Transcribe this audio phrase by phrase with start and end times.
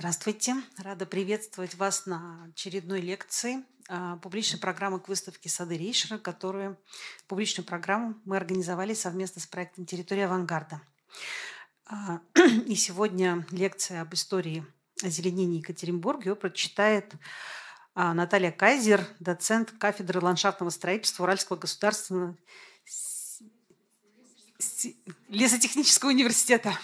[0.00, 0.56] Здравствуйте.
[0.78, 6.78] Рада приветствовать вас на очередной лекции а, публичной программы к выставке «Сады Рейшера», которую
[7.28, 10.80] публичную программу мы организовали совместно с проектом «Территория авангарда».
[11.84, 12.20] А,
[12.66, 14.64] и сегодня лекция об истории
[15.02, 17.12] озеленения Екатеринбурга ее прочитает
[17.94, 22.38] а, Наталья Кайзер, доцент кафедры ландшафтного строительства Уральского государственного
[25.28, 26.78] лесотехнического университета.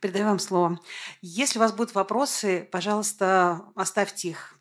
[0.00, 0.80] Передаю вам слово.
[1.22, 4.58] Если у вас будут вопросы, пожалуйста, оставьте их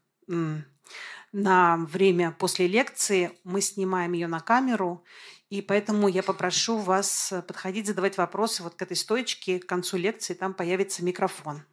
[1.34, 3.38] на время после лекции.
[3.44, 5.04] Мы снимаем ее на камеру,
[5.50, 10.34] и поэтому я попрошу вас подходить, задавать вопросы вот к этой стоечке к концу лекции.
[10.34, 11.64] Там появится микрофон.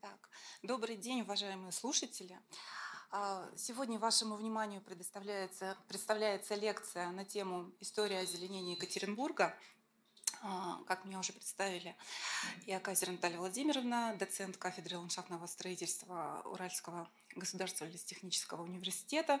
[0.00, 0.28] Так,
[0.62, 2.38] добрый день, уважаемые слушатели.
[3.10, 9.54] А, сегодня вашему вниманию предоставляется, представляется лекция на тему «История озеленения Екатеринбурга»
[10.86, 11.94] как меня уже представили,
[12.66, 19.40] я Казер Наталья Владимировна, доцент кафедры ландшафтного строительства Уральского государственного лесотехнического университета.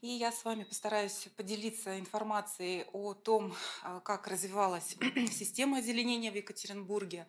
[0.00, 4.96] И я с вами постараюсь поделиться информацией о том, а, как развивалась
[5.30, 7.26] система озеленения в Екатеринбурге,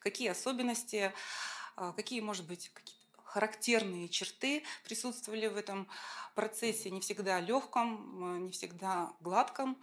[0.00, 1.12] какие особенности,
[1.76, 5.88] а, какие, может быть, какие характерные черты присутствовали в этом
[6.34, 9.80] процессе, не всегда легком, не всегда гладком.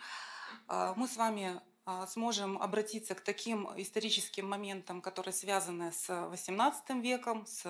[0.68, 1.64] Мы с вами а,
[2.08, 7.66] сможем обратиться к таким историческим моментам, которые связаны с XVIII веком, с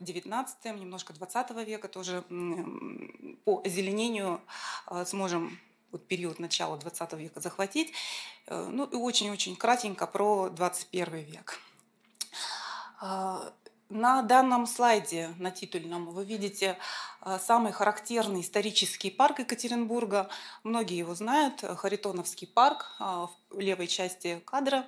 [0.00, 2.24] XIX, немножко XX века тоже
[3.44, 4.40] по озеленению
[4.86, 5.58] а, сможем
[5.94, 7.92] вот период начала XX века захватить.
[8.46, 11.60] Э, ну и очень-очень кратенько про 21 век.
[13.88, 16.78] А, на данном слайде, на титульном, вы видите
[17.22, 20.28] э, самый характерный исторический парк Екатеринбурга.
[20.62, 24.86] Многие его знают, Харитоновский парк э, в левой части кадра.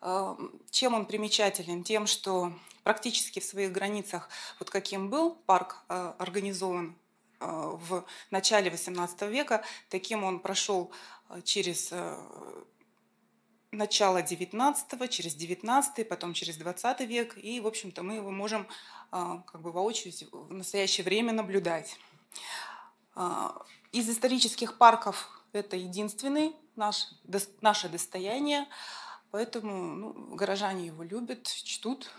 [0.00, 0.36] Э,
[0.70, 1.84] чем он примечателен?
[1.84, 2.52] Тем, что
[2.84, 4.28] практически в своих границах,
[4.58, 6.96] вот каким был парк организован
[7.38, 10.90] в начале XVIII века, таким он прошел
[11.44, 11.92] через
[13.72, 18.68] начала 19 через 19 потом через 20 век, и, в общем-то, мы его можем
[19.10, 21.98] а, как бы воочию в настоящее время наблюдать.
[23.14, 27.08] А, из исторических парков это единственный наш,
[27.62, 28.66] наше достояние,
[29.30, 32.10] поэтому ну, горожане его любят, чтут.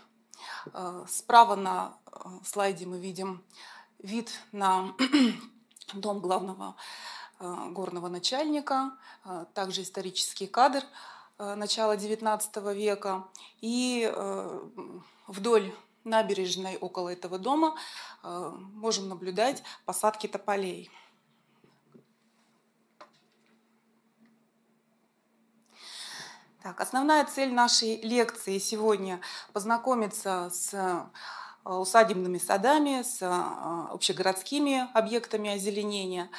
[0.72, 1.96] А, справа на
[2.44, 3.44] слайде мы видим
[4.00, 4.92] вид на
[5.94, 6.74] дом главного
[7.40, 8.96] горного начальника,
[9.54, 10.82] также исторический кадр–
[11.38, 13.24] начала XIX века.
[13.60, 14.60] И э,
[15.26, 15.74] вдоль
[16.04, 17.74] набережной около этого дома
[18.22, 20.90] э, можем наблюдать посадки тополей.
[26.62, 29.20] Так, основная цель нашей лекции сегодня
[29.52, 31.10] познакомиться с
[31.62, 33.18] усадебными садами, с
[33.90, 36.30] общегородскими объектами озеленения,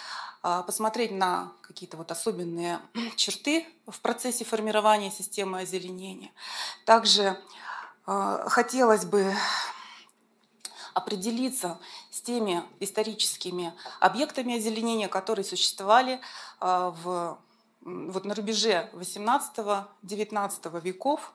[0.67, 2.79] посмотреть на какие-то вот особенные
[3.15, 6.31] черты в процессе формирования системы озеленения.
[6.85, 7.37] Также
[8.05, 9.33] а, хотелось бы
[10.93, 11.79] определиться
[12.11, 16.21] с теми историческими объектами озеленения, которые существовали
[16.59, 17.39] а, в,
[17.81, 21.33] вот на рубеже 18-19 веков.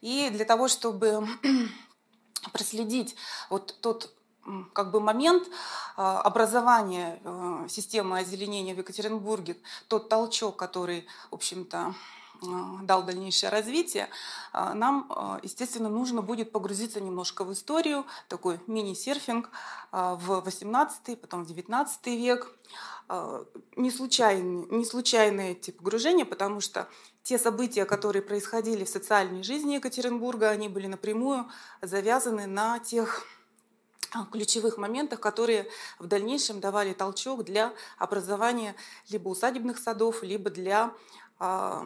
[0.00, 1.26] И для того, чтобы
[2.52, 3.16] проследить
[3.50, 4.15] вот тот
[4.72, 5.48] как бы момент
[5.96, 9.56] а, образования э, системы озеленения в Екатеринбурге,
[9.88, 11.94] тот толчок, который, в общем-то,
[12.42, 12.46] э,
[12.82, 14.08] дал дальнейшее развитие,
[14.52, 19.50] а, нам, э, естественно, нужно будет погрузиться немножко в историю, такой мини-серфинг
[19.90, 22.52] а, в 18 потом в 19 век.
[23.76, 26.88] Не случайные, не случайные эти погружения, потому что
[27.22, 31.48] те события, которые происходили в социальной жизни Екатеринбурга, они были напрямую
[31.82, 33.24] завязаны на тех
[34.24, 35.68] ключевых моментах, которые
[35.98, 38.74] в дальнейшем давали толчок для образования
[39.08, 40.92] либо усадебных садов, либо для
[41.40, 41.84] э,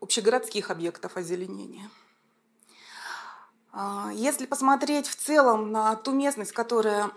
[0.00, 1.90] общегородских объектов озеленения.
[4.14, 7.10] Если посмотреть в целом на ту местность, которая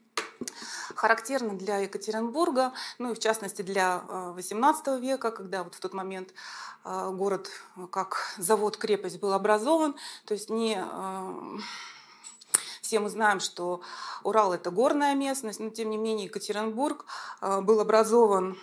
[0.94, 6.34] характерна для Екатеринбурга, ну и в частности для XVIII века, когда вот в тот момент
[6.84, 7.50] город
[7.90, 9.96] как завод-крепость был образован,
[10.26, 10.76] то есть не
[12.86, 13.80] все мы знаем, что
[14.22, 17.04] Урал– это горная местность, но тем не менее Екатеринбург
[17.40, 18.56] э, был образован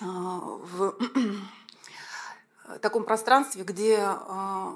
[0.00, 0.94] э, в
[2.82, 4.66] таком пространстве, где э,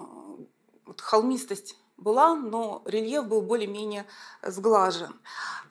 [0.96, 4.06] холмистость была, но рельеф был более-менее
[4.42, 5.14] сглажен.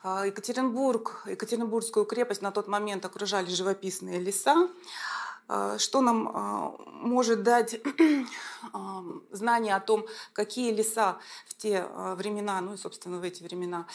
[0.04, 4.68] Екатеринбург, Екатеринбургскую крепость на тот момент окружали живописные леса.
[5.46, 7.80] Что нам может дать
[9.30, 11.86] знание о том, какие леса в те
[12.16, 13.86] времена, ну и, собственно, в эти времена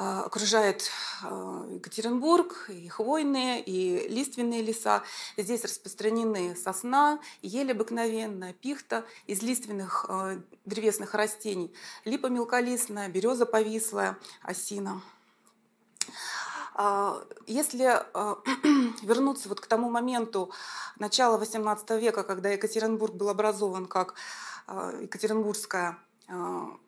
[0.00, 0.92] а, окружает
[1.24, 5.02] а, Екатеринбург, и хвойные, и лиственные леса.
[5.36, 11.74] Здесь распространены сосна, ель обыкновенная, пихта из лиственных а, древесных растений,
[12.04, 15.02] липа мелколистная, береза повислая, осина.
[17.46, 17.84] Если
[19.04, 20.52] вернуться вот к тому моменту
[20.98, 24.14] начала XVIII века, когда Екатеринбург был образован как
[24.68, 25.98] Екатеринбургская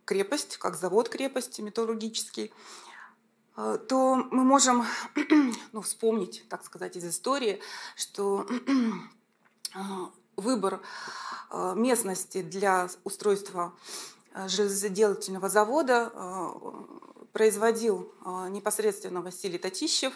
[0.05, 2.53] крепость, как завод крепости металлургический,
[3.57, 4.87] то мы можем
[5.73, 7.61] ну, вспомнить, так сказать, из истории,
[7.97, 8.47] что
[10.37, 10.81] выбор
[11.53, 13.75] местности для устройства
[14.47, 16.13] железоделательного завода
[17.33, 18.13] производил
[18.49, 20.13] непосредственно Василий Татищев.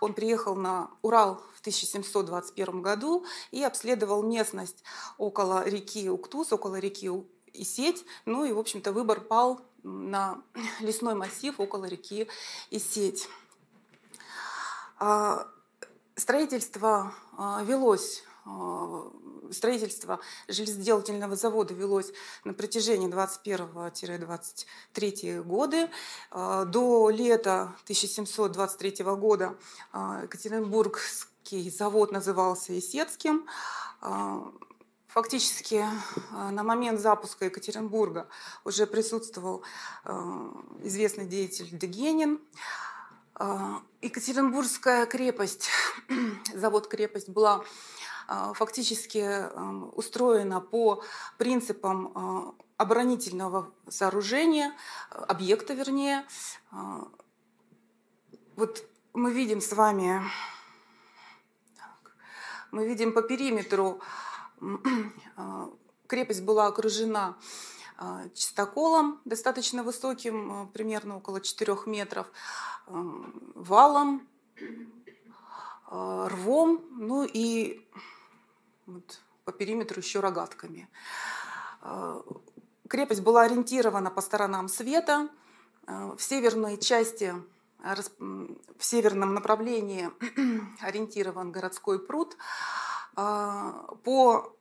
[0.00, 4.82] Он приехал на Урал в 1721 году и обследовал местность
[5.18, 7.10] около реки Уктус, около реки
[7.52, 8.04] Исеть.
[8.24, 10.42] Ну и, в общем-то, выбор пал на
[10.80, 12.28] лесной массив около реки
[12.70, 13.28] Исеть.
[14.98, 15.46] А,
[16.14, 18.35] строительство а, велось а,
[19.50, 22.12] строительство железоделательного завода велось
[22.44, 25.90] на протяжении 21-23 годы.
[26.32, 29.56] До лета 1723 года
[29.92, 33.46] Екатеринбургский завод назывался Исетским.
[35.16, 38.28] Фактически э, на момент запуска Екатеринбурга
[38.64, 39.62] уже присутствовал
[40.04, 40.12] э,
[40.82, 42.38] известный деятель Дегенин.
[43.40, 45.70] Э, Екатеринбургская крепость,
[46.54, 47.64] завод-крепость была
[48.54, 49.48] фактически
[49.94, 51.02] устроена по
[51.38, 54.72] принципам оборонительного сооружения,
[55.10, 56.26] объекта вернее.
[58.56, 60.22] Вот мы видим с вами,
[62.70, 64.00] мы видим по периметру
[65.36, 65.70] а,
[66.06, 67.36] крепость была окружена
[67.96, 72.26] а, чистоколом достаточно высоким, а, примерно около 4 метров,
[72.86, 74.28] валом,
[75.90, 77.88] рвом, ну и
[78.86, 80.88] вот по периметру еще рогатками.
[82.88, 85.28] Крепость была ориентирована по сторонам света.
[85.86, 87.34] В северной части,
[87.78, 90.10] в северном направлении
[90.80, 92.36] ориентирован городской пруд.
[93.14, 94.56] По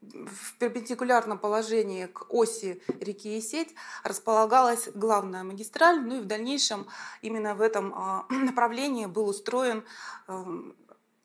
[0.00, 6.86] в перпендикулярном положении к оси реки Исеть располагалась главная магистраль, ну и в дальнейшем
[7.22, 9.84] именно в этом направлении был устроен
[10.26, 10.74] эм,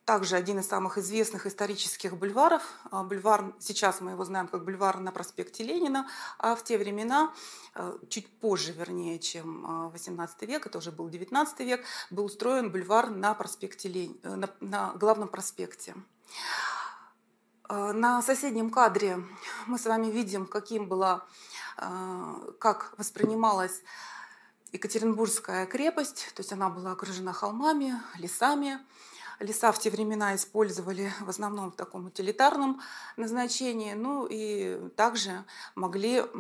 [0.05, 2.61] также один из самых известных исторических бульваров.
[2.91, 6.07] А, бульвар, сейчас мы его знаем как бульвар на проспекте Ленина,
[6.37, 7.33] а в те времена,
[7.73, 12.71] э, чуть позже, вернее, чем 18 а, век, это уже был 19 век, был устроен
[12.71, 14.19] бульвар на, проспекте Лень...
[14.23, 15.95] Э, на, на главном проспекте.
[17.63, 19.23] А, на соседнем кадре
[19.65, 21.25] мы с вами видим, каким была,
[22.59, 23.81] как воспринималась
[24.71, 28.79] Екатеринбургская крепость, то есть она была окружена холмами, лесами,
[29.39, 32.81] Леса в те времена использовали в основном в таком утилитарном
[33.17, 35.43] назначении, ну и также
[35.75, 36.23] могли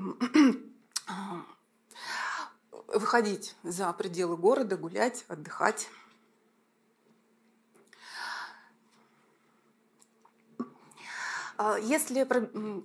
[2.87, 5.89] выходить за пределы города, гулять, отдыхать.
[11.57, 12.23] А, если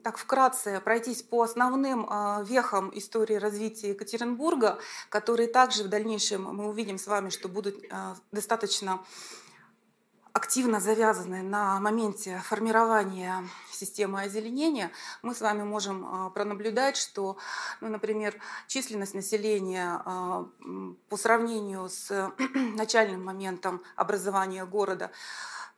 [0.02, 6.68] так вкратце пройтись по основным а, вехам истории развития Екатеринбурга, которые также в дальнейшем мы
[6.68, 9.04] увидим с вами, что будут а, достаточно
[10.32, 14.90] активно завязаны на моменте формирования системы озеленения,
[15.22, 17.36] мы с вами можем а, пронаблюдать, что,
[17.80, 18.34] ну, например,
[18.66, 20.46] численность населения а,
[21.08, 22.32] по сравнению с
[22.76, 25.10] начальным моментом образования города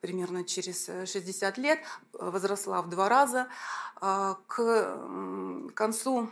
[0.00, 1.78] примерно через 60 лет
[2.12, 3.46] возросла в два раза.
[4.00, 4.98] К
[5.74, 6.28] концу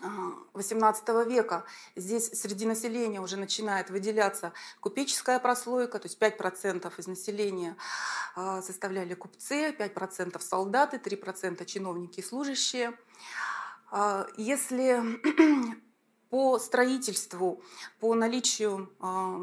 [0.00, 1.64] XVIII века
[1.96, 7.76] здесь среди населения уже начинает выделяться купеческая прослойка, то есть 5% из населения
[8.34, 12.94] а, составляли купцы, 5% солдаты, 3% чиновники и служащие.
[13.90, 15.00] А, если
[16.30, 17.62] по строительству,
[18.00, 19.38] по наличию а,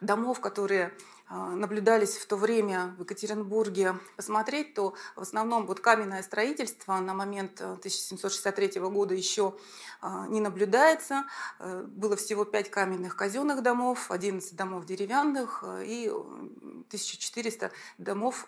[0.00, 6.22] домов, которые а, наблюдались в то время в Екатеринбурге, посмотреть, то в основном вот каменное
[6.22, 9.54] строительство на момент 1763 э, года еще
[10.00, 11.24] а, не наблюдается.
[11.58, 18.46] Э, было всего 5 каменных казенных домов, 11 домов деревянных э, и 1400 домов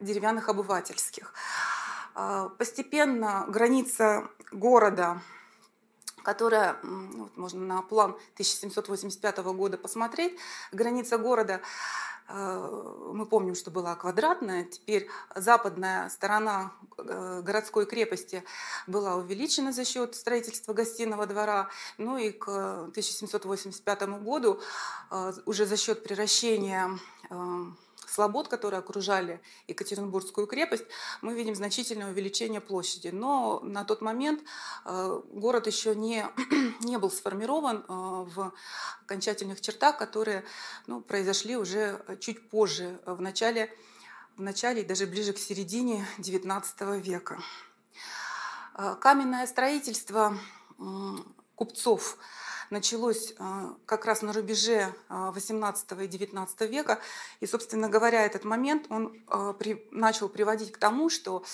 [0.00, 1.34] деревянных обывательских.
[2.58, 5.20] Постепенно граница города
[6.22, 10.38] которая, вот можно на план 1785 года посмотреть,
[10.72, 11.60] граница города
[12.32, 18.44] Э, мы помним, что была квадратная, теперь западная сторона э, городской крепости
[18.86, 21.68] была увеличена за счет строительства гостиного двора.
[21.98, 24.60] Ну и к 1785 году
[25.10, 26.98] э, уже за счет превращения
[28.10, 30.84] слобод, которые окружали Екатеринбургскую крепость,
[31.22, 33.08] мы видим значительное увеличение площади.
[33.08, 34.42] Но на тот момент
[34.84, 36.26] э, город еще не,
[36.80, 38.52] не был сформирован э, в
[39.04, 40.44] окончательных чертах, которые
[40.86, 43.72] ну, произошли уже чуть позже, в начале,
[44.36, 47.40] в начале и даже ближе к середине XIX века.
[48.76, 50.36] Э, каменное строительство
[51.56, 52.18] купцов–
[52.70, 57.00] началось а, как раз на рубеже 18 а, и 19 века.
[57.40, 59.54] И, собственно говоря, этот момент он а,
[59.90, 61.44] начал приводить к тому, что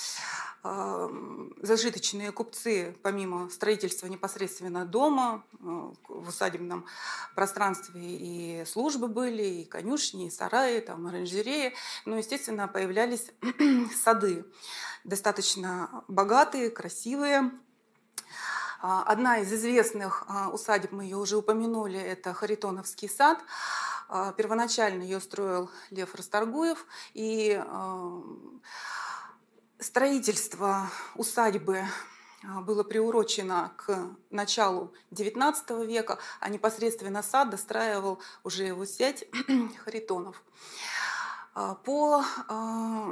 [1.62, 6.86] зажиточные купцы, помимо строительства непосредственно дома, в усадебном
[7.36, 11.72] пространстве и службы были, и конюшни, и сараи, там, оранжереи,
[12.04, 13.30] ну, естественно, появлялись
[14.02, 14.44] сады,
[15.04, 17.52] достаточно богатые, красивые,
[18.80, 23.38] одна из известных а, усадеб, мы ее уже упомянули, это Харитоновский сад.
[24.08, 27.62] А, первоначально ее строил Лев Расторгуев, и
[29.78, 31.84] строительство усадьбы
[32.42, 39.28] было приурочено к началу XIX века, а непосредственно сад достраивал уже его сеть
[39.84, 40.42] Харитонов.
[41.84, 42.22] По,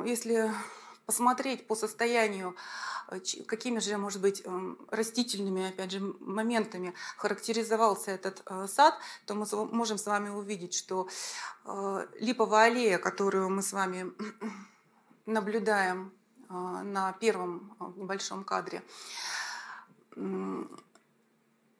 [0.05, 0.53] если
[1.07, 2.55] посмотреть по состоянию
[3.47, 8.95] какими же, может быть, эм, растительными, опять же, моментами характеризовался этот э, сад,
[9.27, 11.09] то мы можем с вами увидеть, что
[11.65, 14.13] э, липовая аллея, которую мы с вами
[15.27, 16.13] наблюдаем
[16.49, 18.83] на первом небольшом кадре,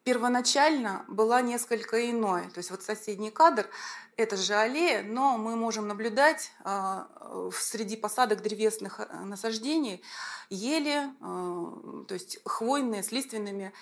[0.05, 2.43] первоначально была несколько иной.
[2.51, 3.67] То есть вот соседний кадр–
[4.17, 7.07] это же аллея, но мы можем наблюдать а,
[7.51, 10.01] среди посадок древесных э, насаждений
[10.49, 13.73] ели, а, то есть хвойные с лиственными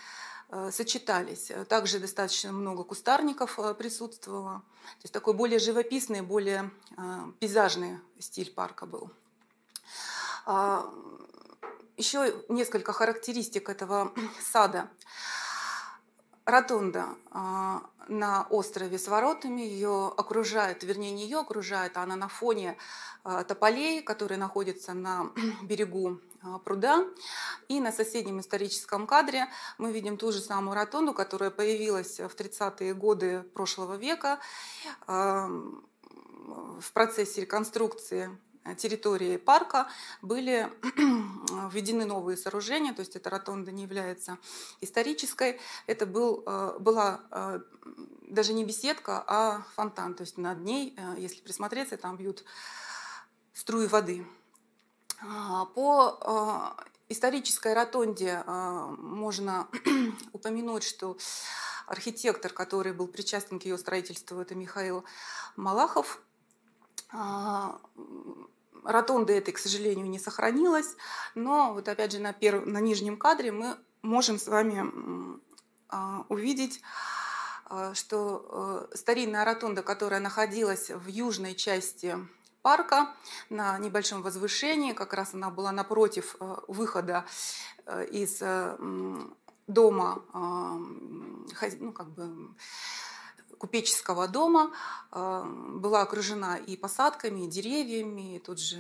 [0.50, 1.52] э, сочетались.
[1.68, 4.64] Также достаточно много кустарников э, присутствовало.
[4.84, 6.72] То есть такой более живописный, более
[7.40, 9.12] пейзажный стиль парка был.
[10.46, 10.90] А,
[11.98, 14.90] Еще несколько характеристик этого сада–
[16.46, 22.28] ротонда а, на острове с воротами, ее окружает, вернее не ее окружает, а она на
[22.28, 22.78] фоне
[23.24, 25.32] а, тополей, которые находятся на
[25.64, 27.06] берегу а, пруда.
[27.68, 29.48] И на соседнем историческом кадре
[29.78, 34.40] мы видим ту же самую ротонду, которая появилась в 30-е годы прошлого века
[35.08, 38.38] в процессе реконструкции
[38.78, 39.88] территории парка
[40.22, 40.72] были
[41.72, 44.38] введены новые сооружения, то есть эта ротонда не является
[44.82, 45.60] исторической.
[45.86, 47.60] Это был, э, была э,
[48.22, 50.14] даже не беседка, а фонтан.
[50.14, 52.44] То есть над ней, э, если присмотреться, там бьют
[53.54, 54.26] струи воды.
[55.22, 56.76] А, по
[57.10, 59.68] исторической ротонде можно
[60.34, 61.18] упомянуть, что
[61.86, 65.04] архитектор, который был причастен к ее строительству, это Михаил
[65.56, 66.22] Малахов.
[68.84, 70.96] А, Ротонды этой, к сожалению, не сохранилось,
[71.36, 72.66] но вот опять же на, перв...
[72.66, 75.40] на нижнем кадре мы можем с вами
[75.90, 76.82] а, увидеть,
[77.66, 82.18] а, что э, старинная ротонда, которая находилась в южной части
[82.62, 83.14] парка
[83.50, 87.26] на небольшом возвышении, как раз она была напротив э, выхода
[87.86, 88.42] э, из
[89.66, 92.54] дома, ну, как бы
[93.58, 94.72] купеческого дома
[95.12, 95.44] э,
[95.76, 98.80] была окружена и посадками, и деревьями, и тут же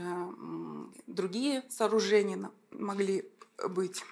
[1.08, 3.30] другие сооружения могли
[3.70, 4.03] быть.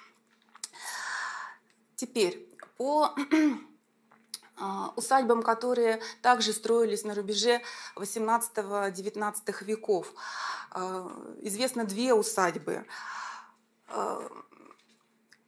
[1.96, 3.14] Теперь по
[4.58, 4.64] э,
[4.96, 7.62] усадьбам, которые также строились на рубеже
[7.96, 10.14] 18-19 веков.
[10.74, 11.10] Э,
[11.42, 12.86] известно две усадьбы.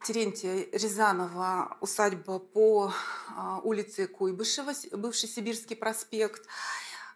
[0.04, 2.92] Терентия Рязанова усадьба по
[3.34, 6.46] а, улице Куйбышева, бывший Сибирский проспект.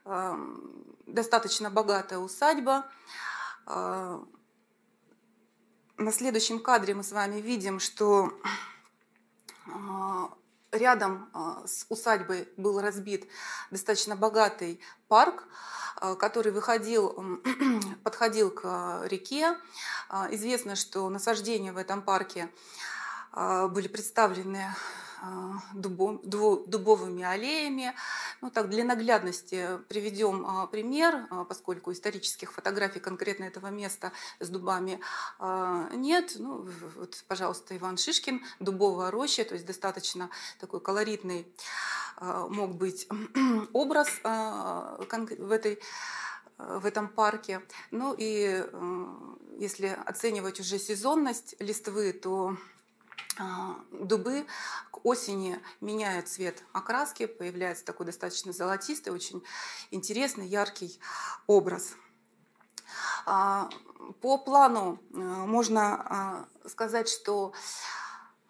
[0.06, 0.38] А,
[1.06, 2.90] достаточно богатая усадьба.
[3.66, 4.24] А,
[5.98, 8.32] на следующем кадре мы с вами видим, что
[10.72, 11.30] рядом
[11.66, 13.28] с усадьбой был разбит
[13.70, 15.46] достаточно богатый парк,
[16.00, 17.40] Э, который выходил,
[18.04, 19.56] подходил к реке.
[20.08, 22.48] А, известно, что насаждения в этом парке
[23.32, 24.76] а, были представлены а,
[25.72, 27.94] дубовыми аллеями.
[28.40, 35.00] Ну, так, для наглядности приведем пример, поскольку исторических фотографий конкретно этого места с дубами
[35.94, 36.32] нет.
[36.38, 41.46] Ну, вот, пожалуйста, Иван Шишкин, дубовая роща, то есть достаточно такой колоритный
[42.20, 43.08] мог быть
[43.72, 45.80] образ в этой
[46.58, 47.62] в этом парке.
[47.90, 48.64] Ну и
[49.58, 52.56] если оценивать уже сезонность листвы, то
[53.92, 54.46] дубы
[54.90, 59.42] к осени меняют цвет окраски, появляется такой достаточно золотистый, очень
[59.90, 61.00] интересный, яркий
[61.46, 61.94] образ.
[63.24, 67.52] По плану можно сказать, что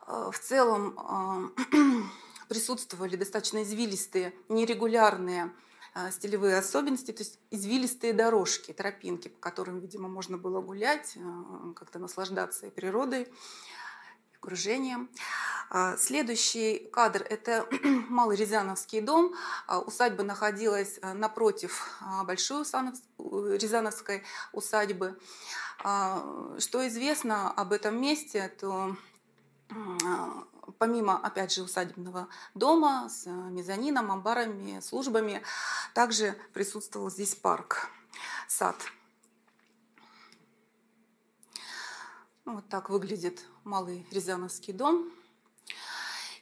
[0.07, 1.53] в целом
[2.49, 5.53] присутствовали достаточно извилистые, нерегулярные
[5.95, 11.73] а, стилевые особенности, то есть извилистые дорожки, тропинки, по которым, видимо, можно было гулять, а,
[11.75, 13.29] как-то наслаждаться природой,
[14.41, 15.11] окружением.
[15.71, 17.69] А, следующий кадр– это
[18.09, 19.35] Малый Рязановский дом.
[19.87, 22.65] Усадьба находилась напротив Большой
[23.19, 25.19] Рязановской усадьбы.
[25.79, 28.97] Что известно об этом месте, то
[30.79, 35.43] помимо, опять же, усадебного дома с э, мезонином, амбарами, службами,
[35.95, 37.89] также присутствовал здесь парк,
[38.47, 38.77] сад.
[42.45, 45.13] Вот так выглядит малый Рязановский дом.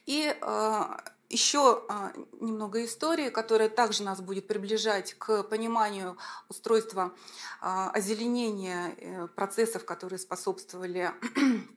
[0.05, 0.83] И э,
[1.29, 6.17] еще э, немного истории, которая также нас будет приближать к пониманию
[6.47, 7.13] устройства
[7.61, 11.11] э, озеленения процессов, которые способствовали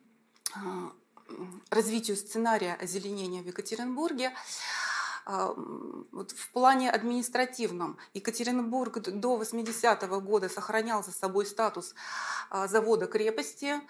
[1.70, 4.32] развитию сценария озеленения в Екатеринбурге.
[5.26, 5.54] А,
[6.12, 11.94] вот в плане административном Екатеринбург до 80-го года сохранял за собой статус
[12.50, 13.80] а, завода-крепости,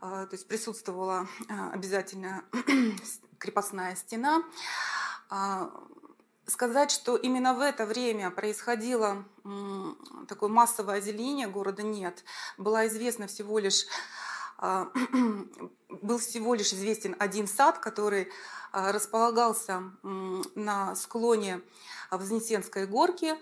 [0.00, 1.28] а, то есть присутствовала
[1.72, 2.44] обязательно
[3.38, 4.42] крепостная стена.
[6.46, 9.26] Сказать, что именно в это время происходило
[10.26, 12.24] такое массовое озеленение города нет.
[12.56, 13.84] Была известна всего лишь
[15.88, 18.28] был всего лишь известен один сад, который
[18.72, 21.60] а, располагался на склоне
[22.10, 23.34] Вознесенской горки.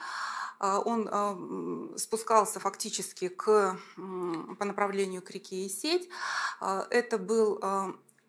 [0.58, 6.08] А, он спускался фактически к, по направлению к реке Исеть.
[6.60, 7.62] Это был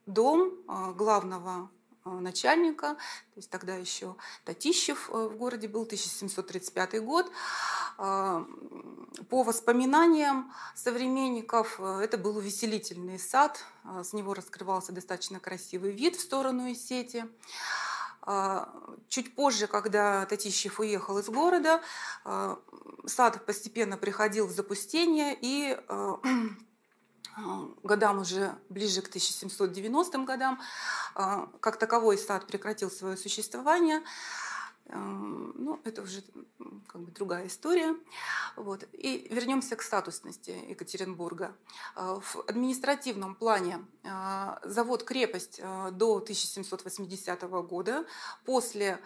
[0.05, 0.53] дом
[0.95, 1.69] главного
[2.19, 4.15] начальника, то есть тогда еще
[4.45, 7.31] Татищев в городе был, 1735 год.
[7.97, 8.45] А,
[9.29, 13.63] по воспоминаниям современников, э, это был увеселительный сад,
[14.03, 17.25] с него раскрывался достаточно красивый вид в сторону Исети.
[19.07, 21.81] Чуть позже, когда Татищев уехал из города,
[23.05, 25.79] сад постепенно приходил в запустение, и
[27.83, 30.59] годам уже ближе к 1790 годам,
[31.13, 34.01] как таковой сад прекратил свое существование.
[34.89, 36.23] Ну, это уже
[36.87, 37.93] как бы другая история.
[38.55, 38.85] Вот.
[38.93, 41.53] И вернемся к статусности Екатеринбурга.
[41.95, 43.85] В административном плане
[44.63, 48.05] завод-крепость до 1780 года.
[48.45, 48.99] После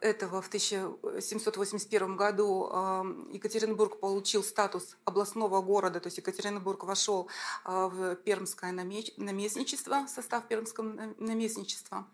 [0.00, 2.68] этого в 1781 году
[3.32, 7.28] Екатеринбург получил статус областного города, то есть Екатеринбург вошел
[7.64, 12.06] в Пермское наместничество, состав Пермского наместничества.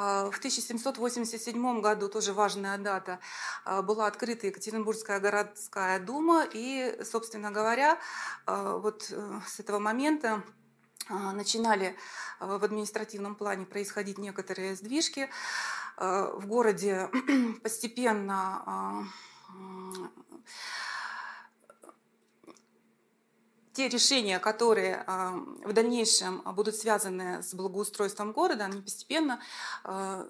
[0.00, 3.18] А, в 1787 году, тоже важная дата,
[3.64, 7.98] а, была открыта Екатеринбургская городская дума, и, собственно говоря,
[8.46, 10.44] вот э, с этого момента
[11.08, 11.96] начинали
[12.38, 15.28] в административном плане происходить некоторые сдвижки.
[15.98, 17.10] В городе
[17.62, 19.04] постепенно
[23.72, 25.32] те решения, которые а,
[25.64, 29.40] в дальнейшем будут связаны с благоустройством города, они постепенно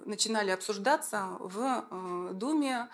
[0.05, 2.89] начинали обсуждаться в Думе.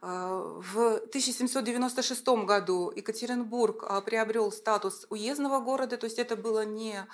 [0.00, 7.06] В 1796 году Екатеринбург приобрел статус уездного города, то есть это было не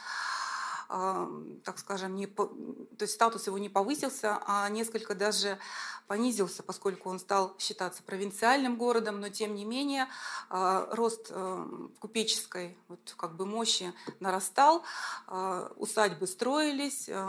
[1.65, 2.53] так скажем, не, то
[3.01, 5.59] есть статус его не повысился, а несколько даже
[6.07, 10.07] понизился, поскольку он стал считаться провинциальным городом, но тем не менее
[10.51, 11.67] а, рост э,
[12.01, 14.83] купеческой вот, как бы мощи нарастал,
[15.27, 17.27] а, усадьбы строились, э,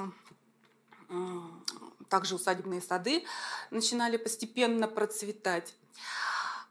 [2.10, 3.24] также усадебные сады
[3.72, 5.74] начинали постепенно процветать.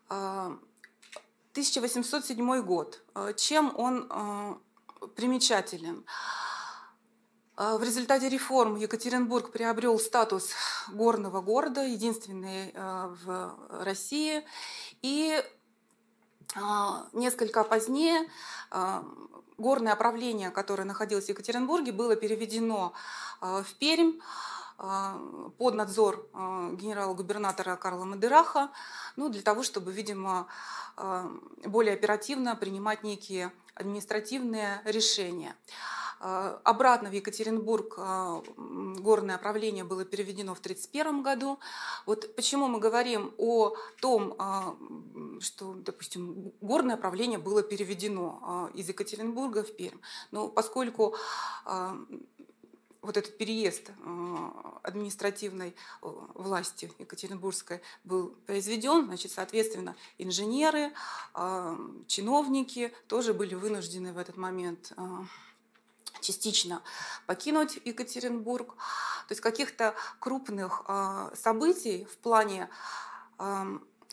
[0.08, 3.02] 1807 а, год.
[3.36, 4.60] Чем он
[5.16, 6.04] примечателен?
[7.54, 10.52] А, в результате реформ Екатеринбург приобрел статус
[10.88, 14.44] горного города, единственный а, в России.
[15.02, 15.42] И
[16.54, 18.28] а, несколько позднее
[19.58, 22.94] горное правление, которое находилось в Екатеринбурге, было переведено
[23.40, 24.18] в Пермь
[24.78, 28.70] под надзор генерала-губернатора Карла Мадераха,
[29.14, 30.48] ну, для того, чтобы, видимо,
[31.64, 35.54] более оперативно принимать некие административные решения.
[36.22, 41.58] Обратно в Екатеринбург горное правление было переведено в 1931 году.
[42.06, 44.36] Вот почему мы говорим о том,
[45.40, 49.98] что, допустим, горное правление было переведено из Екатеринбурга в Пермь.
[50.30, 51.16] Но поскольку
[51.64, 53.90] вот этот переезд
[54.84, 60.92] административной власти Екатеринбургской был произведен, значит, соответственно, инженеры,
[62.06, 64.92] чиновники тоже были вынуждены в этот момент
[66.22, 66.82] частично
[67.26, 68.74] покинуть Екатеринбург.
[69.28, 70.82] То есть каких-то крупных
[71.34, 72.68] событий в плане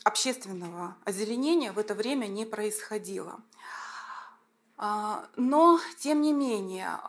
[0.03, 3.39] общественного озеленения в это время не происходило.
[4.77, 6.99] Но, тем не менее,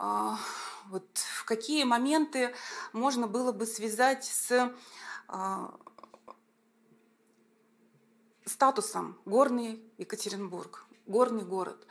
[0.91, 2.53] вот в какие моменты
[2.93, 4.75] можно было бы связать с
[5.29, 5.73] а,
[8.45, 11.87] статусом горный Екатеринбург, горный город.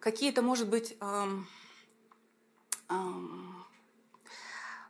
[0.00, 0.96] Какие-то, может быть,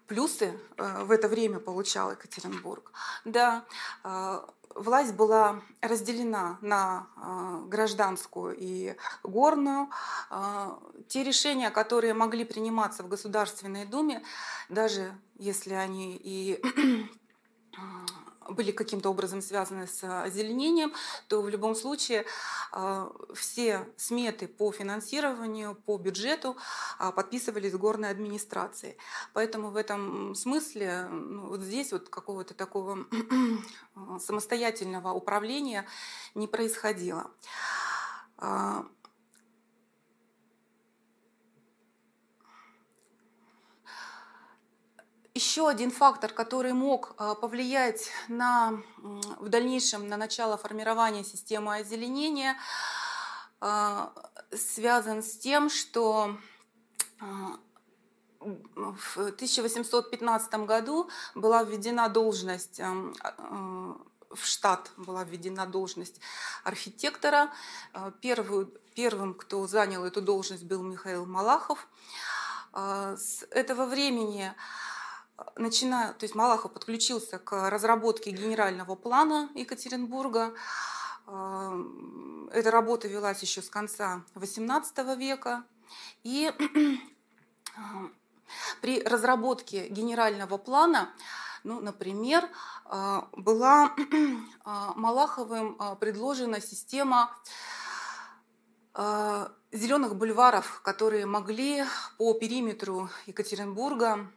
[0.06, 2.92] плюсы э, в это время получал Екатеринбург.
[3.24, 3.64] Да,
[4.02, 9.90] а, власть была разделена на а, гражданскую и горную.
[11.08, 14.22] Те решения, которые могли приниматься в Государственной Думе,
[14.68, 16.60] даже если они и
[18.48, 20.92] были каким-то образом связаны с озеленением,
[21.28, 22.24] то в любом случае
[22.72, 26.56] а, все сметы по финансированию, по бюджету
[26.98, 28.96] а, подписывались горной администрацией.
[29.32, 33.06] Поэтому в этом смысле ну, вот здесь вот какого-то такого
[34.20, 35.86] самостоятельного управления
[36.34, 37.30] не происходило.
[45.44, 52.56] Еще один фактор, который мог а, повлиять на, в дальнейшем на начало формирования системы озеленения,
[53.60, 54.14] а,
[54.50, 56.38] связан с тем, что
[57.20, 57.58] а,
[58.40, 66.20] в 1815 году была введена должность в штат была введена должность
[66.64, 67.52] архитектора.
[68.20, 71.86] Первый, первым, кто занял эту должность, был Михаил Малахов.
[72.72, 74.52] С этого времени
[75.56, 80.54] начиная, то есть Малахов подключился к разработке генерального плана Екатеринбурга.
[81.26, 85.64] Эм, эта работа велась еще с конца XVIII века.
[86.22, 86.52] И
[87.76, 88.14] эм,
[88.80, 91.10] при разработке генерального плана,
[91.64, 92.48] ну, например,
[92.86, 94.36] э, была э,
[94.94, 97.34] Малаховым э, предложена система
[99.72, 101.84] зеленых бульваров, которые могли
[102.16, 104.30] по периметру Екатеринбурга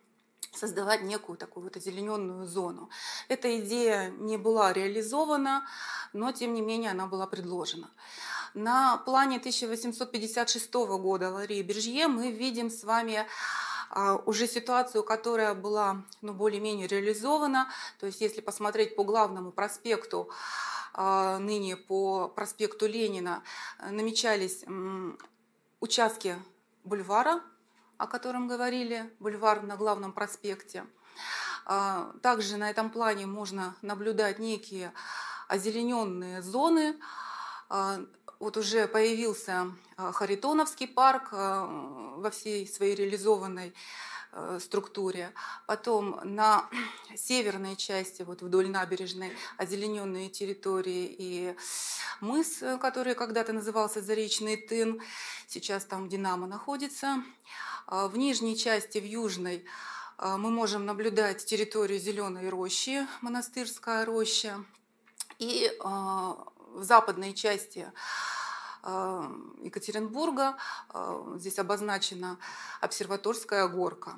[0.54, 2.90] создавать некую такую вот озелененную зону.
[3.28, 5.68] Эта идея не была реализована,
[6.14, 7.90] но тем не менее она была предложена.
[8.54, 13.28] На плане 1856 года Ларии Бержье мы видим с вами
[13.90, 17.70] а, уже ситуацию, которая была ну, более-менее реализована.
[18.00, 20.30] То есть если посмотреть по главному проспекту,
[20.94, 23.44] а, ныне по проспекту Ленина,
[23.80, 24.64] намечались
[25.80, 26.36] участки
[26.84, 27.42] бульвара
[27.98, 30.86] о котором говорили, бульвар на главном проспекте.
[31.66, 34.94] А, также на этом плане можно наблюдать некие
[35.48, 36.98] озелененные зоны.
[37.70, 38.00] А,
[38.40, 43.74] вот уже появился а, Харитоновский парк во всей своей реализованной
[44.40, 45.34] Э, структуре.
[45.66, 46.70] Потом на
[47.16, 51.56] северной части, вот вдоль набережной, озелененные территории и
[52.20, 55.02] мыс, который когда-то назывался Заречный Тын,
[55.48, 57.24] сейчас там Динамо находится.
[57.88, 59.66] А в нижней части, в южной,
[60.18, 64.64] э, мы можем наблюдать территорию Зеленой рощи, монастырская роща.
[65.40, 67.92] И э, в западной части
[69.64, 70.56] Екатеринбурга.
[71.36, 72.38] Здесь обозначена
[72.80, 74.16] обсерваторская горка.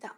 [0.00, 0.16] Так.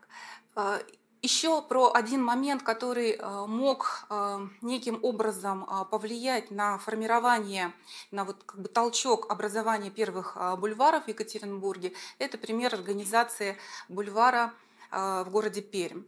[1.29, 7.75] Еще про один момент, который э, мог э, неким образом э, повлиять на формирование,
[8.11, 13.59] на вот как бы толчок образования первых бульваров в Екатеринбурге, это пример организации
[13.91, 14.55] бульвара
[14.91, 16.05] в городе Пермь.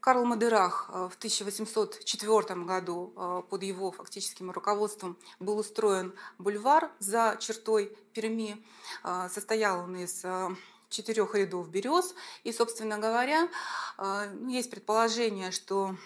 [0.00, 8.64] Карл Мадерах в 1804 году под его фактическим руководством был устроен бульвар за чертой Перми.
[9.28, 10.24] Состоял он из
[10.88, 12.14] четырех рядов берез.
[12.44, 13.48] И, собственно говоря,
[13.98, 15.96] э, ну, есть предположение, что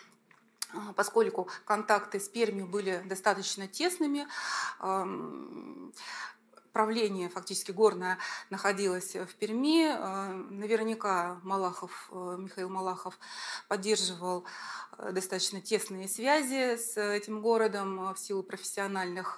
[0.72, 4.26] э, поскольку контакты с Пермью были достаточно тесными,
[4.80, 5.92] эм,
[6.72, 9.88] правление фактически горное находилось в Перми.
[10.50, 13.18] Наверняка Малахов, Михаил Малахов
[13.66, 14.44] поддерживал
[15.10, 19.36] достаточно тесные связи с этим городом в силу профессиональных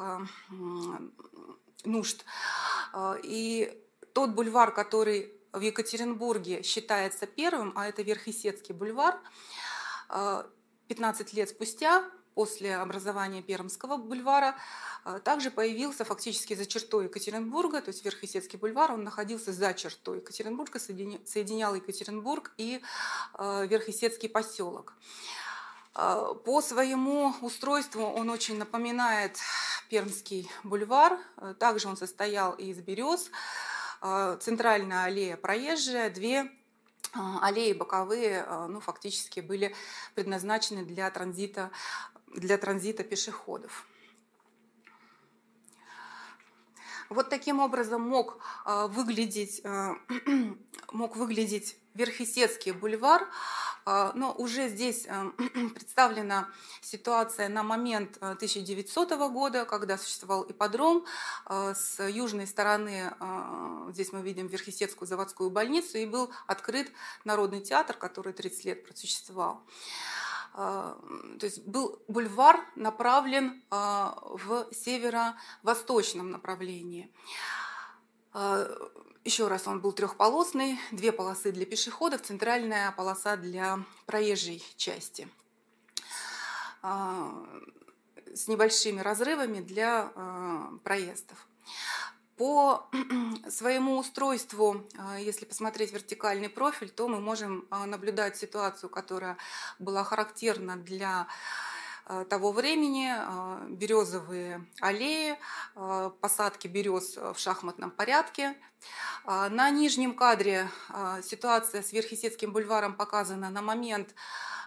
[1.86, 2.24] нужд.
[3.22, 3.81] И
[4.14, 9.18] тот бульвар, который в Екатеринбурге считается первым, а это Верхесецкий бульвар,
[10.88, 14.56] 15 лет спустя после образования Пермского бульвара
[15.04, 20.18] а, также появился фактически за чертой Екатеринбурга, то есть Верхесецкий бульвар, он находился за чертой
[20.18, 22.82] Екатеринбурга, соединял Екатеринбург и
[23.34, 24.94] а, Верхесецкий поселок.
[25.94, 29.36] По своему устройству он очень напоминает
[29.90, 31.18] Пермский бульвар.
[31.58, 33.30] Также он состоял из берез,
[34.40, 36.50] центральная аллея проезжая, две
[37.14, 39.74] аллеи боковые ну, фактически были
[40.14, 41.70] предназначены для транзита
[42.34, 43.86] для транзита пешеходов.
[47.08, 49.96] Вот таким образом мог а, выглядеть, а,
[50.92, 53.26] мог выглядеть Верхесецкий бульвар, а,
[53.86, 55.06] но уже здесь
[55.74, 56.48] представлена
[56.80, 61.04] ситуация на момент 1900 года, когда существовал ипподром.
[61.48, 63.12] С южной стороны
[63.90, 66.90] здесь мы видим Верхесецкую заводскую больницу и был открыт
[67.24, 69.62] Народный театр, который 30 лет просуществовал.
[70.54, 70.98] А,
[71.38, 77.10] то есть был бульвар направлен а, в северо-восточном направлении.
[79.22, 85.28] А, Еще раз, он был трехполосный, две полосы для пешеходов, центральная полоса для проезжей части
[88.34, 90.10] с небольшими разрывами для
[90.82, 91.46] проездов.
[92.36, 92.88] По
[93.48, 99.36] своему устройству, а, если посмотреть вертикальный профиль, то мы можем а, наблюдать ситуацию, которая
[99.78, 101.26] была характерна для а,
[102.28, 103.12] того времени
[103.74, 105.38] березовые аллеи,
[106.20, 108.56] посадки берез в шахматном порядке.
[109.24, 110.68] На нижнем кадре
[111.22, 114.14] ситуация с Верхесецким бульваром показана на момент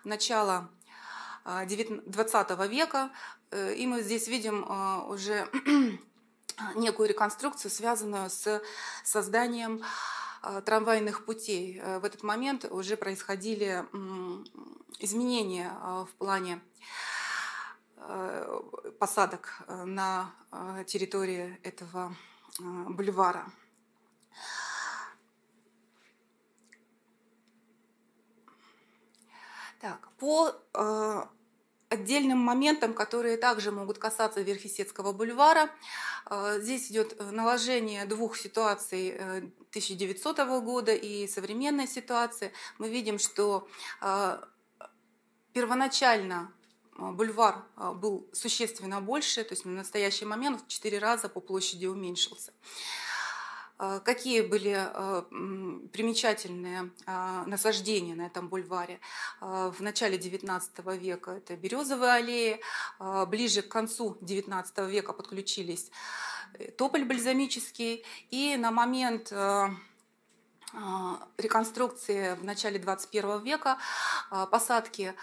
[0.05, 0.69] начала
[1.45, 3.11] 20 века.
[3.51, 4.65] Э, и мы здесь видим
[5.09, 5.47] уже
[6.75, 8.61] некую реконструкцию, связанную с
[9.03, 9.83] созданием
[10.65, 11.79] трамвайных путей.
[11.81, 13.85] Э, в этот момент уже происходили
[14.99, 16.59] изменения в плане э,
[18.99, 20.31] посадок э, на
[20.85, 22.15] территории этого
[22.59, 23.45] бульвара.
[29.79, 30.53] Так, по
[31.89, 35.69] отдельным моментам, которые также могут касаться Верхесецкого бульвара.
[36.25, 42.51] А, здесь идет э, наложение двух ситуаций 1900 э, года и современной ситуации.
[42.79, 43.67] Мы видим, что
[44.01, 44.47] а,
[45.53, 46.51] первоначально
[46.97, 47.63] бульвар
[47.95, 52.53] был существенно больше, то есть на настоящий момент в четыре раза по площади уменьшился.
[53.77, 55.23] А, какие были а,
[55.91, 58.99] примечательные а, насаждения на этом бульваре?
[59.41, 62.61] В начале XIX века это березовые аллеи,
[63.27, 65.91] ближе к концу XIX века подключились
[66.53, 69.33] э, тополь бальзамический, и на момент
[71.37, 73.77] реконструкции в начале 21 века
[74.51, 75.15] посадки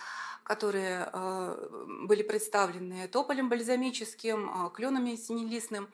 [0.44, 1.68] которые э,
[2.06, 5.88] были представлены тополем бальзамическим, э, кленами синелистным,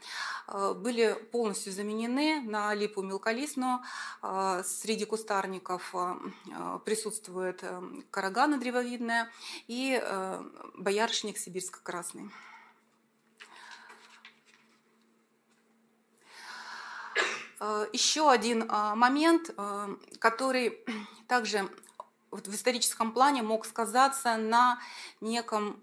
[0.47, 3.81] э, были полностью заменены на липу мелколистную.
[4.65, 5.95] Среди кустарников
[6.85, 7.63] присутствует
[8.11, 9.31] карагана древовидная
[9.67, 10.01] и
[10.75, 12.31] боярышник сибирско-красный.
[17.93, 19.51] Еще один момент,
[20.19, 20.85] который
[21.29, 21.69] также
[22.31, 24.79] в историческом плане мог сказаться на
[25.21, 25.83] неком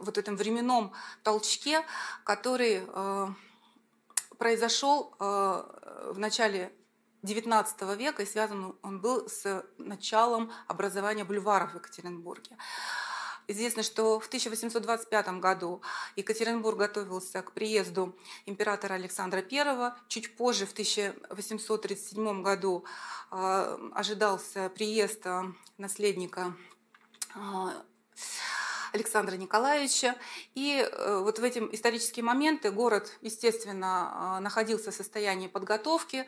[0.00, 0.92] вот этом временном
[1.22, 1.84] толчке,
[2.24, 3.28] который э,
[4.38, 6.72] произошел э, в начале
[7.22, 12.56] XIX века, и связан он был с началом образования бульваров в Екатеринбурге.
[13.50, 15.82] Известно, что в 1825 году
[16.14, 19.92] Екатеринбург готовился к приезду императора Александра I.
[20.06, 22.84] Чуть позже, в 1837 году,
[23.32, 26.54] а, ожидался приезд а, наследника
[27.34, 27.82] а,
[28.92, 30.14] Александра Николаевича.
[30.54, 36.26] И э, вот в эти исторические моменты город, естественно, находился в состоянии подготовки.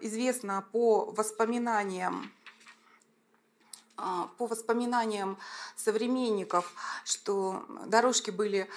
[0.00, 2.32] Известно по воспоминаниям
[3.96, 5.38] по воспоминаниям
[5.76, 6.72] современников,
[7.04, 8.68] что дорожки были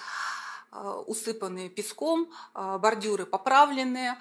[0.70, 4.16] а, усыпаны песком, а, бордюры поправлены.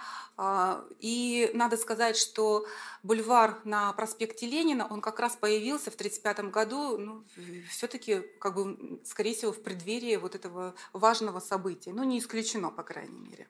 [1.00, 2.68] И надо сказать, что
[3.02, 7.24] бульвар на проспекте Ленина, он как раз появился в 1935 году, ну,
[7.72, 11.92] все-таки, как бы, скорее всего, в преддверии вот этого важного события.
[11.92, 13.48] Ну, не исключено, по крайней мере.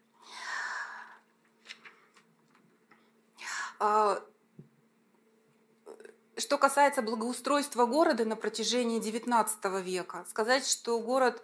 [6.37, 11.41] Что касается благоустройства города на протяжении XIX века, сказать, что город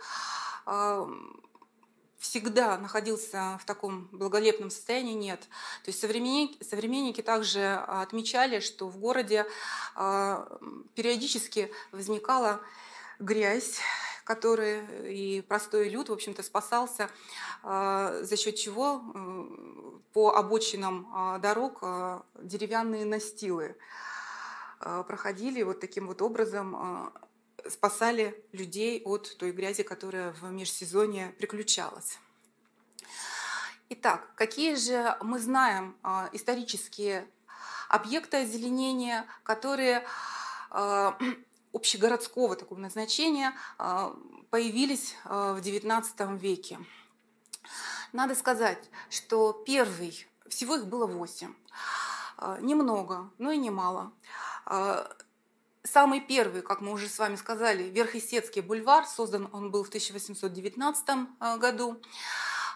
[2.20, 5.42] всегда находился в таком благолепном состоянии, нет.
[5.84, 9.46] То есть современники, современники также отмечали, что в городе
[9.96, 12.62] периодически возникала
[13.20, 13.80] грязь,
[14.24, 17.10] который и простой люд, в общем-то, спасался,
[17.64, 19.02] за счет чего
[20.14, 21.82] по обочинам дорог
[22.36, 23.76] деревянные настилы
[25.08, 27.12] проходили вот таким вот образом
[27.70, 32.20] спасали людей от той грязи, которая в межсезонье приключалась.
[33.90, 37.28] Итак, какие же мы знаем э, исторические
[37.90, 40.06] объекты озеленения, которые
[41.74, 43.54] общегородского такого назначения
[44.50, 46.80] появились в XIX веке?
[48.14, 51.54] Надо сказать, что первый, всего их было восемь,
[52.62, 54.12] немного, но и немало.
[55.86, 61.06] Самый первый, как мы уже с вами сказали, Верхесецкий бульвар, создан он был в 1819
[61.10, 62.02] э, году.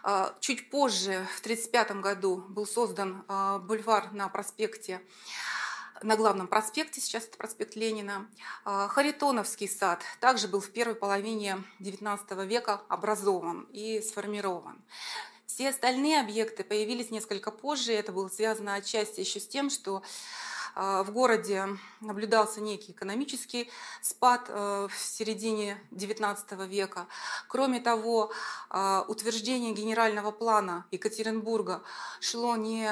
[0.04, 3.24] Э, чуть позже, в 1935 году, был создан
[3.66, 5.02] бульвар на проспекте
[6.04, 8.28] на главном проспекте, сейчас это проспект Ленина.
[8.64, 14.80] Харитоновский сад также был в первой половине XIX века образован и сформирован.
[15.48, 17.94] Все остальные объекты появились несколько позже.
[17.94, 20.02] Это было связано отчасти еще с тем, что а,
[20.78, 21.68] в городе
[22.02, 23.70] наблюдался некий экономический
[24.02, 27.08] спад э, в середине XIX века.
[27.48, 28.32] Кроме того,
[28.70, 31.82] а, утверждение генерального плана Екатеринбурга
[32.20, 32.92] шло не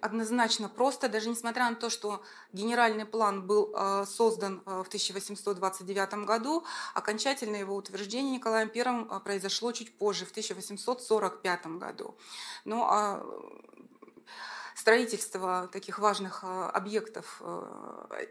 [0.00, 6.26] однозначно просто, даже несмотря на то, что генеральный план был а, создан э, в 1829
[6.26, 6.64] году,
[6.94, 12.14] окончательное его утверждение Николаем I произошло чуть позже, в 1845 году.
[12.64, 13.24] Ну, а
[14.82, 18.26] строительство таких важных э, объектов э,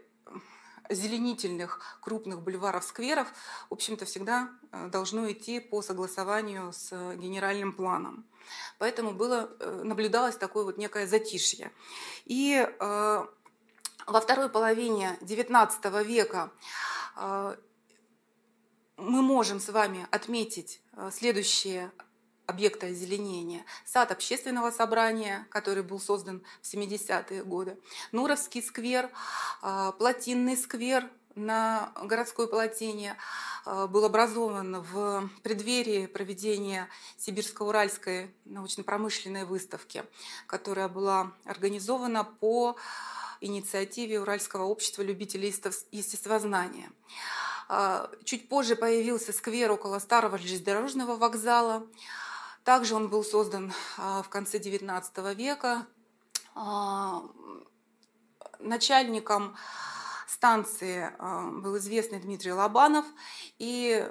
[0.90, 3.28] зеленительных крупных бульваров, скверов,
[3.70, 8.26] в общем-то, всегда э, должно идти по согласованию с генеральным планом.
[8.78, 9.48] Поэтому было,
[9.82, 11.72] наблюдалось такое вот некое затишье.
[12.26, 16.50] И во второй половине XIX века
[18.96, 21.92] мы можем с вами отметить следующие
[22.46, 27.78] объекта озеленения, сад общественного собрания, который был создан в 70-е годы,
[28.12, 29.10] Нуровский сквер,
[29.60, 33.16] а, Плотинный сквер на городской плотине
[33.64, 40.04] а, был образован в преддверии проведения Сибирско-Уральской научно-промышленной выставки,
[40.46, 42.76] которая была организована по
[43.40, 45.54] инициативе Уральского общества любителей
[45.90, 46.90] естествознания.
[47.68, 51.86] А, чуть позже появился сквер около старого железнодорожного вокзала.
[52.64, 55.86] Также он был создан а, в конце XIX века
[56.54, 57.24] а,
[58.60, 59.56] начальником
[60.28, 63.04] станции а, был известный Дмитрий Лобанов,
[63.58, 64.08] и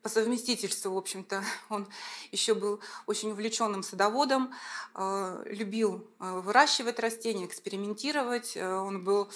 [0.00, 1.86] по совместительству, в общем-то, он
[2.32, 4.54] еще был очень увлеченным садоводом,
[5.44, 8.56] любил выращивать растения, экспериментировать.
[8.56, 9.28] Он был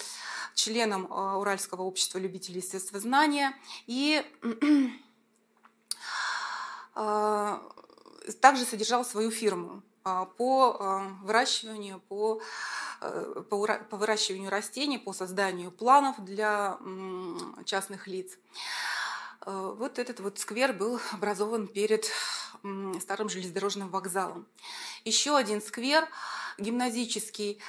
[0.55, 3.53] членом Уральского общества любителей естествознания
[3.85, 4.23] и
[8.39, 12.41] также содержал свою фирму а, по а, выращиванию, по,
[13.01, 13.57] э, по,
[13.97, 16.77] выращиванию растений, по созданию планов для
[17.65, 18.37] частных лиц.
[19.45, 22.09] Э, вот этот вот сквер был образован перед
[22.99, 24.45] старым железнодорожным вокзалом.
[25.03, 26.07] Еще один сквер
[26.57, 27.59] гимназический,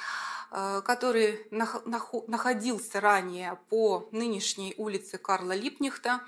[0.50, 6.20] э, который находился ранее по нынешней улице Карла Липнихта,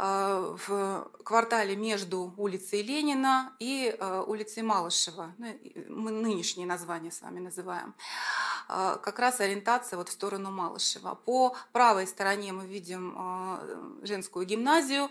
[0.00, 5.34] в квартале между улицей Ленина и э, улицей Малышева.
[5.36, 5.46] Ну,
[5.88, 7.94] мы нынешнее название с вами называем.
[8.68, 11.14] Э, как раз ориентация вот в сторону Малышева.
[11.14, 13.14] По правой стороне мы видим
[14.02, 15.10] женскую гимназию.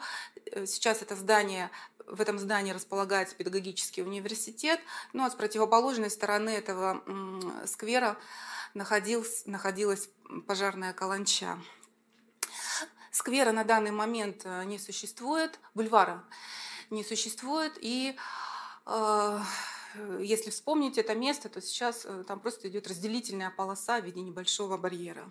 [0.65, 1.69] Сейчас это здание
[2.07, 4.79] в этом здании располагается педагогический университет,
[5.13, 7.03] ну а с противоположной стороны этого
[7.67, 8.17] сквера
[8.73, 10.09] находилась
[10.47, 11.59] пожарная каланча.
[13.11, 16.23] Сквера на данный момент э, не существует, бульвара
[16.89, 18.15] не существует, и
[18.85, 19.39] э,
[20.19, 24.77] если вспомнить это место, то сейчас э, там просто идет разделительная полоса в виде небольшого
[24.77, 25.29] барьера.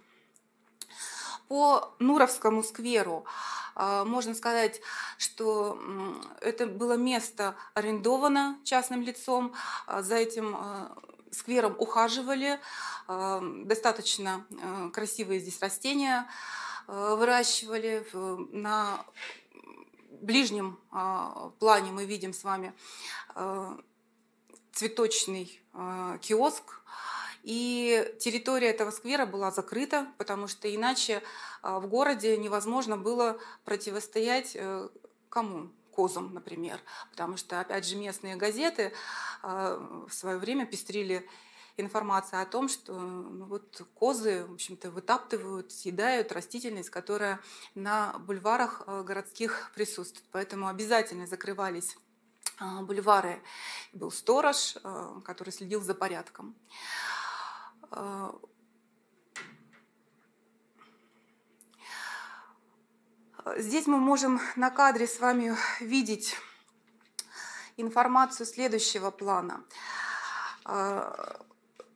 [1.49, 3.25] По Нуровскому скверу
[3.75, 4.81] э, можно сказать,
[5.17, 5.81] что
[6.41, 9.55] это было место арендовано частным лицом,
[9.89, 10.57] за этим
[11.31, 12.59] сквером ухаживали,
[13.07, 14.47] достаточно
[14.95, 16.27] красивые здесь растения,
[16.89, 18.05] выращивали.
[18.51, 19.05] На
[20.21, 22.75] ближнем а, плане мы видим с вами
[23.35, 23.77] э,
[24.73, 26.81] цветочный э, киоск.
[27.45, 31.23] И территория этого сквера была закрыта, потому что иначе
[31.63, 34.89] в городе невозможно было противостоять э,
[35.29, 35.71] кому?
[35.93, 36.81] Козам, например.
[37.11, 38.93] Потому что, опять же, местные газеты
[39.43, 41.29] в свое время пестрили
[41.81, 47.41] информация о том, что вот козы, в общем-то, вытаптывают, съедают растительность, которая
[47.75, 50.27] на бульварах э, городских присутствует.
[50.33, 51.97] Поэтому обязательно закрывались
[52.59, 53.43] а, бульвары.
[53.93, 56.57] Был сторож, э, который следил за порядком.
[57.91, 58.33] Э,
[63.57, 66.37] здесь мы можем на кадре с вами видеть
[67.77, 69.63] информацию следующего плана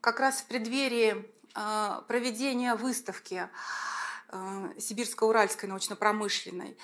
[0.03, 3.49] как раз в преддверии а, проведения выставки
[4.29, 6.77] а, Сибирско-Уральской научно-промышленной.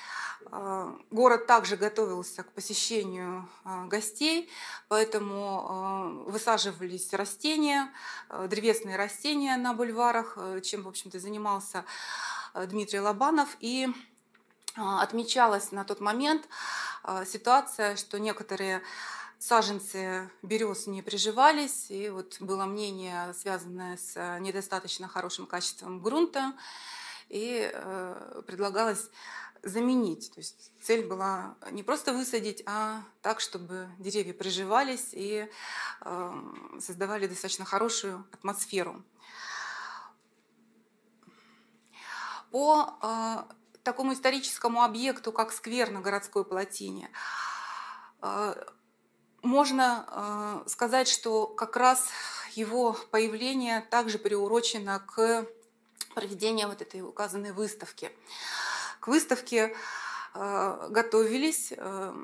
[0.52, 3.48] А, город также готовился к посещению
[3.88, 4.48] гостей,
[4.86, 7.92] поэтому высаживались растения,
[8.46, 11.84] древесные растения на бульварах, чем, в общем-то, занимался
[12.54, 13.56] Дмитрий Лобанов.
[13.58, 13.88] И
[14.76, 16.48] отмечалась на тот момент
[17.26, 18.80] ситуация, что некоторые
[19.38, 26.54] саженцы берез не приживались, и вот было мнение, связанное с э, недостаточно хорошим качеством грунта,
[27.28, 29.10] и э, предлагалось
[29.62, 30.30] заменить.
[30.32, 35.48] То есть цель была не просто высадить, а так, чтобы деревья приживались и
[36.00, 36.32] э,
[36.80, 39.02] создавали достаточно хорошую атмосферу.
[42.50, 47.10] По э, такому историческому объекту, как сквер на городской плотине,
[48.22, 48.54] э,
[49.42, 52.08] можно э, сказать, что как раз
[52.54, 55.46] его появление также приурочено к
[56.14, 58.10] проведению вот этой указанной выставки.
[59.00, 59.74] К выставке
[60.34, 62.14] э, готовились э,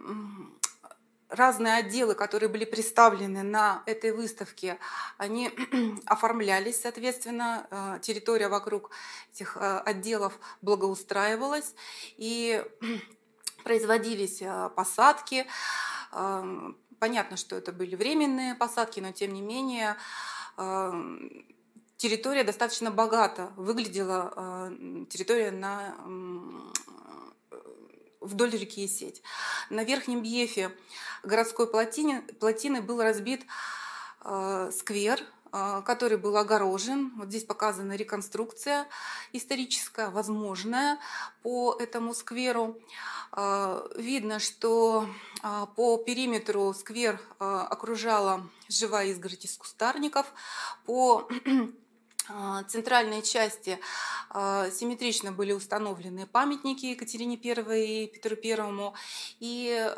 [1.29, 4.79] разные отделы, которые были представлены на этой выставке,
[5.17, 5.53] они
[6.07, 8.91] оформлялись, соответственно, территория вокруг
[9.33, 11.75] этих отделов благоустраивалась,
[12.17, 12.65] и
[13.65, 14.43] производились
[14.77, 15.47] посадки,
[17.05, 19.99] Понятно, что это были временные посадки, но тем не менее
[20.57, 21.45] эм,
[21.99, 25.95] территория достаточно богато выглядела, э, территория на,
[28.23, 29.23] вдоль реки Сеть.
[29.69, 30.75] На Верхнем Бьефе
[31.23, 33.45] городской плотине, плотины был разбит
[34.23, 35.21] э, сквер,
[35.85, 37.13] который был огорожен.
[37.17, 38.89] Вот здесь показана реконструкция
[39.33, 40.99] историческая, возможная
[41.43, 42.77] по этому скверу.
[43.37, 45.09] А, видно, что
[45.43, 50.33] а, по периметру сквер а, окружала живая изгородь из кустарников.
[50.87, 51.29] По
[52.69, 53.79] центральной части
[54.33, 58.93] симметрично были установлены памятники Екатерине I и Петру I.
[59.41, 59.91] И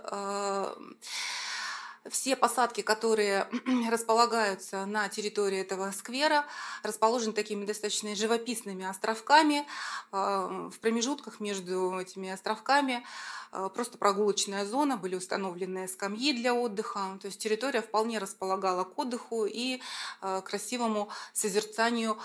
[2.10, 3.48] все посадки, которые
[3.90, 6.44] располагаются на территории этого сквера,
[6.82, 9.66] расположены такими достаточно живописными островками.
[10.12, 13.04] А, в промежутках между этими островками
[13.52, 17.18] а, просто прогулочная зона, были установлены скамьи для отдыха.
[17.20, 19.80] То есть территория вполне располагала к отдыху и
[20.20, 22.18] а, красивому созерцанию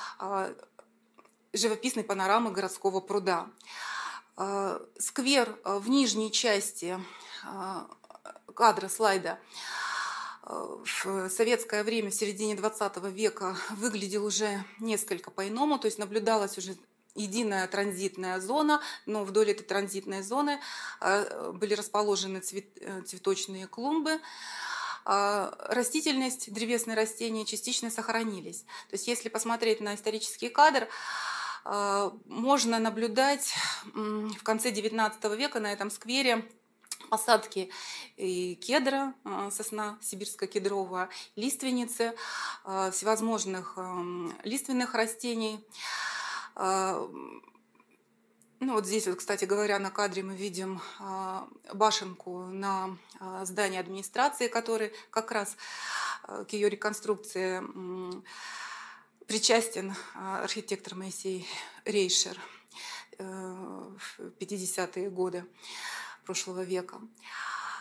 [1.54, 3.50] живописной панорамы городского пруда.
[4.98, 6.98] Сквер в нижней части
[8.54, 9.40] кадра слайда
[10.44, 16.58] э, в советское время, в середине 20 века, выглядел уже несколько по-иному, то есть наблюдалась
[16.58, 16.76] уже
[17.16, 20.60] единая транзитная зона, но вдоль этой транзитной зоны
[21.02, 24.20] э, были расположены э, цветочные клумбы,
[25.04, 28.62] растительность, древесные растения частично сохранились.
[28.88, 30.88] То есть если посмотреть на исторический кадр,
[31.66, 33.52] можно наблюдать
[33.96, 36.48] в конце XIX века на этом сквере
[37.12, 37.70] посадки
[38.16, 42.16] кедра, а, сосна сибирско-кедровая, лиственницы,
[42.64, 43.78] а, всевозможных
[44.46, 45.60] лиственных растений.
[46.56, 47.06] А,
[48.62, 50.80] ну вот здесь вот, кстати говоря, на кадре мы видим
[51.74, 52.96] башенку на
[53.42, 55.58] здании администрации, который как раз
[56.28, 57.62] к ее реконструкции
[59.26, 61.48] причастен архитектор Моисей
[61.86, 62.38] Рейшер
[63.18, 65.46] э, в 50-е годы
[66.32, 66.98] прошлого века.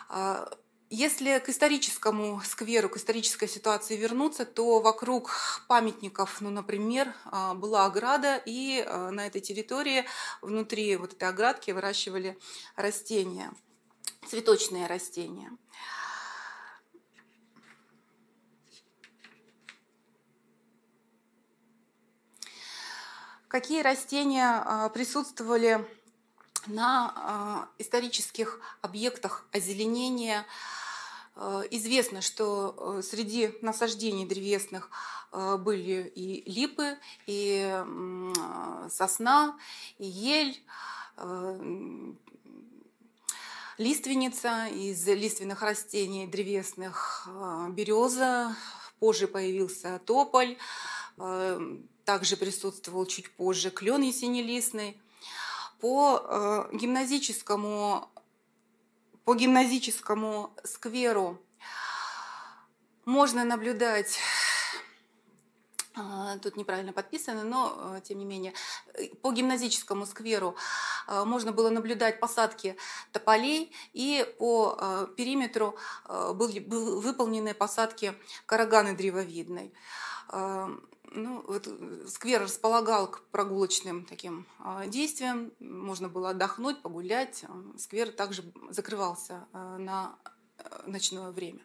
[0.09, 0.49] А,
[0.89, 5.31] если к историческому скверу, к исторической ситуации вернуться, то вокруг
[5.69, 10.03] памятников, ну, например, а, была ограда, и а, на этой территории
[10.41, 12.37] внутри вот этой оградки выращивали
[12.75, 13.53] растения,
[14.27, 15.49] цветочные растения.
[23.47, 25.85] Какие растения присутствовали
[26.67, 30.45] на а, исторических объектах озеленения
[31.71, 34.89] Известно, что среди насаждений древесных
[35.31, 37.83] были и липы, и
[38.89, 39.57] сосна,
[39.97, 40.61] и ель,
[43.77, 47.27] лиственница из лиственных растений древесных,
[47.69, 48.55] береза,
[48.99, 50.57] позже появился тополь,
[52.05, 55.01] также присутствовал чуть позже клен ясенелистный.
[55.81, 58.07] По гимназическому
[59.25, 61.37] по гимназическому скверу
[63.05, 64.17] можно наблюдать
[65.93, 68.53] а, Тут неправильно подписано, но э, тем не менее.
[69.21, 70.55] По гимназическому скверу
[71.07, 72.77] э, можно было наблюдать посадки
[73.11, 75.75] тополей, и по э, периметру
[76.33, 78.13] были выполнены посадки
[78.45, 79.73] караганы древовидной
[81.13, 87.43] ну, вот э, сквер располагал к прогулочным таким а, действиям, можно было отдохнуть, погулять.
[87.77, 90.15] Сквер также закрывался э, на
[90.57, 91.61] э, ночное время.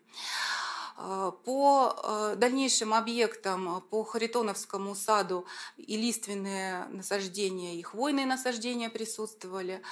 [0.98, 5.44] А, по а, дальнейшим объектам, по Харитоновскому саду
[5.76, 9.82] и лиственные насаждения, и хвойные насаждения присутствовали.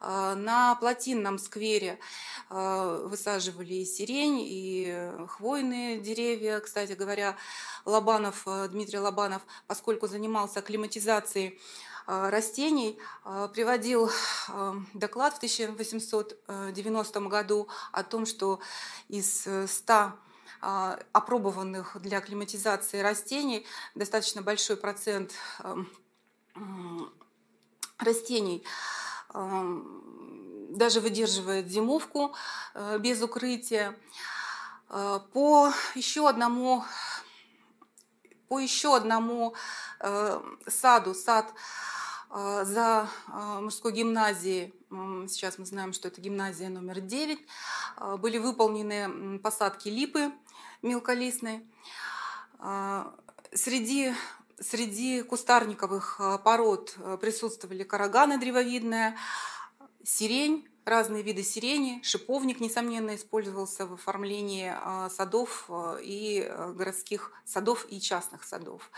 [0.00, 1.98] А, на плотинном сквере
[2.48, 6.60] высаживали и сирень, и хвойные деревья.
[6.60, 7.36] Кстати говоря,
[7.86, 11.58] Лобанов, Дмитрий Лобанов, поскольку занимался акклиматизацией
[12.06, 12.98] растений,
[13.54, 14.10] приводил
[14.92, 18.60] доклад в 1890 году о том, что
[19.08, 20.16] из 100 а,
[20.62, 25.32] опробованных для акклиматизации растений достаточно большой процент
[25.64, 25.88] эм,
[27.98, 28.64] растений
[29.34, 30.02] эм,
[30.76, 32.34] даже выдерживает зимовку
[32.74, 33.96] э, без укрытия.
[34.88, 36.84] Э, по еще одному,
[38.48, 39.54] по еще одному
[40.00, 41.52] э, саду, сад
[42.34, 43.10] за
[43.60, 44.72] мужской гимназией,
[45.28, 47.38] сейчас мы знаем, что это гимназия номер 9,
[48.20, 50.32] были выполнены посадки липы
[50.82, 51.66] мелколистной.
[52.58, 53.14] А,
[53.52, 54.12] среди,
[54.60, 59.16] среди кустарниковых а, пород а, присутствовали караганы древовидная,
[60.04, 64.74] сирень, разные виды сирени, шиповник, несомненно, использовался в оформлении
[65.10, 65.70] садов
[66.00, 68.90] и городских садов и частных садов.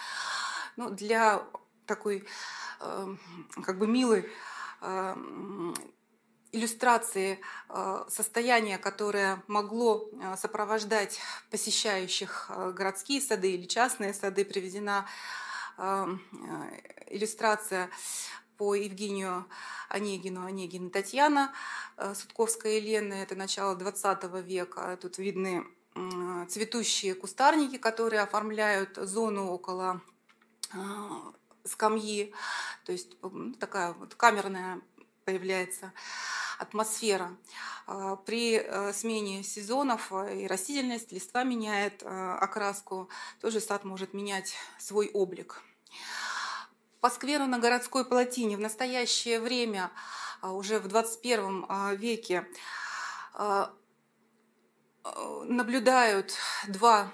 [0.77, 1.43] Ну, для
[1.85, 2.27] такой
[3.63, 4.31] как бы милой
[6.55, 11.19] иллюстрации э, состояния, которое могло э, сопровождать
[11.51, 15.07] посещающих э, городские сады или частные сады, приведена
[17.09, 17.91] иллюстрация
[18.57, 19.45] по Евгению
[19.89, 21.53] Онегину, Онегина Татьяна,
[22.15, 24.97] Судковская Елена, это начало 20 века.
[25.03, 25.67] Тут видны
[26.49, 30.01] цветущие кустарники, которые оформляют зону около
[31.65, 32.33] скамьи,
[32.85, 33.17] то есть
[33.59, 34.81] такая вот камерная
[35.25, 35.93] появляется
[36.59, 37.37] атмосфера.
[37.87, 43.09] А, при э, смене сезонов э, и растительность, листва меняет э, окраску,
[43.41, 45.63] тоже сад может менять свой облик.
[47.01, 49.91] По скверу на городской плотине в настоящее время,
[50.41, 52.47] а, уже в 21 а, веке,
[55.47, 56.35] наблюдают
[56.69, 57.11] два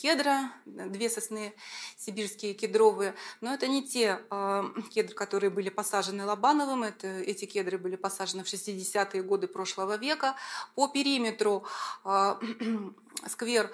[0.00, 1.54] кедра, две сосны
[1.98, 7.76] сибирские кедровые, но это не те э, кедры, которые были посажены Лобановым, это, эти кедры
[7.76, 10.36] были посажены в 60-е годы прошлого века.
[10.74, 11.64] По периметру
[12.04, 12.34] э,
[13.28, 13.70] сквер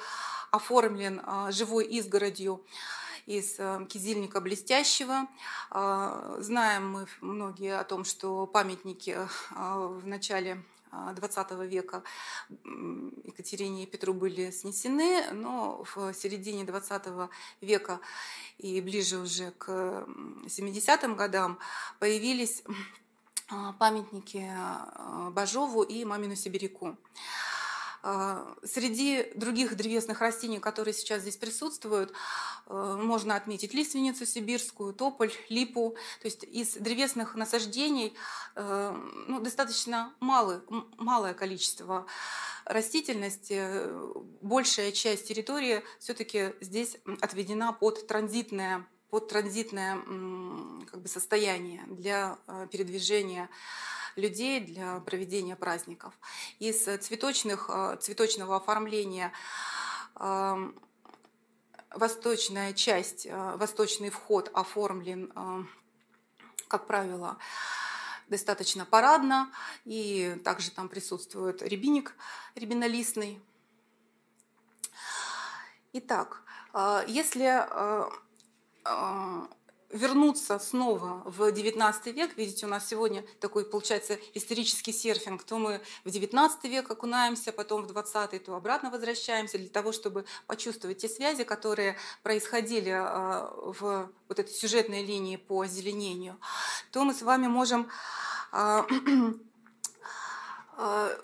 [0.51, 2.65] оформлен э, живой изгородью
[3.27, 3.57] из
[3.89, 5.27] кизильника блестящего.
[5.73, 9.19] Знаем мы многие о том, что памятники
[9.51, 10.63] в начале
[11.17, 12.03] XX а, века
[13.25, 17.29] Екатерине и Петру были снесены, но в середине XX
[17.61, 18.01] века
[18.59, 19.69] и ближе уже к
[20.47, 21.59] 70-м годам
[21.99, 22.63] появились
[23.49, 26.97] а, памятники а, Бажову и Мамину Сибиряку.
[28.09, 32.13] А, среди других древесных растений, которые сейчас здесь присутствуют,
[32.69, 35.97] э, можно отметить лиственницу сибирскую, тополь, липу.
[36.23, 38.15] То есть из древесных насаждений
[38.55, 38.97] э,
[39.27, 40.61] ну, достаточно малый,
[40.99, 42.07] малое количество
[42.65, 43.89] растительности.
[44.41, 49.97] Большая часть территории все-таки здесь отведена под транзитное под транзитное
[50.91, 53.49] как бы, состояние для э, передвижения
[54.17, 56.19] людей для проведения праздников.
[56.59, 59.33] Из цветочных, э, цветочного оформления
[60.19, 60.75] эм,
[61.91, 65.65] восточная часть, э, восточный вход оформлен, э,
[66.69, 67.37] как правило,
[68.29, 69.53] достаточно парадно,
[69.85, 72.17] и также там присутствует рябиник
[72.57, 73.41] рябинолистный.
[75.93, 76.43] Итак,
[77.07, 77.65] если
[79.91, 85.81] вернуться снова в 19 век, видите, у нас сегодня такой, получается, исторический серфинг, то мы
[86.05, 91.09] в 19 век окунаемся, потом в 20 то обратно возвращаемся, для того, чтобы почувствовать те
[91.09, 96.39] связи, которые происходили а, в вот этой сюжетной линии по озеленению,
[96.91, 97.89] то мы с вами можем
[98.53, 98.87] а,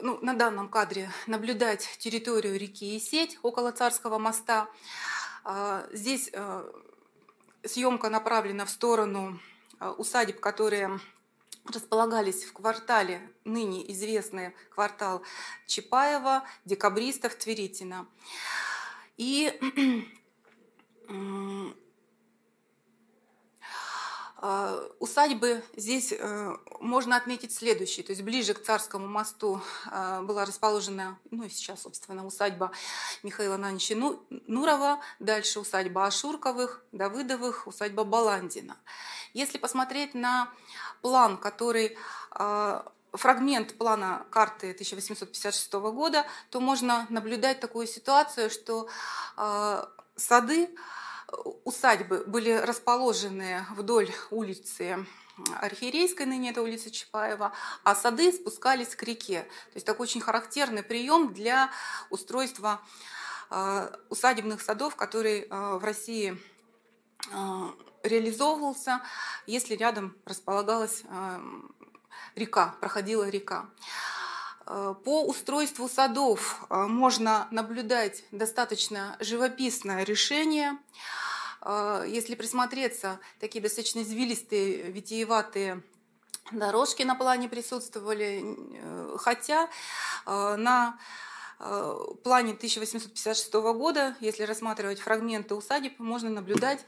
[0.01, 4.69] ну, на данном кадре наблюдать территорию реки Сеть около Царского моста.
[5.93, 6.31] Здесь
[7.65, 9.39] съемка направлена в сторону
[9.81, 10.99] э, усадеб, которые
[11.73, 15.23] располагались в квартале, ныне известный квартал
[15.67, 18.07] Чапаева, декабристов, Тверитина.
[19.17, 19.53] И
[24.99, 28.05] усадьбы здесь э, можно отметить следующее.
[28.05, 32.73] То есть ближе к Царскому мосту а, была расположена, ну и сейчас, собственно, усадьба
[33.23, 33.95] Михаила Нанича
[34.49, 38.77] Нурова, дальше усадьба Ашурковых, Давыдовых, усадьба Баландина.
[39.33, 40.49] Если посмотреть на
[41.03, 41.97] план, который
[42.33, 48.89] а, фрагмент плана карты 1856 года, то можно наблюдать такую ситуацию, что
[50.17, 50.75] сады
[51.65, 55.07] усадьбы были расположены вдоль улицы
[55.61, 57.53] Архиерейской, ныне это улица Чапаева,
[57.85, 59.43] а сады спускались к реке.
[59.43, 61.71] То есть такой очень характерный прием для
[62.11, 62.81] устройства
[63.51, 66.37] э, усадебных садов, который э, в России
[67.31, 67.69] э,
[68.03, 69.01] реализовывался,
[69.47, 71.03] если рядом располагалась
[72.35, 73.67] река, проходила река.
[74.65, 80.77] По устройству садов можно наблюдать достаточно живописное решение–
[81.65, 85.83] если присмотреться, такие достаточно извилистые, витиеватые
[86.51, 89.69] дорожки на плане присутствовали, э, хотя
[90.27, 90.99] а, на
[92.25, 96.85] плане 1856 года, если рассматривать фрагменты усадеб, можно наблюдать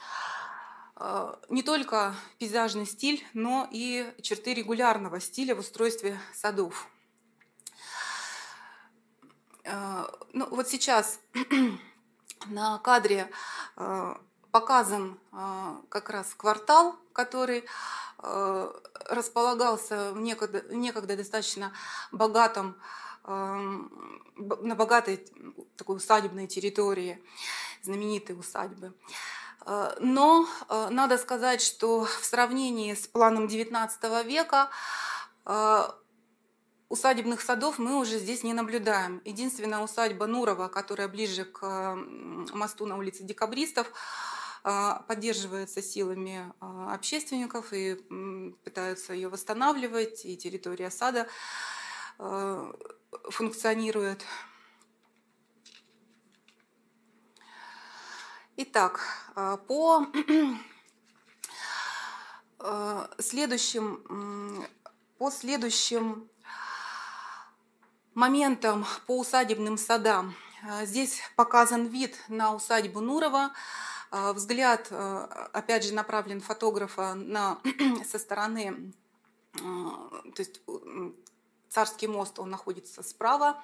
[1.48, 6.88] не только пейзажный стиль, но и черты регулярного стиля в устройстве садов.
[9.64, 11.20] Ну, вот сейчас
[12.46, 13.30] на кадре
[14.55, 17.64] показан а, как раз квартал, который
[18.18, 18.72] а,
[19.11, 21.72] располагался в некогда, некогда достаточно
[22.12, 22.76] богатом,
[23.24, 25.26] на богатой
[25.76, 27.20] такой усадебной территории,
[27.82, 28.94] знаменитой усадьбы.
[29.62, 34.70] А, но надо сказать, что в сравнении с планом XIX века
[36.88, 39.20] усадебных садов мы уже здесь не наблюдаем.
[39.24, 41.96] Единственная усадьба Нурова, которая ближе к
[42.52, 43.90] мосту на улице Декабристов,
[44.64, 47.96] поддерживается силами а, общественников и
[48.64, 51.28] пытаются ее восстанавливать, и территория сада
[52.18, 52.72] а,
[53.30, 54.24] функционирует.
[58.56, 59.00] Итак,
[59.66, 60.06] по
[63.18, 64.64] следующим,
[65.18, 66.30] по следующим
[68.14, 70.34] моментам по усадебным садам
[70.84, 73.52] здесь показан вид на усадьбу Нурова.
[74.16, 77.58] А, взгляд, э, опять же, направлен фотографа на,
[78.08, 78.92] со стороны,
[79.60, 80.60] а, то есть
[81.68, 83.60] Царский мост, он находится справа,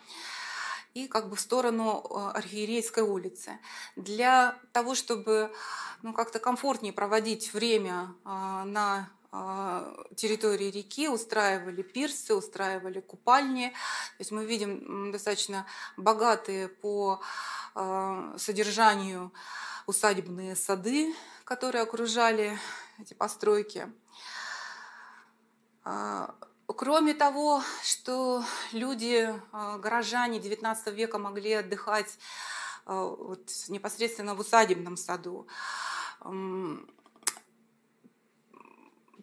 [0.92, 3.60] и как бы в сторону Архиерейской улицы.
[3.94, 5.52] Для того, чтобы
[6.02, 9.08] ну, как-то комфортнее проводить время а, на
[10.16, 13.68] территории реки устраивали пирсы, устраивали купальни.
[13.68, 17.20] То есть мы видим достаточно богатые по
[18.36, 19.30] содержанию
[19.90, 21.14] усадебные сады,
[21.44, 22.58] которые окружали
[22.98, 23.92] эти постройки.
[25.82, 26.34] А,
[26.66, 32.18] кроме того, что люди, а, горожане XIX века могли отдыхать
[32.86, 35.48] а, вот непосредственно в усадебном саду,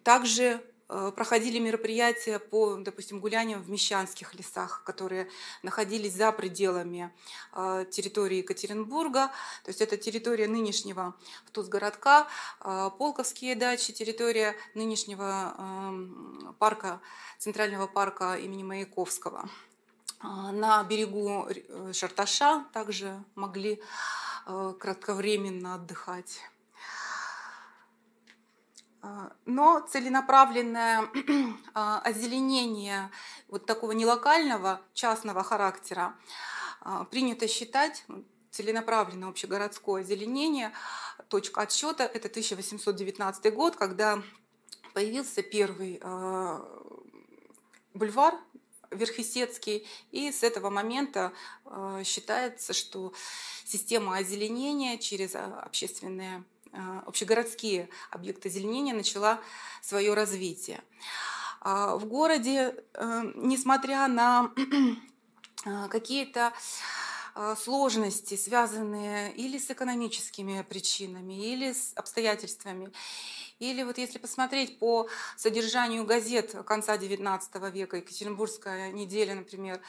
[0.02, 5.28] также проходили мероприятия по, допустим, гуляниям в Мещанских лесах, которые
[5.62, 7.12] находились за пределами
[7.52, 9.28] э, территории Екатеринбурга.
[9.64, 11.14] То есть это территория нынешнего
[11.46, 12.26] Втузгородка,
[12.60, 17.00] э, Полковские дачи, территория нынешнего эм, парка,
[17.38, 19.48] Центрального парка имени Маяковского.
[20.22, 21.46] На берегу
[21.92, 23.80] Шарташа также могли
[24.44, 26.40] кратковременно отдыхать.
[29.28, 31.08] А, но целенаправленное
[31.74, 33.10] а, озеленение
[33.48, 36.14] вот такого нелокального частного характера
[36.80, 38.04] а, принято считать
[38.50, 40.72] целенаправленное общегородское озеленение.
[41.28, 44.22] Точка отсчета– это 1819 год, когда
[44.94, 46.00] появился первый
[47.92, 48.34] бульвар
[48.90, 51.32] Верхесецкий, и с этого момента
[52.04, 53.12] считается, что
[53.64, 56.42] система озеленения через общественные
[57.06, 59.40] общегородские объекты озеленения начала
[59.82, 60.80] свое развитие.
[61.62, 62.74] В городе,
[63.34, 64.52] несмотря на
[65.90, 66.52] какие-то
[67.56, 72.92] сложности, связанные или с экономическими причинами, или с обстоятельствами,
[73.58, 79.80] или вот если посмотреть по содержанию газет конца XIX века, Екатеринбургская неделя, например, э,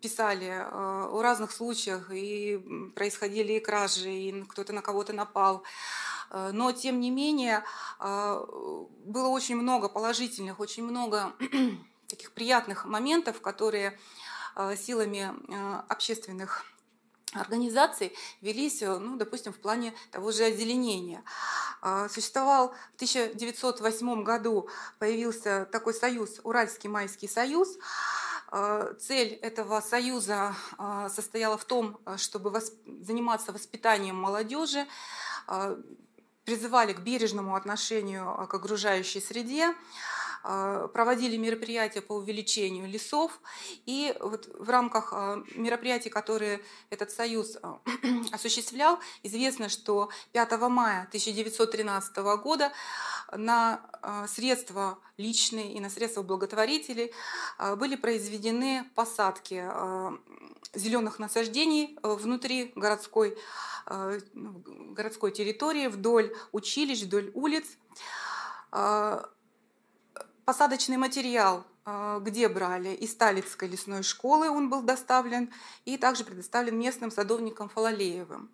[0.00, 2.58] писали э, о разных случаях, и
[2.94, 5.62] происходили и кражи, и кто-то на кого-то напал.
[6.30, 7.64] Э, но, тем не менее,
[7.98, 11.32] было очень много положительных, очень много
[12.08, 13.98] таких приятных моментов, которые
[14.76, 15.32] силами
[15.88, 16.64] общественных
[17.32, 21.22] организаций велись, ну, допустим, в плане того же озеленения.
[21.80, 24.68] А, существовал в 1908 году,
[24.98, 27.78] появился такой союз, Уральский майский союз.
[28.50, 32.60] А, цель этого союза а, состояла в том, чтобы
[33.00, 34.86] заниматься воспитанием молодежи,
[36.44, 39.74] призывали к бережному отношению к окружающей среде,
[40.42, 43.40] а, проводили мероприятия по увеличению лесов.
[43.86, 47.80] И вот в рамках а, мероприятий, которые этот союз а,
[48.32, 52.72] осуществлял, известно, что 5 мая 1913 года
[53.32, 53.80] на
[54.28, 57.12] средства личные и на средства благотворителей
[57.76, 59.64] были произведены посадки
[60.74, 63.36] зеленых насаждений внутри городской,
[63.86, 67.66] городской территории, вдоль училищ, вдоль улиц.
[70.44, 72.90] Посадочный материал а, где брали?
[72.90, 75.52] Из Талицкой лесной школы он был доставлен
[75.84, 78.50] и также предоставлен местным садовникам Фалалеевым.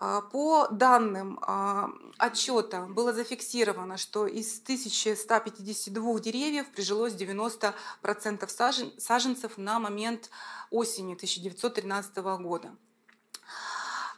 [0.00, 9.80] А, по данным а, отчета было зафиксировано, что из 1152 деревьев прижилось 90% саженцев на
[9.80, 10.30] момент
[10.70, 12.76] осени 1913 года.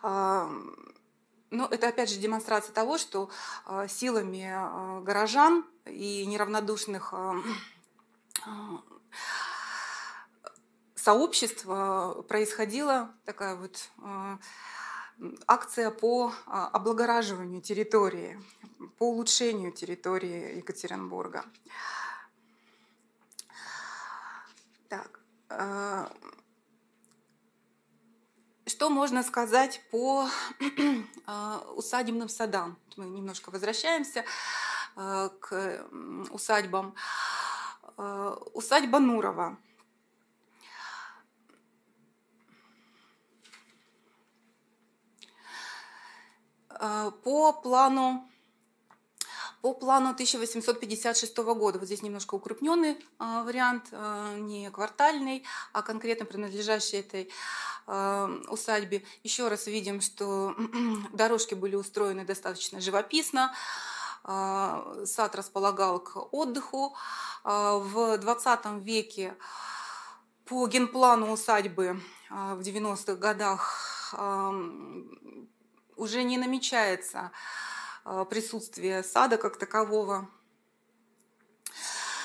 [0.02, 3.28] Но это опять же демонстрация того, что
[3.88, 7.12] силами горожан и неравнодушных
[10.94, 13.90] сообществ происходила такая вот
[15.46, 18.40] акция по облагораживанию территории,
[18.98, 21.44] по улучшению территории Екатеринбурга.
[24.88, 25.20] Так,
[28.66, 30.28] что можно сказать по
[31.74, 32.78] усадебным садам?
[32.96, 34.24] Мы немножко возвращаемся.
[34.96, 35.86] Э, к
[36.30, 36.94] усадьбам.
[37.96, 39.56] Э, усадьба Нурова.
[47.22, 48.26] По плану
[49.62, 53.92] по плану 1856 года, вот здесь немножко укрупненный вариант,
[54.38, 57.30] не квартальный, а конкретно принадлежащий этой
[58.48, 59.04] усадьбе.
[59.22, 60.54] Еще раз видим, что
[61.12, 63.54] дорожки были устроены достаточно живописно,
[64.24, 66.96] сад располагал к отдыху.
[67.44, 69.36] В 20 веке
[70.46, 72.00] по генплану усадьбы
[72.30, 74.14] в 90-х годах
[76.00, 77.30] уже не намечается
[78.30, 80.28] присутствие сада как такового.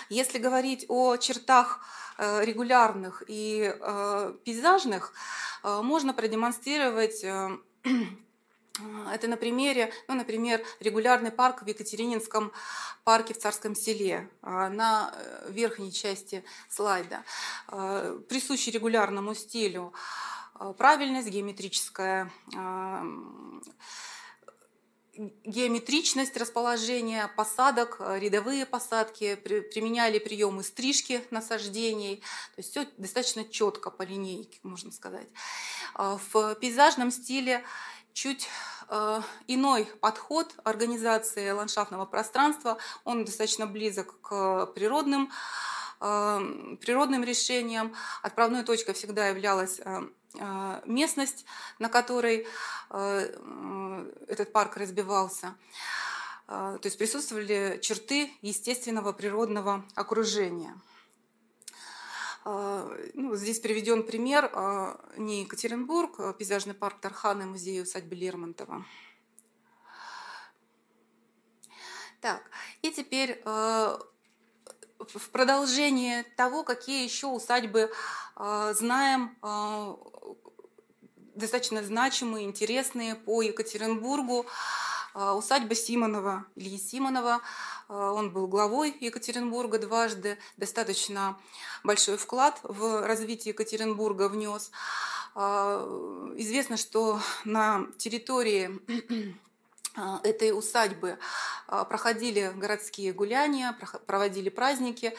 [0.10, 1.80] Если говорить о чертах
[2.18, 5.14] э, регулярных и э, пейзажных,
[5.64, 7.24] э, можно продемонстрировать
[9.12, 12.52] это на примере, ну, например, регулярный парк в Екатерининском
[13.04, 15.14] парке в Царском селе а, на
[15.48, 17.24] верхней части слайда.
[17.68, 20.45] А, присущий регулярному стилю а,
[20.78, 22.32] правильность, геометрическая
[25.46, 34.04] геометричность расположения посадок, рядовые посадки, применяли приемы стрижки насаждений, то есть все достаточно четко по
[34.04, 35.28] линейке, можно сказать.
[35.96, 37.64] В пейзажном стиле
[38.16, 38.48] чуть
[38.88, 42.78] э, иной подход организации ландшафтного пространства.
[43.04, 45.30] Он достаточно близок к природным, э,
[46.00, 47.94] природным решениям.
[48.22, 51.46] Отправной точкой всегда являлась э, э местность,
[51.80, 52.48] на которой
[52.90, 55.56] э, этот парк разбивался.
[56.48, 60.80] То есть присутствовали черты естественного природного окружения.
[62.44, 64.52] Ну, здесь приведен пример
[65.18, 68.86] не Екатеринбург, а пейзажный парк Тархана, музей усадьбы Лермонтова.
[72.22, 72.44] Так,
[72.84, 73.42] и теперь
[75.14, 77.92] в продолжение того, какие еще усадьбы
[78.36, 79.38] знаем,
[81.36, 84.46] достаточно значимые, интересные по Екатеринбургу.
[85.14, 87.42] Усадьба Симонова, Ильи Симонова–
[87.88, 91.38] Э, он был главой Екатеринбурга дважды, достаточно
[91.84, 94.72] большой вклад в развитие Екатеринбурга внес.
[95.36, 98.80] Э, известно, что на территории
[100.24, 101.18] этой усадьбы
[101.68, 105.16] проходили городские гуляния, проводили праздники,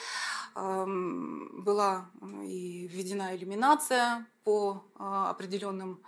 [0.54, 2.10] была
[2.44, 6.02] и введена иллюминация по определенным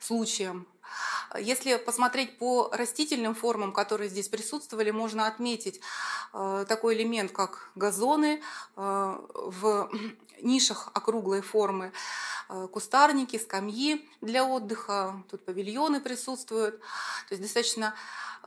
[0.00, 0.66] случаям.
[1.38, 5.80] Если посмотреть по растительным формам, которые здесь присутствовали, можно отметить
[6.32, 8.40] такой элемент, как газоны
[8.76, 9.90] в
[10.42, 11.92] нишах округлой формы,
[12.48, 16.80] э, кустарники, скамьи для отдыха, тут павильоны присутствуют.
[17.28, 17.94] То есть достаточно,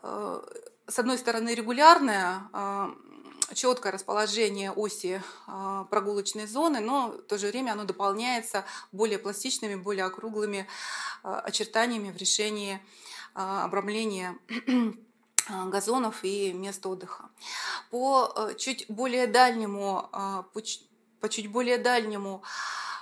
[0.02, 2.50] с одной стороны, регулярная
[3.54, 5.22] четкое расположение оси
[5.90, 10.68] прогулочной зоны, но в то же время оно дополняется более пластичными, более округлыми
[11.24, 12.80] очертаниями в решении
[13.34, 14.38] обрамления
[15.48, 17.30] газонов и мест отдыха.
[17.90, 20.10] По чуть более дальнему,
[21.20, 22.44] по чуть более дальнему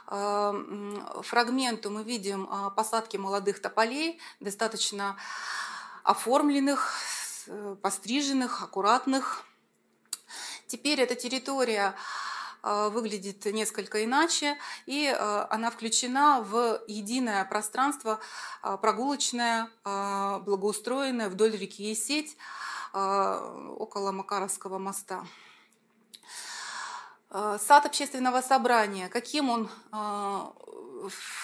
[0.07, 5.17] фрагменту мы видим посадки молодых тополей, достаточно
[6.03, 6.93] оформленных,
[7.81, 9.45] постриженных, аккуратных,
[10.67, 11.95] Теперь эта территория
[12.63, 18.19] а, выглядит несколько иначе, и а, она включена в единое пространство
[18.61, 22.37] а, прогулочное, благоустроенное вдоль реки Есеть
[22.93, 25.25] около Макаровского моста.
[27.59, 29.69] Сад общественного собрания, каким он,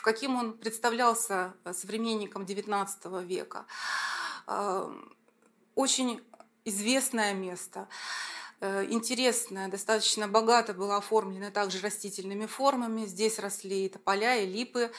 [0.04, 3.66] каким он представлялся современникам XIX века.
[5.76, 6.22] Очень
[6.64, 7.88] известное место.
[8.64, 13.06] Э, интересная, достаточно богато была оформлена также растительными формами.
[13.06, 14.92] Здесь росли и тополя, и липы.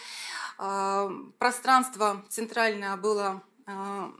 [0.59, 4.13] А, пространство центральное было а,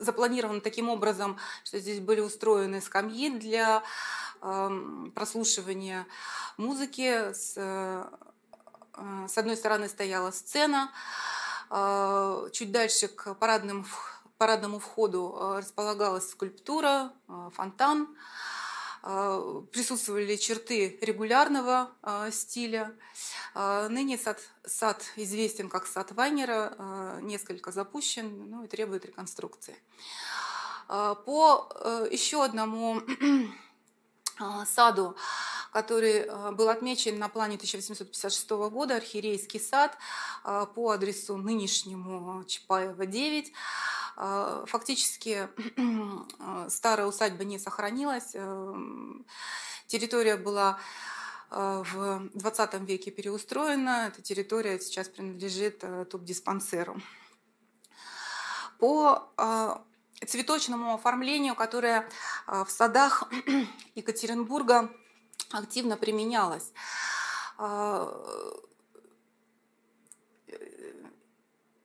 [0.00, 3.82] запланировано таким образом, что здесь были устроены скамьи для а,
[5.14, 6.06] прослушивания
[6.56, 7.32] музыки.
[7.32, 7.54] С,
[8.94, 10.90] с одной стороны стояла сцена,
[12.52, 13.86] чуть дальше к парадным
[14.40, 18.08] парадному входу э, располагалась скульптура, э, фонтан,
[19.02, 21.90] э, присутствовали черты регулярного
[22.32, 22.94] стиля.
[23.54, 29.76] Ныне сад, сад известен как сад Вайнера, несколько запущен ну, и требует реконструкции.
[30.86, 31.68] По
[32.10, 33.02] еще одному
[34.66, 35.16] саду,
[35.72, 39.96] который был отмечен на плане 1856 года, архиерейский сад
[40.42, 43.52] по адресу нынешнему Чапаева 9,
[44.22, 45.48] а, фактически
[46.38, 48.34] а, старая усадьба не сохранилась.
[48.34, 49.24] Эм,
[49.86, 50.78] территория была
[51.48, 54.08] а, в 20 веке переустроена.
[54.08, 57.00] Эта территория сейчас принадлежит э, тубдиспансеру.
[58.78, 59.32] По
[60.26, 62.08] цветочному оформлению, которое
[62.46, 63.24] в садах
[63.94, 64.90] Екатеринбурга
[65.52, 66.72] активно применялось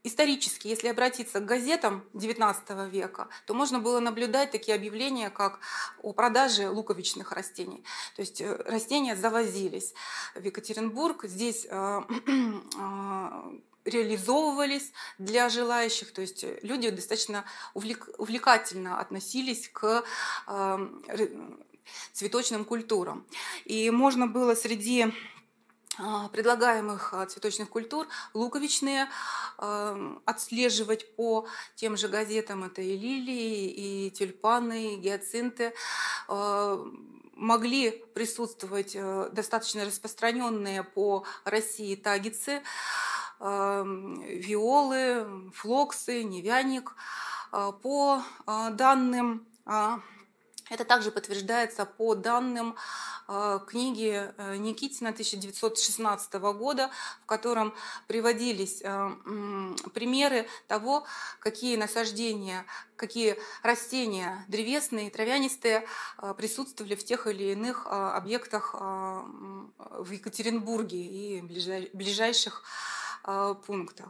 [0.05, 5.59] исторически, если обратиться к газетам XIX века, то можно было наблюдать такие объявления, как
[6.03, 7.83] о продаже луковичных растений.
[8.15, 9.93] То есть э, растения завозились
[10.35, 11.25] в Екатеринбург.
[11.25, 13.41] Здесь э, э,
[13.85, 20.03] реализовывались для желающих, то есть люди достаточно увлек, увлекательно относились к
[22.13, 23.25] цветочным культурам.
[23.65, 25.13] И можно было среди
[25.97, 29.07] а, предлагаемых а, цветочных культур луковичные
[29.57, 32.65] а, отслеживать по тем же газетам.
[32.65, 35.73] Это и лилии, и тюльпаны, и гиацинты.
[37.37, 38.95] Могли присутствовать
[39.33, 42.63] достаточно распространенные по России тагицы,
[43.39, 46.95] виолы, флоксы, невяник.
[47.81, 49.47] По данным
[50.69, 52.75] это также подтверждается по данным
[53.27, 56.89] э, книги э, Никитина 1916 года,
[57.21, 57.75] в котором
[58.07, 59.09] приводились э,
[59.93, 61.05] примеры того,
[61.39, 62.65] какие насаждения,
[62.95, 65.85] какие растения древесные, травянистые
[66.35, 71.41] присутствовали в тех или иных объектах в Екатеринбурге и
[71.93, 72.63] ближайших
[73.65, 74.09] пунктах.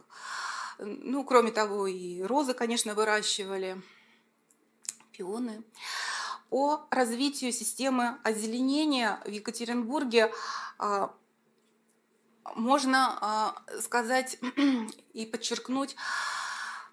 [0.79, 3.81] Ну, кроме того, и розы, конечно, выращивали,
[5.11, 5.63] пионы
[6.49, 10.31] о развитии системы озеленения в Екатеринбурге
[10.77, 11.13] а,
[12.55, 14.37] можно а, сказать
[15.13, 15.95] и подчеркнуть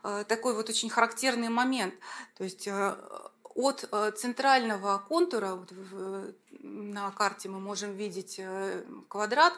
[0.03, 1.95] а, такой вот очень характерный момент.
[2.37, 2.69] То есть
[3.55, 5.65] от центрального контура
[6.63, 9.53] на карте мы можем видеть э, квадрат.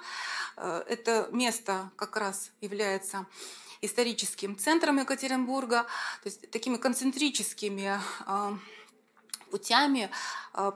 [0.57, 3.27] Это место как раз является
[3.81, 5.83] историческим центром Екатеринбурга,
[6.23, 8.01] то есть такими концентрическими
[9.51, 10.11] путями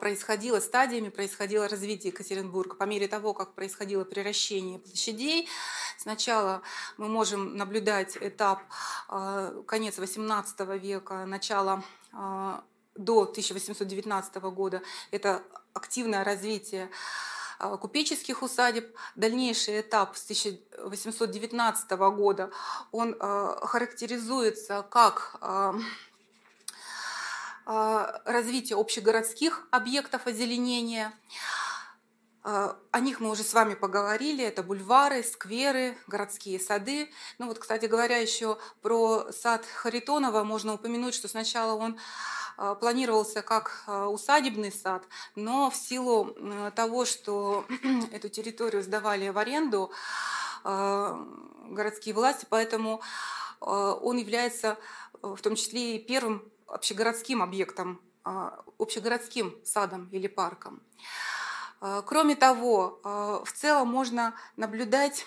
[0.00, 2.74] происходило, стадиями происходило развитие Екатеринбурга.
[2.74, 5.48] По мере того, как происходило превращение площадей,
[5.96, 6.62] сначала
[6.96, 8.62] мы можем наблюдать этап
[9.66, 11.82] конец XVIII века, начало
[12.98, 15.42] до 1819 года, это
[15.72, 16.90] активное развитие
[17.80, 18.94] купеческих усадеб.
[19.16, 22.50] Дальнейший этап с 1819 года,
[22.92, 25.38] он характеризуется как
[27.70, 31.12] а, развитие общегородских объектов озеленения.
[32.42, 34.42] А, о них мы уже с вами поговорили.
[34.42, 37.10] Это бульвары, скверы, городские сады.
[37.38, 42.37] Ну вот, кстати говоря, еще про сад Харитонова можно упомянуть, что сначала он а,
[42.80, 45.04] планировался как усадебный сад,
[45.36, 46.36] но в силу
[46.74, 47.64] того, что
[48.12, 49.90] эту территорию сдавали в аренду
[50.64, 53.00] городские власти, поэтому
[53.60, 54.76] он является
[55.22, 60.82] в том числе и первым общегородским объектом, а, общегородским садом или парком.
[61.80, 65.24] А, кроме того, а, в целом можно наблюдать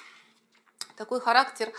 [0.96, 1.74] такой характер,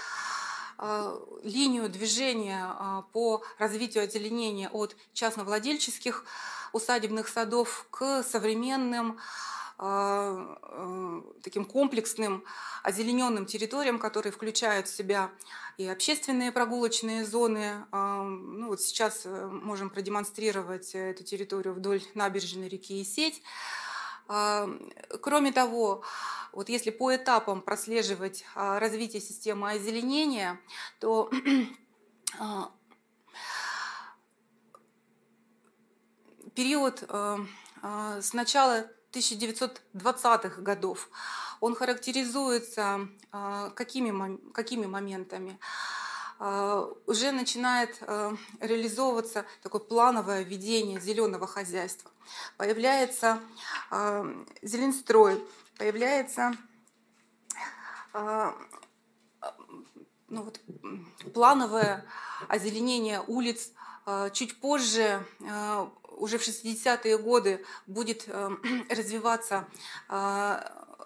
[1.43, 6.25] линию движения по развитию озеленения от частновладельческих
[6.73, 9.19] усадебных садов к современным
[11.43, 12.45] таким комплексным
[12.83, 15.31] озелененным территориям, которые включают в себя
[15.77, 17.85] и общественные прогулочные зоны.
[17.91, 23.43] Ну, вот сейчас э, можем продемонстрировать эту территорию вдоль набережной реки Исеть.
[24.27, 26.03] Кроме того,
[26.53, 30.61] вот если по этапам прослеживать а, развитие системы озеленения,
[31.01, 31.31] то
[32.39, 32.71] а,
[36.55, 37.41] период а,
[38.21, 41.09] с начала 1920-х годов
[41.61, 45.59] он характеризуется а, какими, какими моментами?
[46.45, 52.11] А, уже начинает а, реализовываться такое плановое ведение зеленого хозяйства.
[52.57, 53.41] Появляется
[54.63, 55.45] зеленстрой,
[55.77, 56.53] появляется
[58.13, 58.53] ну
[60.29, 60.61] вот,
[61.35, 62.07] плановое
[62.49, 63.73] озеленение улиц.
[64.33, 65.25] Чуть позже,
[66.17, 68.27] уже в 60-е годы, будет
[68.89, 69.69] развиваться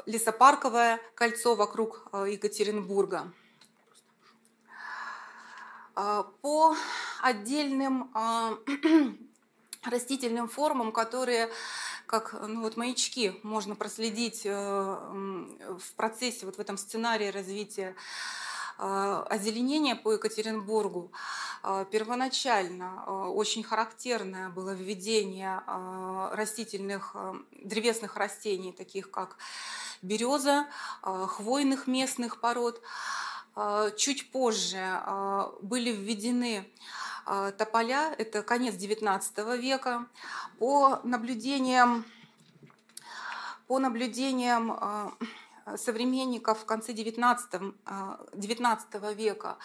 [0.07, 3.33] лесопарковое кольцо вокруг э, Екатеринбурга.
[5.99, 6.77] А, по
[7.23, 8.59] отдельным а,
[9.83, 11.49] растительным формам, которые
[12.05, 17.97] как ну, вот маячки можно проследить э, в процессе, вот в этом сценарии развития
[18.79, 21.11] э, озеленения по Екатеринбургу.
[21.91, 25.63] Первоначально очень характерное было введение
[26.33, 27.17] растительных,
[27.51, 29.37] древесных растений, таких как
[30.03, 30.67] береза,
[31.03, 32.81] а, хвойных местных пород.
[33.57, 36.71] А, чуть позже а, были введены
[37.59, 40.07] тополя, это конец XIX века.
[40.61, 42.05] По наблюдениям,
[43.67, 44.71] по наблюдениям
[45.77, 47.75] современников в конце XIX,
[48.33, 49.59] XIX века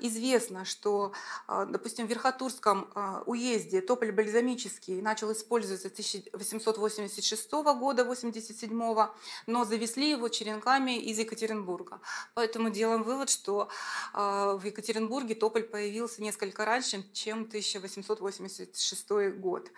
[0.00, 1.12] известно, что,
[1.48, 2.90] допустим, в Верхотурском
[3.26, 9.08] уезде тополь бальзамический начал использоваться с 1886 года, 87
[9.46, 12.00] но завезли его черенками из Екатеринбурга.
[12.34, 13.68] Поэтому делаем вывод, что
[14.12, 19.70] в Екатеринбурге тополь появился несколько раньше, чем 1886 год.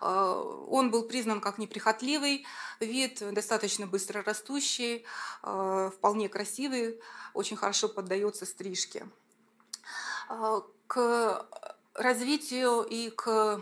[0.00, 2.46] Он был признан как неприхотливый
[2.80, 5.04] вид, достаточно быстро растущий,
[5.42, 7.00] вполне красивый,
[7.34, 9.06] очень хорошо поддается стрижке.
[10.30, 11.46] Э, к
[11.94, 13.60] развитию и к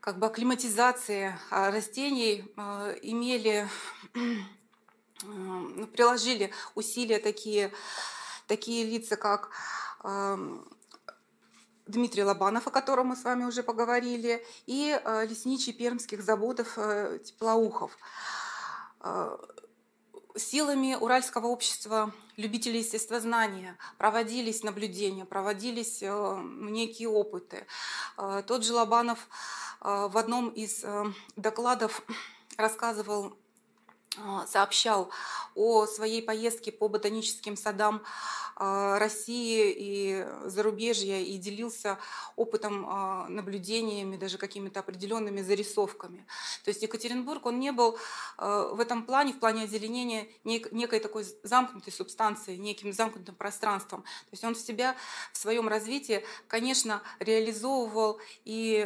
[0.00, 3.68] как бы акклиматизации а, растений э, имели,
[5.92, 7.72] приложили усилия такие,
[8.48, 9.50] такие лица, как
[11.86, 16.74] Дмитрий Лобанов, о котором мы с вами уже поговорили, и лесничий пермских заводов
[17.24, 17.96] Теплоухов
[20.36, 27.66] силами Уральского общества любителей естествознания проводились наблюдения, проводились э, некие опыты.
[28.16, 29.28] Э, тот же Лобанов
[29.80, 30.84] э, в одном из
[31.36, 32.02] докладов
[32.56, 33.36] рассказывал
[34.46, 35.10] сообщал
[35.54, 38.02] о своей поездке по ботаническим садам
[38.56, 41.98] а, России и зарубежья и делился
[42.36, 46.26] опытом, а, наблюдениями, даже какими-то определенными зарисовками.
[46.64, 47.98] То есть Екатеринбург, он не был
[48.36, 54.02] а, в этом плане, в плане озеленения, некой такой замкнутой субстанцией, неким замкнутым пространством.
[54.02, 54.94] То есть он в себя,
[55.32, 58.82] в своем развитии, конечно, реализовывал и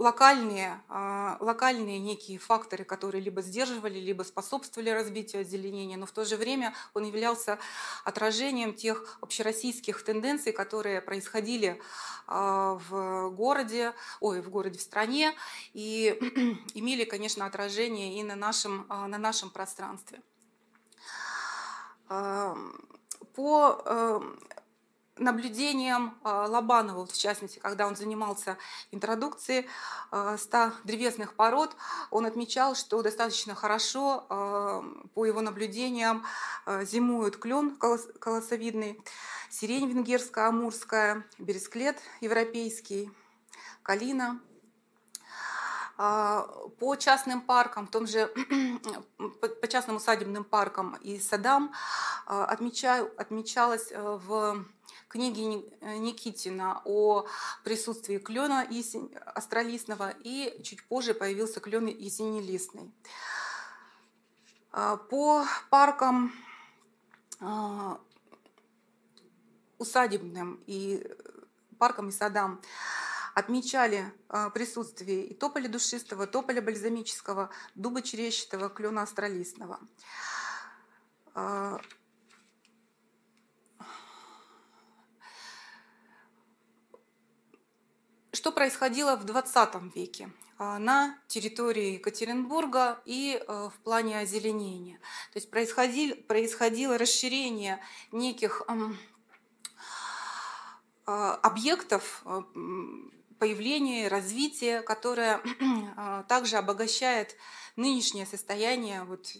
[0.00, 6.24] локальные, а, локальные некие факторы, которые либо сдерживали, либо способствовали развитию озеленения, но в то
[6.24, 7.58] же время он являлся
[8.04, 11.78] отражением тех общероссийских тенденций, которые происходили
[12.26, 15.34] а, в городе, ой, в городе, в стране,
[15.74, 16.16] и
[16.72, 20.22] имели, конечно, отражение и на нашем, а, на нашем пространстве.
[22.08, 24.22] По
[25.16, 28.56] наблюдением а, Лобанова, в частности, когда он занимался
[28.90, 29.68] интродукцией
[30.08, 31.76] 100 а, древесных пород,
[32.10, 34.84] он отмечал, что достаточно хорошо, а,
[35.14, 36.24] по его наблюдениям,
[36.82, 39.00] зимуют клен колосовидный,
[39.50, 43.10] сирень венгерская, амурская, бересклет европейский,
[43.82, 44.40] калина.
[45.96, 48.26] По частным паркам, в том же
[49.60, 51.74] по частным усадебным паркам и садам
[52.24, 54.64] отмечаю, отмечалось в
[55.08, 57.26] книги э, Никитина о
[57.64, 58.66] присутствии клена
[59.34, 62.92] астролистного, и чуть позже появился клен ясенелистный.
[64.72, 66.32] А, по паркам
[67.40, 67.98] а,
[69.78, 71.04] усадебным и
[71.78, 72.60] паркам и садам
[73.34, 79.80] отмечали а, присутствие и тополя душистого, тополя бальзамического, дуба черещатого, клена астролистного.
[88.40, 94.96] Что происходило в 20 веке а, на территории Екатеринбурга и э, в плане озеленения?
[95.34, 97.80] То есть происходило, происходило расширение
[98.12, 98.62] неких
[101.04, 102.24] а, объектов
[103.38, 105.42] появления, развития, которое
[105.98, 107.36] а, также обогащает
[107.76, 109.30] нынешнее состояние вот,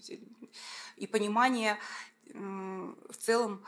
[0.97, 1.79] и понимание
[2.35, 3.65] в целом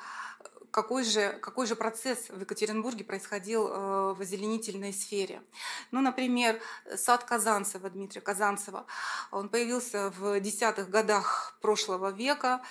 [0.73, 5.43] какой же, какой же процесс в Екатеринбурге происходил э, в озеленительной сфере.
[5.91, 6.61] Ну, например,
[6.97, 8.87] сад Казанцева, Дмитрия Казанцева,
[9.31, 12.63] он появился в десятых годах прошлого века.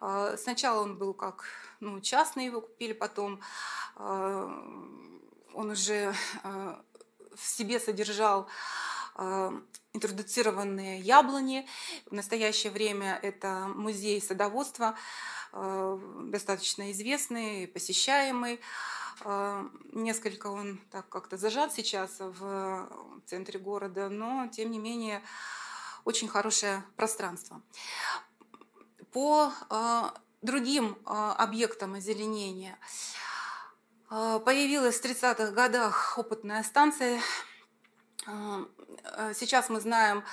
[0.00, 1.44] Э, сначала он был как
[1.78, 3.40] ну, частный, его купили, потом
[3.96, 4.48] э,
[5.54, 6.12] он уже
[6.42, 8.48] в себе содержал
[9.92, 11.66] интродуцированные яблони.
[12.06, 14.96] В настоящее время это музей садоводства
[15.52, 18.60] достаточно известный, посещаемый.
[19.24, 22.88] Э, несколько он так как-то зажат сейчас в
[23.26, 25.22] центре города, но тем не менее
[26.04, 27.60] очень хорошее пространство.
[29.12, 30.02] По э,
[30.42, 32.78] другим объектам озеленения
[34.08, 37.20] появилась в 30-х годах опытная станция.
[39.34, 40.24] Сейчас мы знаем,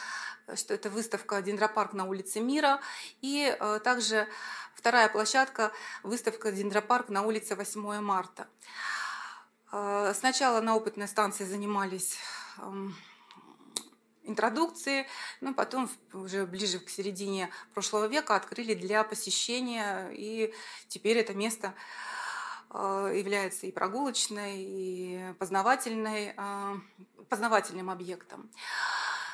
[0.56, 2.80] что это выставка «Дендропарк на улице Мира»,
[3.22, 4.28] и также
[4.78, 5.72] Вторая площадка–
[6.04, 8.48] выставка «Дендропарк» на улице 8 марта.
[9.72, 12.20] Э, сначала на опытной станции занимались
[12.60, 12.96] эм,
[14.22, 15.08] интродукции,
[15.42, 20.54] но потом уже ближе к середине прошлого века открыли для посещения, и
[20.90, 21.74] теперь это место
[22.70, 26.76] э, является и прогулочной, и познавательной, э,
[27.30, 28.48] познавательным объектом.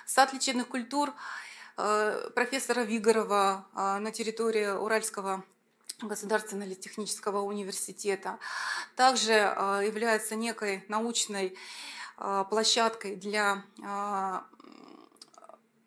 [0.06, 1.14] Сад лечебных культур
[1.76, 5.44] профессора Вигорова э, на территории Уральского
[6.02, 8.38] государственного технического университета.
[8.96, 11.58] Также э, является некой научной
[12.50, 13.64] площадкой для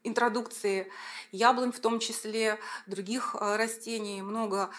[0.03, 0.91] интродукции
[1.31, 2.59] яблонь, в том числе
[2.89, 4.71] других растений, много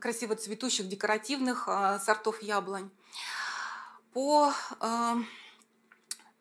[0.00, 1.68] красиво цветущих декоративных
[2.00, 2.90] сортов яблонь.
[4.12, 4.52] По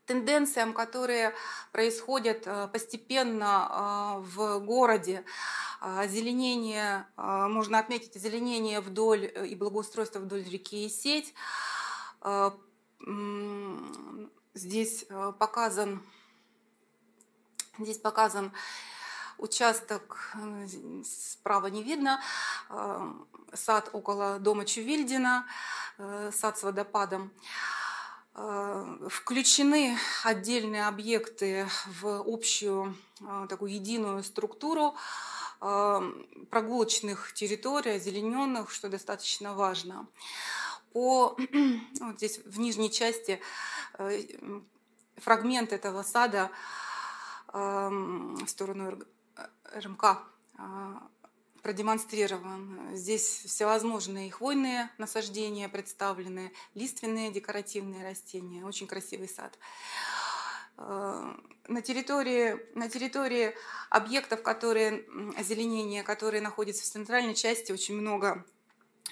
[0.05, 1.33] тенденциям, которые
[1.71, 5.23] происходят э, постепенно э, в городе.
[5.79, 11.33] Озеленение, э, можно отметить озеленение вдоль и благоустройство вдоль реки и сеть.
[14.53, 15.05] Здесь
[15.39, 16.01] показан,
[17.79, 18.53] здесь показан
[19.37, 20.33] участок,
[21.03, 22.21] справа не видно,
[23.53, 25.45] сад около дома Чувильдина,
[26.31, 27.33] сад с водопадом.
[28.35, 34.95] Э, включены отдельные объекты в общую э, такую единую структуру
[35.61, 36.01] э,
[36.49, 40.07] прогулочных территорий, озелененных, что достаточно важно.
[40.93, 41.37] По,
[41.99, 43.39] вот здесь в нижней части
[45.17, 46.49] фрагмент этого сада
[47.47, 48.99] в сторону
[49.75, 50.17] РМК
[51.63, 52.89] продемонстрирован.
[52.93, 58.65] Здесь всевозможные хвойные насаждения представлены, лиственные декоративные растения.
[58.65, 59.57] Очень красивый сад.
[60.77, 61.33] Э,
[61.67, 63.55] на территории, на территории
[63.89, 65.05] объектов, которые,
[65.37, 68.45] озеленения, которые находятся в центральной части, очень много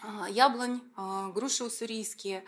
[0.04, 2.44] э, яблонь, э, груши уссурийские.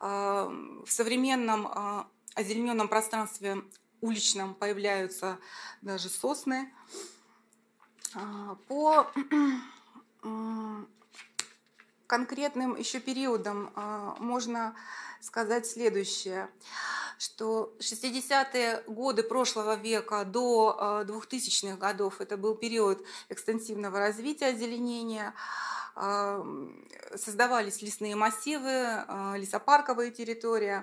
[0.00, 3.62] В современном озелененном пространстве
[4.00, 5.38] уличном появляются
[5.80, 6.72] даже сосны.
[8.68, 9.10] По
[12.06, 13.72] конкретным еще периодам
[14.18, 14.74] можно
[15.20, 16.48] сказать следующее
[17.22, 25.32] что 60-е годы прошлого века до 2000-х годов это был период экстенсивного развития озеленения,
[27.14, 29.04] создавались лесные массивы,
[29.36, 30.82] лесопарковые территории.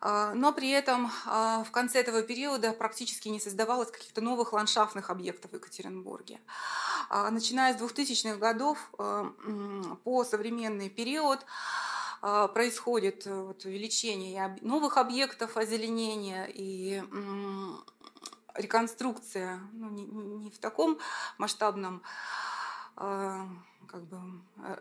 [0.00, 5.54] Но при этом в конце этого периода практически не создавалось каких-то новых ландшафтных объектов в
[5.54, 6.40] Екатеринбурге.
[7.10, 8.78] Начиная с 2000-х годов
[10.04, 11.44] по современный период
[12.20, 17.02] а, происходит э, увеличение новых объектов озеленения и
[18.54, 20.98] реконструкция ну, не, в таком
[21.38, 22.02] масштабном
[22.96, 23.46] а,
[23.86, 24.18] как бы,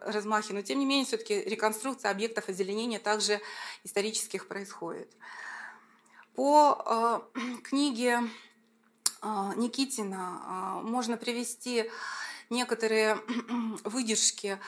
[0.01, 3.39] размахе, но тем не менее все-таки реконструкция объектов озеленения также
[3.83, 5.11] исторических происходит.
[6.35, 8.21] По э, книге
[9.21, 11.89] э, Никитина э, можно привести
[12.49, 13.17] некоторые
[13.83, 14.59] выдержки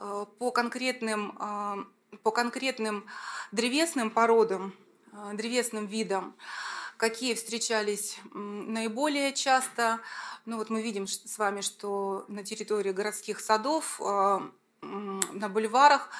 [0.00, 3.06] Э, по конкретным, э, по конкретным
[3.50, 4.72] древесным породам,
[5.12, 6.36] э, древесным видам,
[6.98, 10.00] какие встречались наиболее часто.
[10.44, 13.98] Ну вот мы видим с вами, что на территории городских садов,
[14.82, 16.10] на бульварах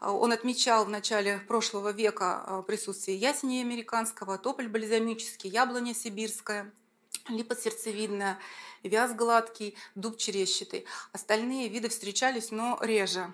[0.00, 6.70] он отмечал в начале прошлого века присутствие ясени американского, тополь бальзамический, яблоня сибирская,
[7.28, 8.38] липа сердцевидная,
[8.82, 10.84] вяз гладкий, дуб черещатый.
[11.12, 13.32] Остальные виды встречались, но реже.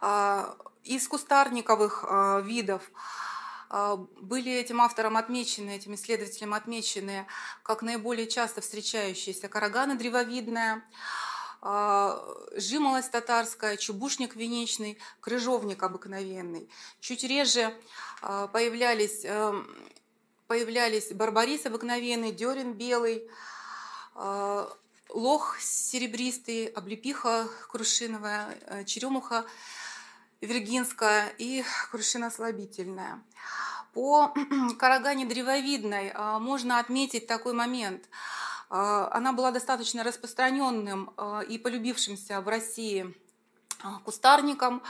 [0.00, 3.23] А, из кустарниковых а, видов а,
[4.20, 7.26] были этим автором отмечены, этим исследователем отмечены
[7.62, 10.84] как наиболее часто встречающиеся караганы древовидная,
[12.56, 16.68] жимолость татарская, чубушник венечный, крыжовник обыкновенный.
[17.00, 17.74] Чуть реже
[18.20, 19.66] появлялись, эм,
[20.46, 23.28] появлялись барбарис обыкновенный, дерен белый,
[24.14, 24.70] а,
[25.08, 29.46] лох серебристый, облепиха крушиновая, черемуха
[30.44, 33.22] виргинская и крушина слабительная.
[33.92, 34.34] По
[34.78, 38.08] карагане древовидной а, можно отметить такой момент.
[38.70, 41.12] А, она была достаточно распространенным
[41.48, 43.14] и полюбившимся в России
[44.04, 44.82] кустарником,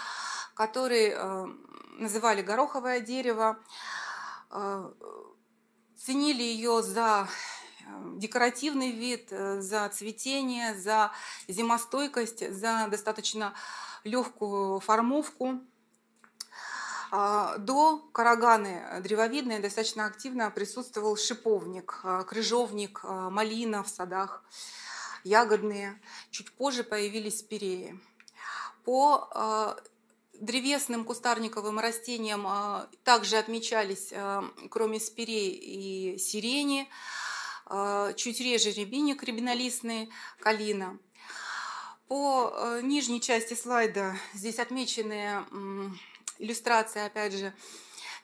[0.55, 1.17] который
[1.99, 3.59] называли гороховое дерево.
[5.97, 7.29] Ценили ее за
[8.17, 11.13] декоративный вид, э, за цветение, за
[11.49, 13.55] зимостойкость, за достаточно
[14.05, 15.61] легкую формовку.
[17.11, 24.43] А, до караганы древовидной достаточно активно присутствовал шиповник, э, крыжовник, э, малина в садах,
[25.23, 26.01] ягодные.
[26.31, 27.99] Чуть позже появились спиреи.
[28.85, 29.79] По
[30.35, 32.47] древесным кустарниковым растениям
[33.03, 34.13] также отмечались,
[34.69, 37.24] кроме спирей, и сирени, а,
[38.17, 40.11] чуть реже рябиник рябинолистный,
[40.41, 40.99] калина.
[42.09, 45.45] По э, нижней части слайда здесь отмечены
[46.39, 47.55] иллюстрации, опять же,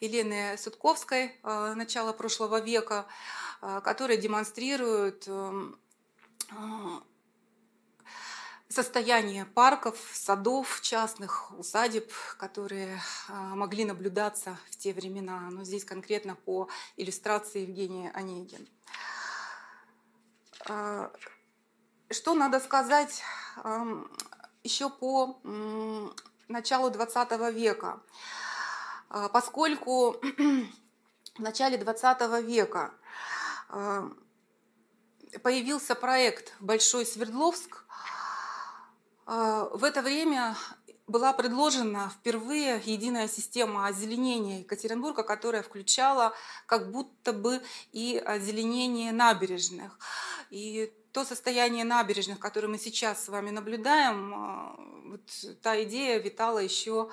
[0.00, 3.06] Елены Судковской э, начала прошлого века,
[3.62, 5.28] э, которые демонстрируют
[8.68, 15.48] состояние парков, садов частных, усадеб, которые могли наблюдаться в те времена.
[15.50, 18.68] Но здесь конкретно по иллюстрации Евгения Онегин.
[20.68, 21.10] А,
[22.10, 23.22] что надо сказать
[24.62, 25.40] еще по
[26.48, 28.00] началу 20 века?
[29.08, 30.12] А, поскольку
[31.36, 32.92] в начале 20 века
[33.68, 34.10] а,
[35.42, 37.84] появился проект «Большой Свердловск»,
[39.26, 40.56] в это время
[41.10, 46.32] была предложена впервые единая система озеленения Екатеринбурга, которая включала
[46.66, 47.60] как будто бы
[47.92, 49.98] и озеленение набережных.
[50.50, 54.76] И то состояние набережных, которое мы сейчас с вами наблюдаем, а,
[55.06, 57.10] вот та идея витала еще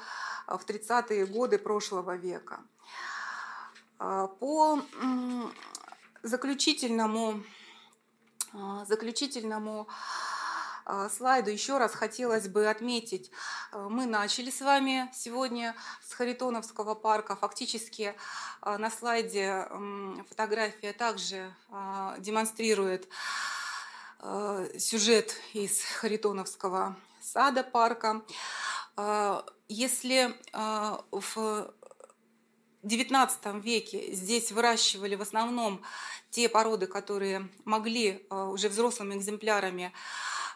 [0.47, 2.59] в 30-е годы прошлого века.
[3.97, 4.79] А, по
[6.21, 7.43] заключительному,
[8.53, 9.87] а, заключительному
[11.09, 13.31] слайду еще раз хотелось бы отметить,
[13.73, 17.35] мы начали с вами сегодня с Харитоновского парка.
[17.35, 18.15] Фактически
[18.63, 19.67] на слайде
[20.29, 21.53] фотография также
[22.19, 23.07] демонстрирует
[24.77, 28.21] сюжет из Харитоновского сада парка.
[29.67, 30.33] Если
[31.11, 31.73] в
[32.83, 35.83] XIX веке здесь выращивали в основном
[36.29, 39.91] те породы, которые могли уже взрослыми экземплярами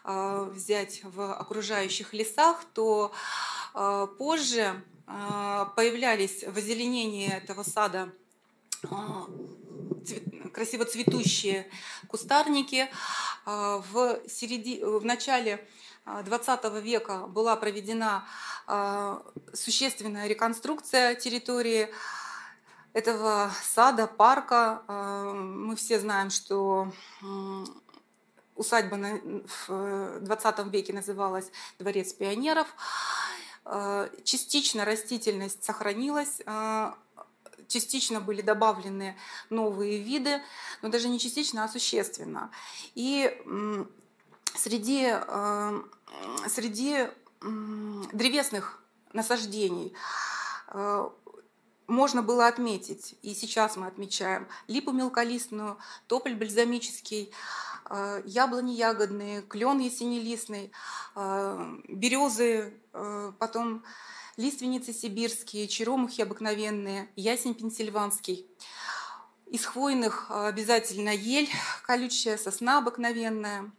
[0.04, 3.12] взять в окружающих лесах, то
[4.18, 8.12] позже появлялись в озеленении этого сада
[10.52, 11.68] красиво цветущие
[12.08, 12.88] кустарники.
[13.44, 14.82] В, середи...
[14.82, 15.66] в начале
[16.06, 18.26] 20 века была проведена
[19.52, 21.88] существенная реконструкция территории
[22.92, 24.82] этого сада, парка.
[25.34, 26.92] Мы все знаем, что
[28.56, 28.96] усадьба
[29.68, 32.66] в 20 веке называлась Дворец пионеров.
[34.24, 36.40] Частично растительность сохранилась,
[37.68, 39.16] частично были добавлены
[39.50, 40.40] новые виды,
[40.82, 42.50] но даже не частично, а существенно.
[42.94, 43.32] И
[44.54, 45.82] среди, э,
[46.48, 47.08] среди
[48.12, 49.94] древесных насаждений
[50.68, 51.10] э,
[51.86, 57.32] можно было отметить, и сейчас мы отмечаем, липу мелколистную, тополь бальзамический, э,
[58.24, 60.72] яблони ягодные, клен ясенелистный,
[61.88, 62.74] березы,
[63.38, 63.84] потом
[64.36, 68.46] лиственницы сибирские, черемухи обыкновенные, ясень пенсильванский.
[69.46, 71.50] Из хвойных а, обязательно ель,
[71.84, 73.70] колючая сосна обыкновенная.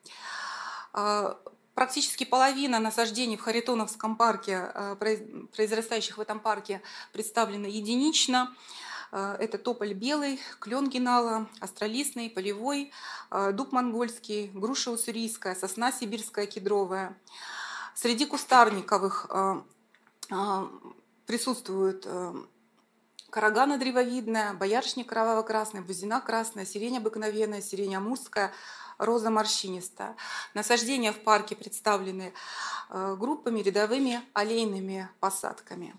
[0.94, 1.40] А,
[1.74, 6.82] практически половина насаждений в Харитоновском парке, а, произрастающих в этом парке,
[7.12, 8.56] представлена единично.
[9.14, 12.92] Это тополь белый, клен генала, астролистный, полевой,
[13.52, 17.16] дуб монгольский, груша уссурийская, сосна сибирская кедровая.
[17.94, 19.64] Среди кустарниковых а,
[21.28, 22.08] присутствуют
[23.30, 28.52] карагана древовидная, боярышник кроваво-красный, бузина красная, сирень обыкновенная, сирень амурская,
[28.98, 30.16] роза морщинистая.
[30.56, 32.34] Насаждения в парке представлены
[32.90, 35.96] группами рядовыми аллейными посадками.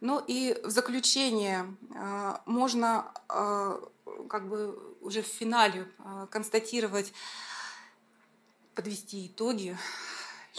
[0.00, 3.12] Ну и в заключение э, можно
[4.28, 5.86] как бы уже в финале
[6.30, 7.12] констатировать,
[8.74, 9.76] подвести итоги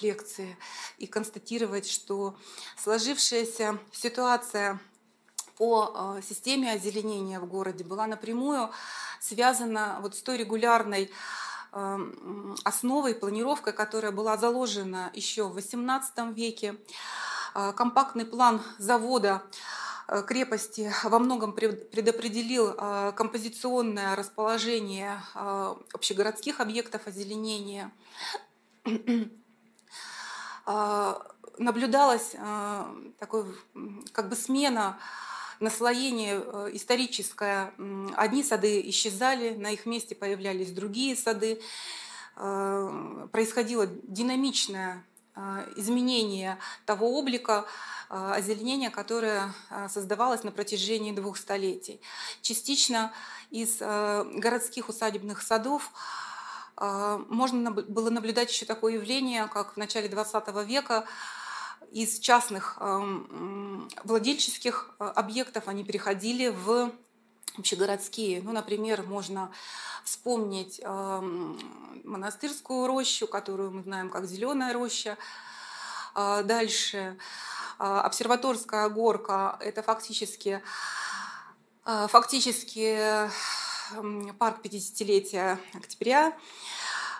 [0.01, 0.57] лекции
[0.97, 2.35] и констатировать, что
[2.77, 4.79] сложившаяся ситуация
[5.57, 8.71] по э, системе озеленения в городе была напрямую
[9.19, 11.11] связана вот с той регулярной
[11.73, 16.77] эм, основой, планировкой, которая была заложена еще в XVIII веке.
[17.55, 19.43] Э, компактный план завода
[20.07, 22.73] э, крепости во многом предопределил
[23.13, 25.21] композиционное расположение
[25.93, 27.91] общегородских объектов озеленения.
[30.71, 31.25] А,
[31.57, 33.43] наблюдалась а, такой,
[34.11, 34.99] как бы смена
[35.59, 37.73] наслоение э, историческое.
[38.15, 41.59] Одни сады исчезали, на их месте появлялись другие сады.
[42.35, 45.03] А, происходило динамичное
[45.75, 47.65] изменение того облика
[48.09, 49.53] озеленения, которое
[49.87, 52.01] создавалось на протяжении двух столетий.
[52.41, 53.13] Частично
[53.51, 55.91] из городских усадебных садов
[56.77, 61.05] можно было наблюдать еще такое явление, как в начале XX века
[61.91, 62.77] из частных
[64.03, 66.91] владельческих а, объектов они переходили в
[67.57, 68.41] общегородские.
[68.41, 69.51] Ну, например, можно
[70.03, 70.81] вспомнить
[72.03, 75.17] монастырскую рощу, которую мы знаем как зеленая роща.
[76.15, 77.17] А, дальше
[77.77, 80.61] обсерваторская горка– это фактически,
[81.85, 83.29] фактически
[84.37, 86.37] парк 50-летия октября,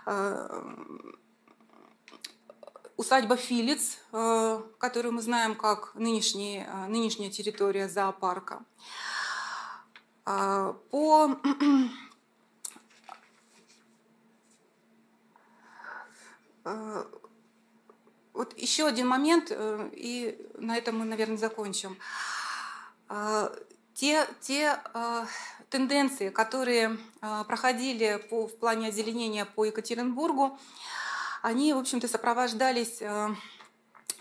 [0.05, 0.61] э,
[2.97, 8.63] усадьба Филиц, э, которую мы знаем как нынешний, э, нынешняя территория зоопарка.
[10.23, 11.37] По
[18.33, 21.97] вот еще один момент, и на этом мы, наверное, закончим.
[23.95, 24.79] Те, те
[25.69, 30.59] тенденции, которые а, проходили по, в плане озеленения по Екатеринбургу,
[31.41, 33.35] они, в общем-то, сопровождались а,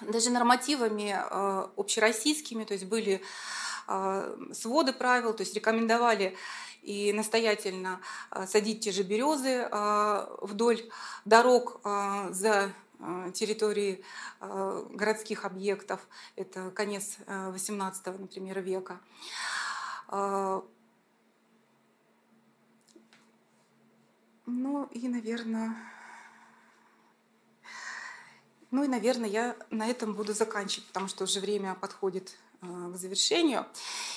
[0.03, 3.23] даже нормативами а, общероссийскими, то есть были
[4.53, 6.37] своды правил, то есть рекомендовали
[6.83, 8.01] и настоятельно
[8.47, 9.69] садить те же березы
[10.43, 10.89] вдоль
[11.25, 11.81] дорог
[12.31, 12.73] за
[13.33, 14.05] территории
[14.41, 16.07] городских объектов.
[16.37, 19.01] Это конец XVIII, например, века.
[24.47, 25.77] Ну и, наверное,
[28.71, 33.67] ну и, наверное, я на этом буду заканчивать, потому что уже время подходит к завершению.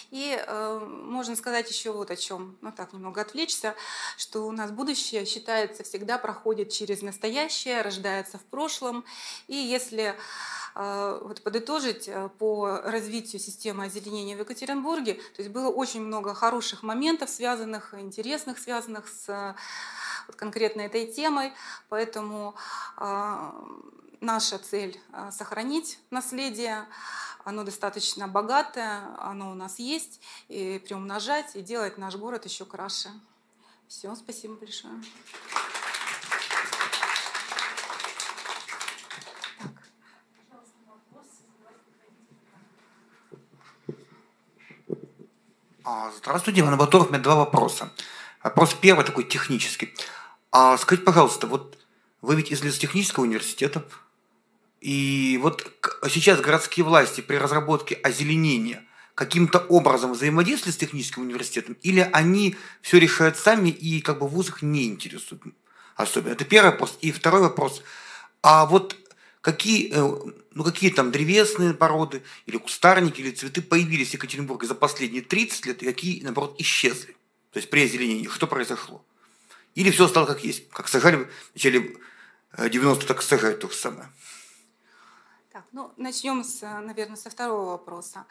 [0.10, 3.76] И э, можно сказать еще вот о чем, ну так, немного отвлечься,
[4.18, 9.06] что у нас будущее, считается, всегда проходит через настоящее, рождается в прошлом.
[9.48, 10.16] И если
[10.76, 16.34] э, вот подытожить э, по развитию системы озеленения в Екатеринбурге, то есть было очень много
[16.34, 19.56] хороших моментов, связанных, интересных, связанных с
[20.28, 21.54] вот конкретно этой темой,
[21.90, 22.56] поэтому
[22.96, 23.56] а,
[24.20, 25.02] наша цель
[25.32, 26.86] сохранить наследие
[27.44, 33.10] оно достаточно богатое, оно у нас есть, и приумножать, и делать наш город еще краше.
[33.88, 34.94] Все, спасибо большое.
[45.84, 47.08] А, здравствуйте, Иван Батуров.
[47.08, 47.92] У меня два вопроса.
[48.44, 49.94] Вопрос первый такой технический.
[50.52, 51.78] А скажите, пожалуйста, вот
[52.22, 53.84] вы ведь из лесотехнического университета,
[54.82, 55.72] и вот
[56.10, 58.84] сейчас городские власти при разработке озеленения
[59.16, 64.62] каким-то образом взаимодействуют с техническим университетом, или они все решают сами и как бы вузах
[64.62, 65.44] не интересуют
[65.96, 66.34] особенно?
[66.34, 66.98] Это первый вопрос.
[67.02, 67.82] И второй вопрос.
[68.42, 68.96] А вот
[69.42, 74.76] какие, э, ну, какие там древесные породы или кустарники, или цветы появились в Екатеринбурге за
[74.76, 77.16] последние 30 лет, и какие, наоборот, исчезли?
[77.52, 79.06] То есть при озеленении что произошло?
[79.76, 81.96] Или все стало как есть, как сажали в начале
[82.58, 84.10] 90 так сажать то же самое.
[85.52, 88.26] Так, ну, начнем, с, наверное, со второго вопроса.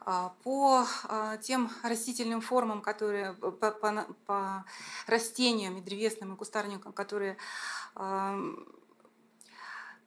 [0.00, 4.64] А, по а, тем растительным формам, которые по, по, по
[5.06, 7.38] растениям и древесным и кустарникам, которые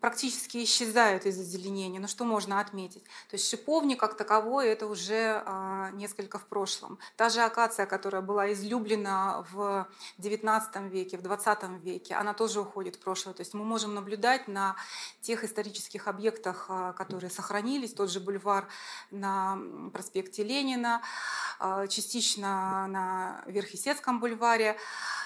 [0.02, 2.02] практически исчезают из озеленения.
[2.02, 3.04] Но что можно отметить?
[3.30, 6.98] То есть шиповник как таковой это уже а, несколько в прошлом.
[7.16, 9.88] Та же акация, которая была излюблена в
[10.18, 13.36] XIX веке, в XX веке, она тоже уходит в прошлое.
[13.36, 14.76] То есть мы можем наблюдать на
[15.22, 18.68] тех исторических объектах, а, которые сохранились, тот же бульвар
[19.12, 19.60] на
[19.94, 21.04] проспекте Ленина,
[21.60, 24.78] а, частично на Верхесецком бульваре,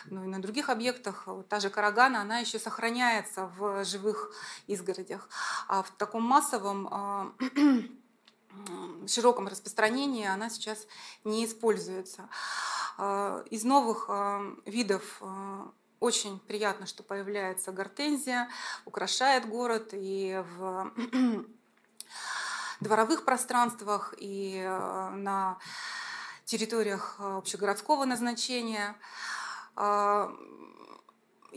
[0.09, 1.27] ну и на других объектах.
[1.27, 4.31] Вот та же Карагана, она еще сохраняется в живых
[4.67, 5.29] изгородях.
[5.67, 7.31] А в таком массовом а,
[9.07, 10.87] широком распространении она сейчас
[11.23, 12.29] не используется.
[12.97, 14.09] А, из новых
[14.65, 15.21] видов
[15.99, 18.49] очень приятно, что появляется гортензия,
[18.85, 20.91] украшает город и в
[22.79, 25.57] дворовых пространствах, и на
[26.45, 28.95] территориях общегородского назначения.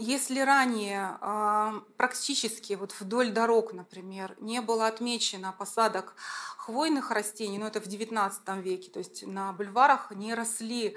[0.01, 6.15] Если ранее э, практически вот вдоль дорог, например, не было отмечено посадок
[6.57, 10.97] хвойных растений, но ну, это в XIX веке, то есть на бульварах не росли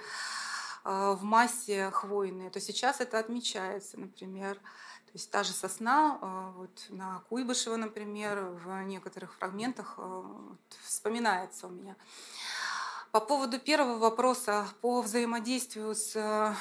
[0.83, 4.55] э, в массе хвойные, то сейчас это отмечается, например.
[4.57, 11.71] То есть та же сосна, вот на Куйбышево, например, в некоторых фрагментах вот, вспоминается у
[11.71, 11.97] меня.
[13.11, 16.55] По поводу первого вопроса по взаимодействию с а,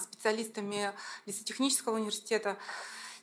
[0.00, 0.92] специалистами
[1.26, 2.56] лесотехнического университета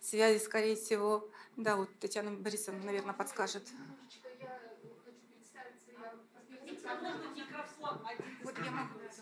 [0.01, 1.27] связи, скорее всего.
[1.57, 3.63] Да, вот Татьяна Борисовна, наверное, подскажет.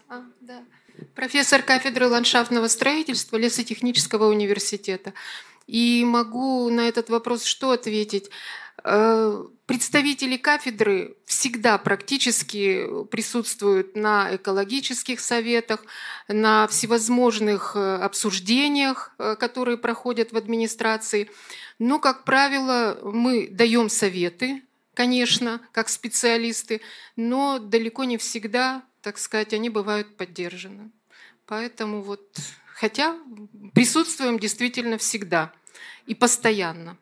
[0.10, 0.64] А, да.
[1.16, 5.14] Профессор кафедры ландшафтного строительства Лесотехнического университета.
[5.68, 8.30] И могу на этот вопрос что ответить?
[8.90, 15.84] Э, представители кафедры всегда практически присутствуют на экологических советах,
[16.30, 21.30] на всевозможных э, обсуждениях, э, которые проходят в администрации.
[21.80, 24.62] Но, как правило, мы даем советы,
[24.94, 26.80] конечно, как специалисты,
[27.18, 30.92] но далеко не всегда, так сказать, они бывают поддержаны.
[31.46, 32.38] Поэтому вот,
[32.74, 33.18] хотя
[33.74, 35.52] присутствуем действительно всегда
[36.06, 36.98] и постоянно.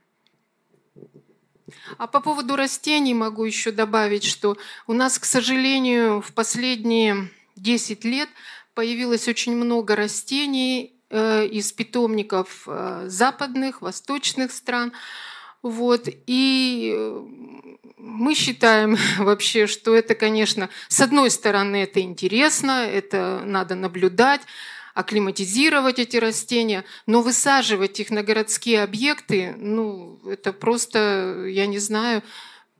[1.98, 8.06] А по поводу растений могу еще добавить, что у нас, к сожалению, в последние 10
[8.06, 8.30] лет
[8.74, 14.92] появилось очень много растений э, из питомников э, западных, восточных стран.
[15.64, 16.08] Вот.
[16.28, 17.22] И э,
[17.98, 24.42] мы считаем вообще, что это, конечно, с одной стороны, это интересно, это надо наблюдать,
[24.96, 32.24] акклиматизировать эти растения, но высаживать их на городские объекты, ну, это просто, я не знаю,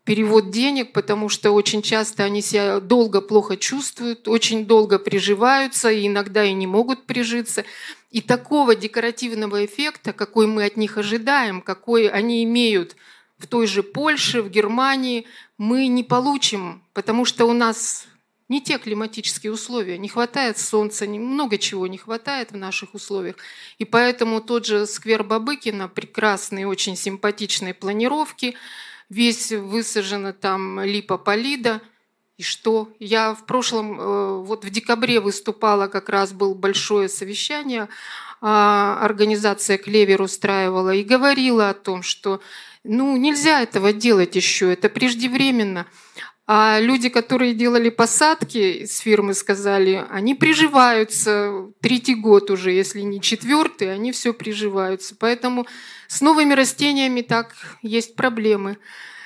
[0.06, 6.08] перевод денег, потому что очень часто они себя долго плохо чувствуют, очень долго приживаются, и
[6.08, 7.66] иногда и не могут прижиться.
[8.12, 12.96] И такого декоративного эффекта, какой мы от них ожидаем, какой они имеют
[13.38, 15.26] в той же Польше, в Германии,
[15.58, 18.08] мы не получим, потому что у нас
[18.48, 19.98] не те климатические условия.
[19.98, 23.38] Не хватает солнца, много чего не хватает в наших условиях.
[23.80, 28.56] И поэтому тот же сквер Бабыкина, прекрасные, очень симпатичные планировки,
[29.10, 31.82] весь высажено там липа полида.
[32.38, 32.90] И что?
[33.00, 37.88] Я в прошлом, э, вот в декабре выступала, как раз было большое совещание,
[38.42, 42.42] а, организация Клевер устраивала и говорила о том, что
[42.84, 45.88] ну, нельзя этого делать еще, это преждевременно.
[46.48, 53.20] А люди, которые делали посадки с фирмы, сказали, они приживаются третий год уже, если не
[53.20, 55.16] четвертый, они все приживаются.
[55.18, 55.66] Поэтому
[56.08, 58.78] с новыми растениями так есть проблемы.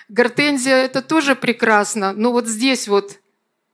[0.08, 3.20] Гортензия– это тоже прекрасно, но вот здесь вот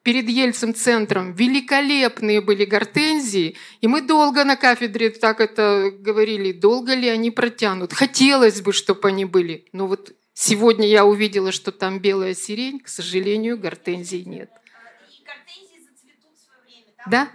[0.01, 7.07] перед Ельцем-центром великолепные были гортензии, и мы долго на кафедре так это говорили, долго ли
[7.07, 7.93] они протянут.
[7.93, 12.87] Хотелось бы, чтобы они были, но вот сегодня я увидела, что там белая сирень, к
[12.87, 14.51] сожалению, гортензий нет.
[17.07, 17.31] Да?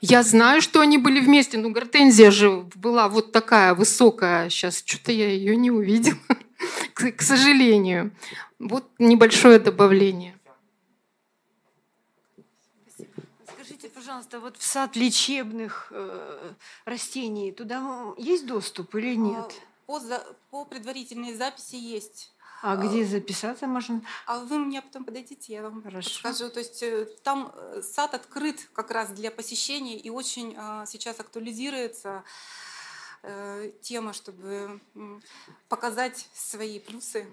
[0.00, 4.50] Я знаю, что они были вместе, но гортензия же была вот такая высокая.
[4.50, 6.18] Сейчас что-то я ее не увидела,
[6.94, 8.12] к сожалению.
[8.58, 10.38] Вот небольшое добавление.
[13.54, 16.52] Скажите, пожалуйста, вот в сад лечебных э,
[16.84, 19.54] растений туда есть доступ или нет?
[19.86, 22.34] По, за, по предварительной записи есть.
[22.64, 24.00] А, а где записаться можно?
[24.24, 26.08] А вы мне потом подойдите, я вам Хорошо.
[26.08, 26.48] скажу.
[26.48, 31.20] То есть э, там э, сад открыт как раз для посещения и очень а, сейчас
[31.20, 32.24] актуализируется
[33.22, 34.80] э, тема, чтобы
[35.68, 37.26] показать свои плюсы.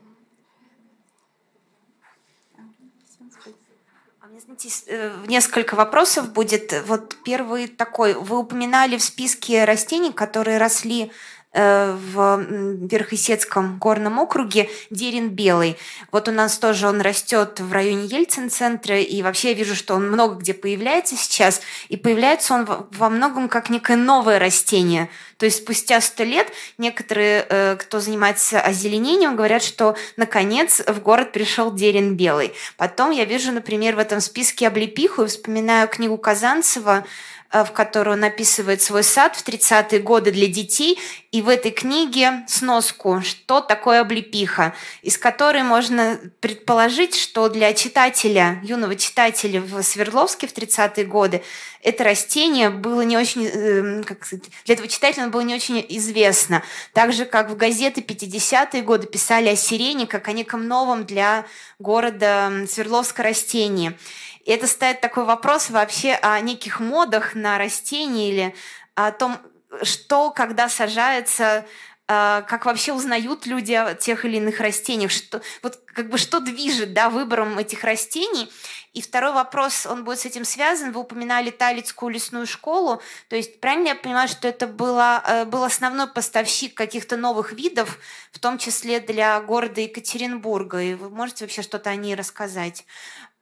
[4.19, 6.73] А мне, знаете, несколько вопросов будет.
[6.87, 8.15] Вот первый такой.
[8.15, 11.13] Вы упоминали в списке растений, которые росли
[11.53, 12.45] в
[12.87, 15.77] Верхесецком горном округе Дерин Белый.
[16.11, 20.09] Вот у нас тоже он растет в районе Ельцин-центра, и вообще я вижу, что он
[20.09, 25.09] много где появляется сейчас, и появляется он во многом как некое новое растение.
[25.37, 26.47] То есть спустя сто лет
[26.77, 32.53] некоторые, э, кто занимается озеленением, говорят, что наконец в город пришел Дерин Белый.
[32.77, 37.05] Потом я вижу, например, в этом списке облепиху и вспоминаю книгу Казанцева Э,
[37.51, 40.97] в которой он описывает свой сад в 30-е годы для детей,
[41.31, 48.59] и в этой книге сноску «Что такое облепиха?», из которой можно предположить, что для читателя,
[48.63, 51.41] юного читателя в Свердловске в 30-е годы
[51.83, 55.83] это растение было не очень, эм, как сказать, для этого читателя оно было не очень
[55.89, 56.63] известно.
[56.93, 61.45] Так же, как в газеты 50-е годы писали о сирене, как о неком новом для
[61.79, 63.97] города Свердловска растении.
[64.45, 68.55] И это ставит такой вопрос вообще о неких модах на растения или
[68.95, 69.37] о том,
[69.83, 71.65] что, когда сажается,
[72.07, 76.41] а, как вообще узнают люди о тех или иных растениях, что, вот как бы что
[76.41, 78.51] движет да, выбором этих растений.
[78.91, 80.91] И второй вопрос, он будет с этим связан.
[80.91, 83.01] Вы упоминали Талицкую лесную школу.
[83.29, 87.97] То есть правильно я понимаю, что это было, э, был основной поставщик каких-то новых видов,
[88.33, 90.81] в том числе для города Екатеринбурга.
[90.81, 92.85] И вы можете вообще что-то о ней рассказать?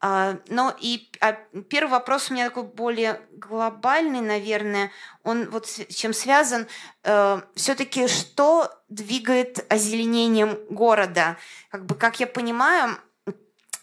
[0.01, 1.33] Ну и а,
[1.69, 4.91] первый вопрос у меня такой более глобальный, наверное.
[5.23, 6.67] Он вот с чем связан.
[7.03, 11.37] Э, Все-таки что двигает озеленением города?
[11.69, 12.97] Как бы, как я понимаю,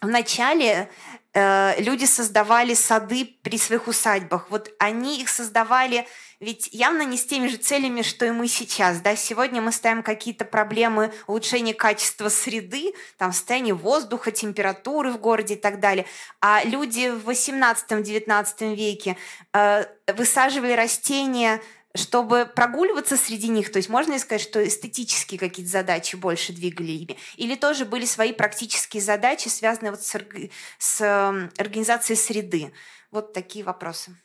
[0.01, 0.89] вначале э,
[1.79, 4.47] люди создавали сады при своих усадьбах.
[4.51, 6.07] Вот они их создавали
[6.39, 9.01] ведь явно не с теми же целями, что и мы сейчас.
[9.01, 9.17] Да?
[9.17, 15.57] Сегодня мы ставим какие-то проблемы улучшения качества среды, там, состояние воздуха, температуры в городе и
[15.57, 16.05] так далее.
[16.43, 19.17] А люди в 18-19 веке
[19.55, 19.85] э,
[20.15, 21.63] высаживали растения
[21.97, 27.17] чтобы прогуливаться среди них, то есть можно сказать, что эстетические какие-то задачи больше двигали ими?
[27.37, 30.17] Или тоже были свои практические задачи, связанные вот с,
[30.79, 32.73] с эм, организацией среды?
[33.11, 34.17] Вот такие вопросы.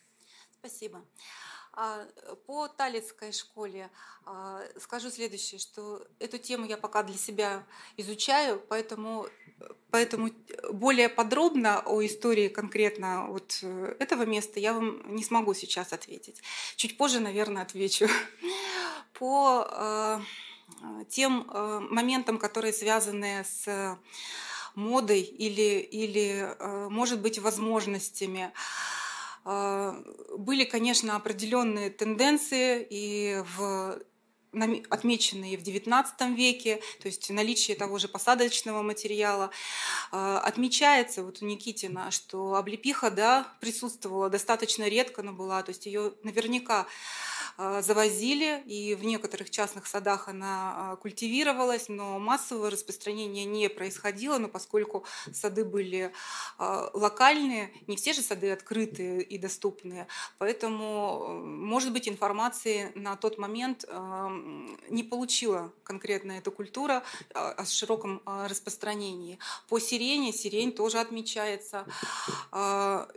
[0.59, 1.01] Спасибо.
[1.73, 2.05] А,
[2.45, 3.89] по Талицкой школе
[4.25, 7.65] а, скажу следующее, что эту тему я пока для себя
[7.97, 9.27] изучаю, поэтому,
[9.91, 10.29] поэтому
[10.71, 16.41] более подробно о истории конкретно вот э, этого места я вам не смогу сейчас ответить.
[16.75, 18.07] Чуть позже, наверное, отвечу.
[19.19, 20.21] По а,
[21.09, 21.45] тем
[21.91, 23.99] моментам, которые связаны с
[24.73, 26.55] модой или, или
[26.89, 28.51] может быть, возможностями.
[29.43, 34.01] Были, конечно, определенные тенденции и в
[34.53, 39.49] отмеченные в XIX веке, то есть наличие того же посадочного материала.
[40.11, 45.85] А, отмечается вот у Никитина, что облепиха да, присутствовала достаточно редко, но была, то есть
[45.85, 46.85] ее наверняка
[47.81, 54.47] завозили, и в некоторых частных садах она а, культивировалась, но массового распространения не происходило, но
[54.47, 56.11] поскольку сады были
[56.57, 60.07] а, локальные, не все же сады открытые и доступные,
[60.37, 63.85] поэтому, может быть, информации на тот момент
[64.89, 69.39] не получила конкретно эта культура о широком распространении.
[69.67, 71.85] По сирене, сирень тоже отмечается.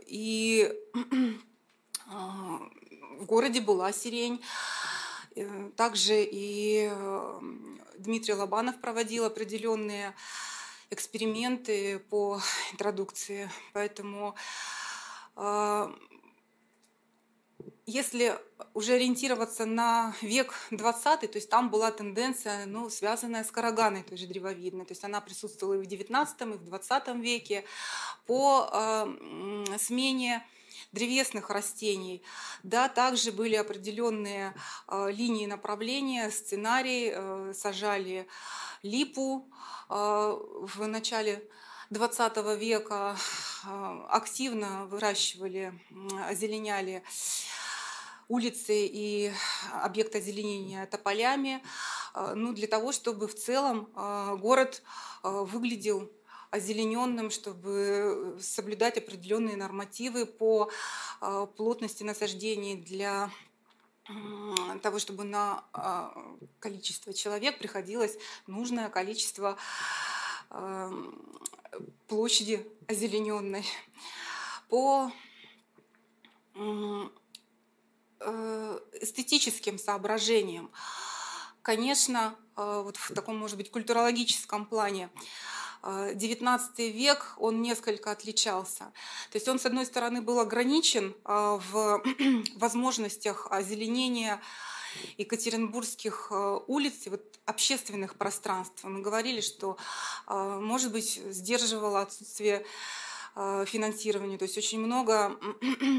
[0.07, 0.73] И
[3.19, 4.41] в городе была сирень.
[5.35, 7.39] Э, также и э,
[7.97, 10.13] Дмитрий Лобанов проводил определенные
[10.89, 12.39] эксперименты по
[12.71, 13.49] интродукции.
[13.73, 14.35] Поэтому
[15.35, 15.93] э,
[17.85, 18.39] если
[18.73, 24.17] уже ориентироваться на век 20, то есть там была тенденция, ну, связанная с караганой, той
[24.17, 24.85] же древовидной.
[24.85, 27.63] То есть она присутствовала и в 19, и в 20 веке
[28.25, 30.45] по э, смене
[30.95, 32.23] древесных растений.
[32.63, 34.55] Да, также были определенные
[34.87, 38.27] э, линии направления, сценарий, э, сажали
[38.81, 39.47] липу
[39.89, 41.47] э, в начале
[41.91, 43.15] 20 века,
[44.09, 45.71] активно выращивали,
[46.27, 47.03] озеленяли
[48.27, 49.31] улицы и
[49.71, 51.61] объекты озеленения тополями,
[52.33, 53.87] ну, для того, чтобы в целом
[54.41, 54.81] город
[55.21, 56.11] выглядел
[56.55, 60.69] озелененным, чтобы соблюдать определенные нормативы по
[61.55, 63.29] плотности насаждений для
[64.83, 65.63] того, чтобы на
[66.59, 68.17] количество человек приходилось
[68.47, 69.57] нужное количество
[72.07, 73.65] площади озелененной.
[74.69, 75.11] По
[78.27, 80.71] Э, эстетическим соображениям.
[81.61, 85.09] Конечно, э, вот в таком, может быть, культурологическом плане
[85.85, 88.85] XIX э, век, он несколько отличался.
[89.31, 92.03] То есть он, с одной стороны, был ограничен в
[92.55, 94.41] возможностях озеленения
[95.17, 96.31] екатеринбургских
[96.67, 98.83] улиц, вот общественных пространств.
[98.83, 99.77] Мы говорили, что,
[100.27, 102.65] может быть, сдерживало отсутствие
[103.35, 104.37] финансирования.
[104.37, 105.37] То есть очень много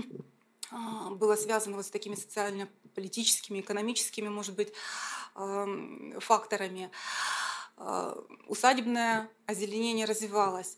[0.71, 4.73] а, было связано вот с такими социально-политическими, экономическими, может быть,
[6.21, 6.91] факторами.
[7.77, 8.17] А,
[8.49, 10.77] усадебное озеленение развивалось.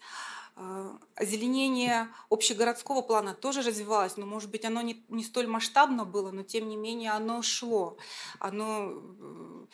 [0.56, 6.30] А, озеленение общегородского плана тоже развивалось, но, может быть, оно не, не столь масштабно было,
[6.30, 7.96] но, тем не менее, оно шло.
[8.40, 9.66] Оно э,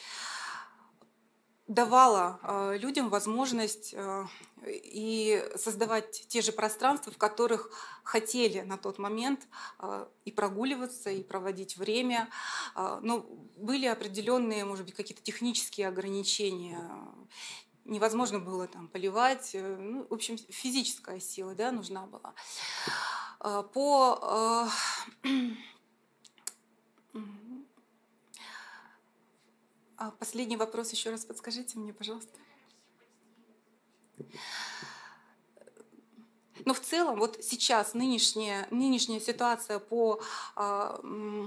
[1.67, 4.27] давала э, людям возможность э,
[4.67, 7.71] и создавать те же пространства, в которых
[8.03, 9.47] хотели на тот момент
[9.79, 12.29] э, и прогуливаться, и проводить время.
[12.75, 13.21] Но
[13.57, 16.91] были определенные, может быть, какие-то технические ограничения.
[17.85, 19.51] Невозможно было там поливать.
[19.55, 22.35] Ну, в общем, физическая сила да, нужна была.
[23.73, 24.69] По
[30.05, 32.31] А последний вопрос еще раз подскажите мне, пожалуйста.
[36.67, 40.21] Но в целом, вот сейчас нынешняя, нынешняя ситуация по
[40.57, 41.47] э,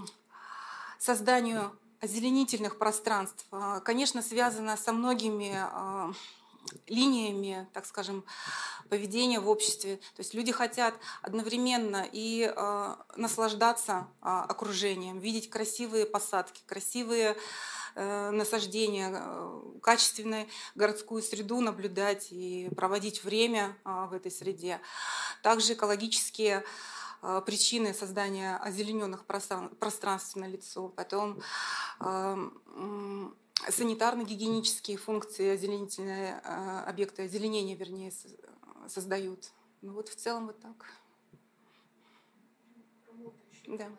[0.98, 6.14] созданию озеленительных пространств, э, конечно, связана со многими э,
[6.88, 8.26] линиями, так скажем,
[8.90, 9.98] поведения в обществе.
[10.16, 17.38] То есть люди хотят одновременно и э, наслаждаться э, окружением, видеть красивые посадки, красивые
[18.32, 24.80] насаждения, э, качественную городскую среду наблюдать и проводить время а, в этой среде.
[25.42, 26.64] Также экологические
[27.22, 31.42] а, причины создания озелененных пространств на лицо, потом
[32.00, 36.38] санитарно-гигиенические функции озеленительные
[36.86, 38.12] объекты озеленения, вернее,
[38.88, 39.52] создают.
[39.82, 40.86] Ну вот в целом вот так.
[43.68, 43.90] Да.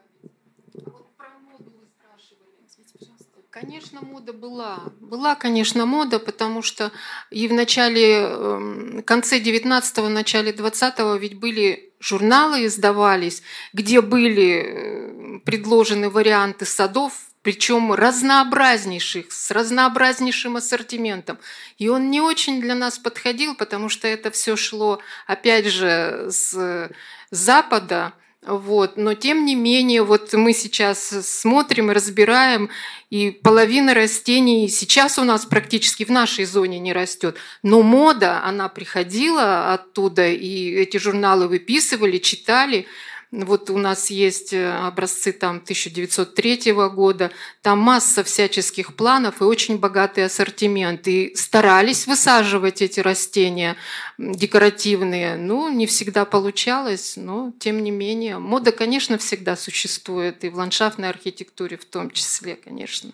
[3.50, 4.80] Конечно, мода была.
[5.00, 6.92] Была, конечно, мода, потому что
[7.30, 13.42] и в начале, эм, конце 19-го, начале 20-го ведь были журналы издавались,
[13.72, 21.38] где были э, предложены варианты садов, причем разнообразнейших, с разнообразнейшим ассортиментом.
[21.78, 26.90] И он не очень для нас подходил, потому что это все шло, опять же, с
[27.30, 28.12] Запада,
[28.48, 28.96] вот.
[28.96, 32.70] Но тем не менее, вот мы сейчас смотрим, разбираем,
[33.10, 37.36] и половина растений сейчас у нас практически в нашей зоне не растет.
[37.62, 42.86] Но мода, она приходила оттуда, и эти журналы выписывали, читали.
[43.30, 47.30] Вот у нас есть э, образцы там 1903 года,
[47.60, 51.06] там масса всяческих планов и очень богатый ассортимент.
[51.08, 53.76] И старались высаживать эти растения
[54.16, 55.36] декоративные.
[55.36, 58.38] Ну, не всегда получалось, но тем не менее.
[58.38, 63.12] Мода, конечно, всегда существует, и в ландшафтной архитектуре в том числе, конечно.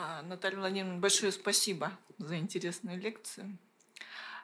[0.00, 3.56] А, Наталья Владимировна, большое спасибо за интересную лекцию.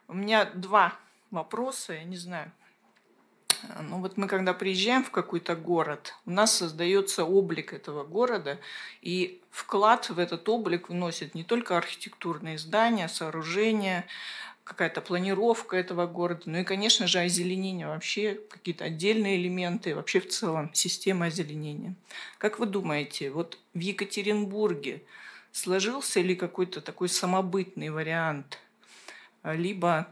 [0.08, 0.98] У меня два
[1.30, 2.50] вопроса, я не знаю.
[3.82, 8.58] Ну вот мы когда приезжаем в какой-то город, у нас создается облик этого города,
[9.02, 14.06] и вклад в этот облик вносит не только архитектурные здания, сооружения,
[14.64, 20.28] какая-то планировка этого города, ну и, конечно же, озеленение вообще, какие-то отдельные элементы, вообще в
[20.28, 21.94] целом система озеленения.
[22.38, 25.02] Как вы думаете, вот в Екатеринбурге
[25.54, 28.58] сложился ли какой-то такой самобытный вариант,
[29.44, 30.08] либо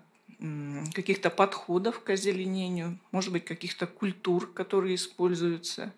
[0.95, 5.93] каких-то подходов к озеленению, может быть, каких-то культур, которые используются.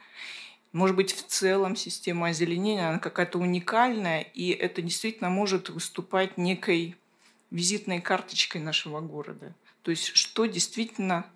[0.73, 6.97] Может быть, в целом система озеленения, она какая-то уникальная, и это действительно может выступать некой
[7.51, 9.55] визитной карточкой нашего города.
[9.83, 11.27] То есть, что действительно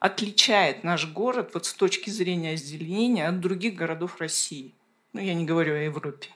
[0.00, 4.74] отличает наш город вот с точки зрения озеленения от других городов России.
[5.14, 6.28] Ну, я не говорю о Европе.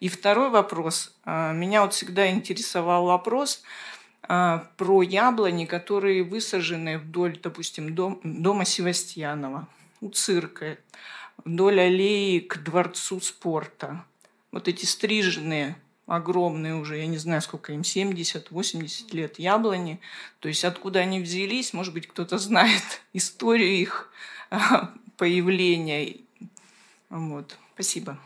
[0.00, 1.14] И второй вопрос.
[1.24, 3.62] А, меня вот всегда интересовал вопрос
[4.22, 9.68] а, про яблони, которые высажены вдоль, допустим, дом, дома Севастьянова,
[10.00, 10.78] у цирка,
[11.44, 14.04] вдоль аллеи к дворцу спорта.
[14.52, 15.76] Вот эти стриженные
[16.06, 20.00] огромные уже, я не знаю, сколько им, 70-80 лет яблони.
[20.40, 24.10] То есть откуда они взялись, может быть, кто-то знает историю их
[24.50, 26.16] а, появления.
[27.10, 27.56] Вот.
[27.74, 28.18] Спасибо.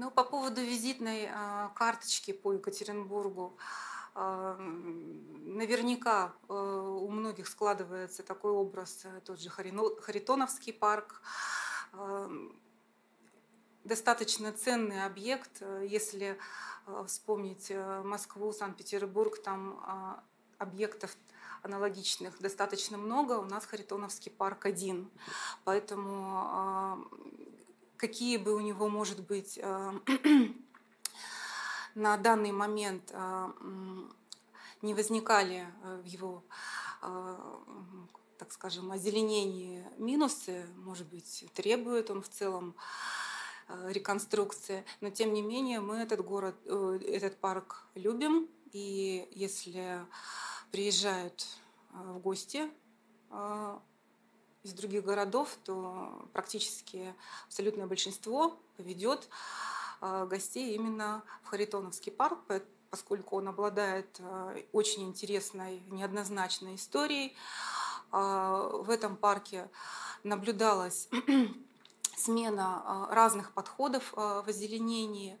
[0.00, 3.58] Ну, по поводу визитной э, карточки по Екатеринбургу,
[4.14, 4.56] э,
[5.44, 11.20] наверняка э, у многих складывается такой образ, тот же Харитоновский парк,
[13.84, 16.38] достаточно ценный объект, если
[17.06, 17.70] вспомнить
[18.02, 20.24] Москву, Санкт-Петербург, там
[20.56, 21.14] объектов
[21.62, 25.10] аналогичных достаточно много, у нас Харитоновский парк один.
[25.64, 27.06] Поэтому
[28.00, 29.58] какие бы у него, может быть,
[31.94, 33.12] на данный момент
[34.82, 36.42] не возникали в его
[38.38, 42.74] так скажем, озеленении минусы, может быть, требует он в целом
[43.70, 44.84] Э, реконструкции.
[45.00, 48.48] Но тем не менее мы этот город, э, этот парк любим.
[48.72, 50.04] И если
[50.72, 51.46] приезжают
[51.92, 52.70] э, в гости
[54.62, 57.14] из других городов, то практически
[57.46, 59.28] абсолютное большинство поведет
[60.00, 62.38] гостей именно в Харитоновский парк,
[62.90, 64.20] поскольку он обладает
[64.72, 67.36] очень интересной, неоднозначной историей.
[68.10, 69.70] В этом парке
[70.24, 71.08] наблюдалось
[72.16, 75.38] смена разных подходов в озеленении.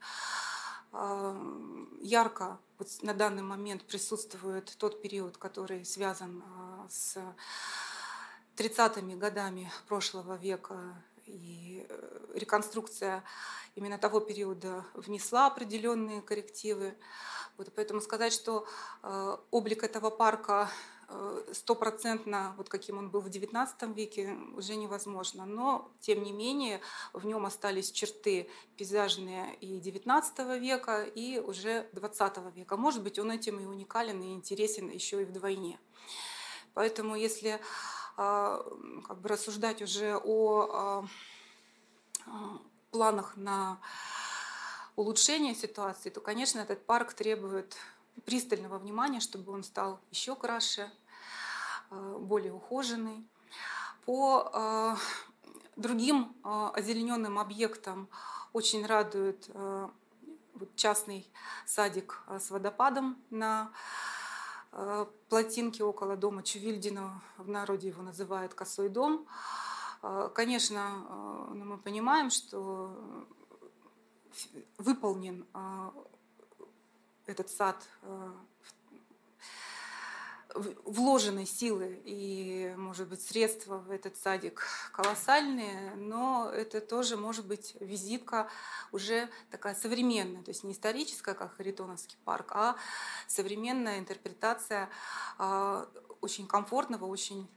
[2.00, 6.42] Ярко вот на данный момент присутствует тот период, который связан
[6.88, 7.18] с
[8.56, 13.24] 30-ми годами прошлого века и э, реконструкция
[13.74, 16.94] именно того периода внесла определенные коррективы.
[17.56, 18.66] Вот, поэтому сказать, что
[19.02, 20.70] э, облик этого парка
[21.12, 25.44] Э, стопроцентно, вот каким он был в XIX веке, уже невозможно.
[25.44, 26.80] Но, тем не менее,
[27.12, 32.76] в нем остались черты пейзажные и XIX века, и уже XX века.
[32.76, 35.80] Может быть, он этим и уникален, и интересен еще и вдвойне.
[36.74, 37.60] Поэтому, если
[38.16, 41.06] как бы рассуждать уже о а,
[42.26, 42.58] а,
[42.90, 43.78] планах на
[44.96, 47.76] улучшение ситуации, то, конечно, этот парк требует
[48.24, 50.90] пристального внимания, чтобы он стал еще краше,
[51.90, 53.26] более ухоженный.
[54.04, 54.96] По
[55.76, 58.08] другим озелененным объектам
[58.52, 59.48] очень радует
[60.76, 61.26] частный
[61.66, 63.72] садик с водопадом на
[65.28, 69.26] плотинке около дома Чувильдина, в народе его называют «Косой дом».
[70.34, 73.26] Конечно, ну, мы понимаем, что
[74.78, 75.46] выполнен
[77.26, 77.86] этот сад
[80.54, 87.76] вложенной силы и, может быть, средства в этот садик колоссальные, но это тоже может быть
[87.80, 88.48] визитка
[88.92, 92.76] уже такая современная, то есть не историческая, как Харитоновский парк, а
[93.26, 94.88] современная интерпретация
[95.38, 95.88] а,
[96.20, 97.48] очень комфортного, очень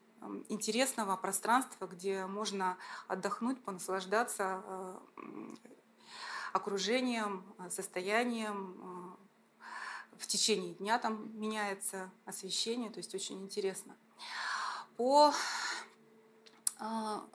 [0.47, 2.77] интересного пространства, где можно
[3.09, 4.95] отдохнуть, понаслаждаться э,
[6.53, 9.17] окружением, состоянием,
[10.23, 13.97] в течение дня там меняется освещение, то есть очень интересно.
[14.95, 15.33] По
[16.79, 17.27] а,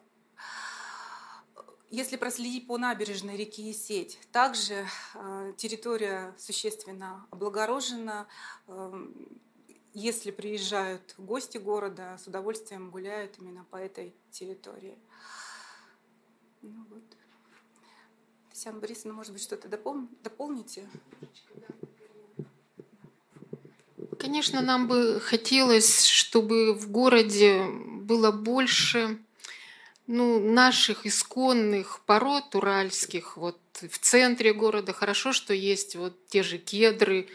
[1.90, 8.27] если проследить по набережной реки Есеть, также а, территория существенно облагорожена.
[8.66, 9.12] А,
[9.93, 14.98] если приезжают гости города, с удовольствием гуляют именно по этой территории.
[16.62, 17.05] Ну вот.
[18.48, 20.09] Татьяна Борисовна, может быть, что-то допол...
[20.23, 20.89] дополните?
[24.19, 29.19] Конечно, нам бы хотелось, чтобы в городе было больше
[30.09, 33.36] ну, наших исконных пород уральских.
[33.36, 37.28] Вот в центре города хорошо, что есть вот те же кедры,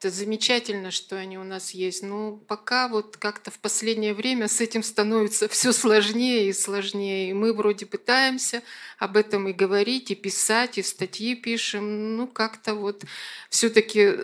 [0.00, 2.02] это замечательно, что они у нас есть.
[2.02, 7.28] Но пока вот как-то в последнее время с этим становится все сложнее и сложнее.
[7.28, 8.62] И мы вроде пытаемся
[8.98, 12.16] об этом и говорить, и писать, и статьи пишем.
[12.16, 13.04] Ну, как-то вот
[13.50, 14.20] все-таки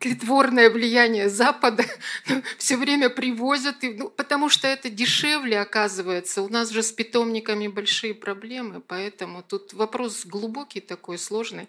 [0.00, 1.84] тлетворное влияние Запада
[2.58, 6.42] все время привозят, ну, потому что это дешевле оказывается.
[6.42, 11.68] У нас же с питомниками большие проблемы, поэтому тут вопрос глубокий такой, сложный.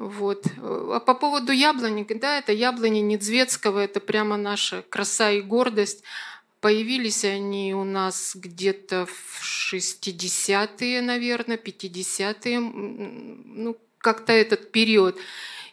[0.00, 0.46] Вот.
[0.56, 6.02] А по поводу яблони, да, это яблони Недзветского, это прямо наша краса и гордость.
[6.62, 9.42] Появились они у нас где-то в
[9.74, 15.18] 60-е, наверное, 50-е, ну, как-то этот период.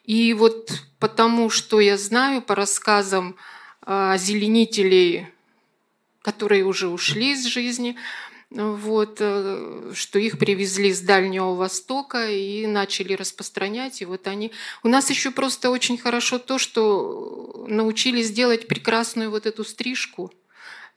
[0.04, 3.38] И вот потому, что я знаю по рассказам
[3.80, 5.28] озеленителей,
[6.22, 7.96] которые уже ушли из жизни,
[8.50, 14.02] вот, э, что их привезли с Дальнего Востока и начали распространять.
[14.02, 14.52] И вот они...
[14.84, 20.32] У нас еще просто очень хорошо то, что научились делать прекрасную вот эту стрижку.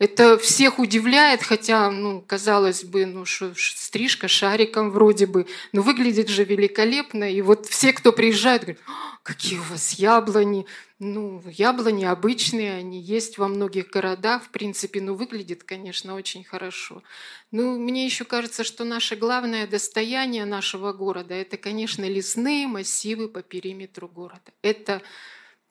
[0.00, 6.30] Это всех удивляет, хотя, ну, казалось бы, ну, что стрижка шариком вроде бы, но выглядит
[6.30, 7.30] же великолепно.
[7.30, 8.82] И вот все, кто приезжает, говорят,
[9.22, 10.64] какие у вас яблони.
[11.00, 17.02] Ну, яблони обычные, они есть во многих городах, в принципе, ну, выглядит, конечно, очень хорошо.
[17.50, 23.42] Ну, мне еще кажется, что наше главное достояние нашего города– это, конечно, лесные массивы по
[23.42, 24.50] периметру города.
[24.62, 25.02] Это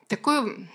[0.05, 0.69] такое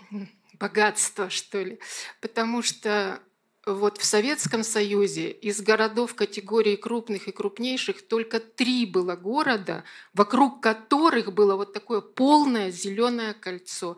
[0.59, 1.79] богатство, что ли,
[2.21, 3.21] потому что
[3.67, 10.63] вот в Советском Союзе из городов категории крупных и крупнейших только три было города, вокруг
[10.63, 13.97] которых было вот такое полное зеленое кольцо.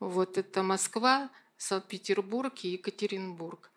[0.00, 3.70] Вот это Москва, Санкт-Петербург и Екатеринбург.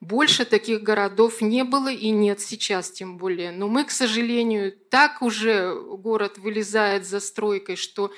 [0.00, 3.52] Больше таких городов не было и нет сейчас тем более.
[3.52, 8.10] Но мы, к сожалению, так уже город вылезает за стройкой, что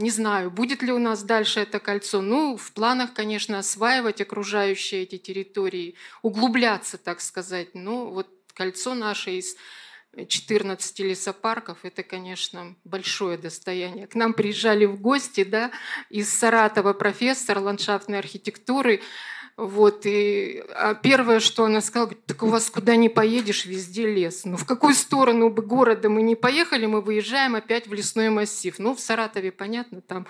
[0.00, 2.22] не знаю, будет ли у нас дальше это кольцо.
[2.22, 7.74] Ну, в планах, конечно, осваивать окружающие эти территории, углубляться, так сказать.
[7.74, 9.56] Но вот кольцо наше из
[10.26, 14.06] 14 лесопарков, это, конечно, большое достояние.
[14.06, 15.70] К нам приезжали в гости да,
[16.08, 19.02] из Саратова профессор ландшафтной архитектуры,
[19.60, 24.46] вот, и а первое, что она сказала, так у вас куда не поедешь, везде лес.
[24.46, 28.78] Ну, в какую сторону бы города мы не поехали, мы выезжаем опять в лесной массив.
[28.78, 30.26] Ну, в Саратове, понятно, там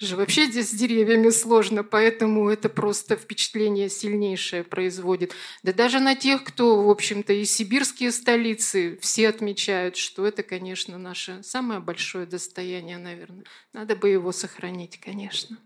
[0.00, 5.32] же вообще здесь с деревьями сложно, поэтому это просто впечатление сильнейшее производит.
[5.62, 10.98] Да даже на тех, кто, в общем-то, и сибирские столицы, все отмечают, что это, конечно,
[10.98, 13.44] наше самое большое достояние, наверное.
[13.72, 15.56] Надо бы его сохранить, конечно.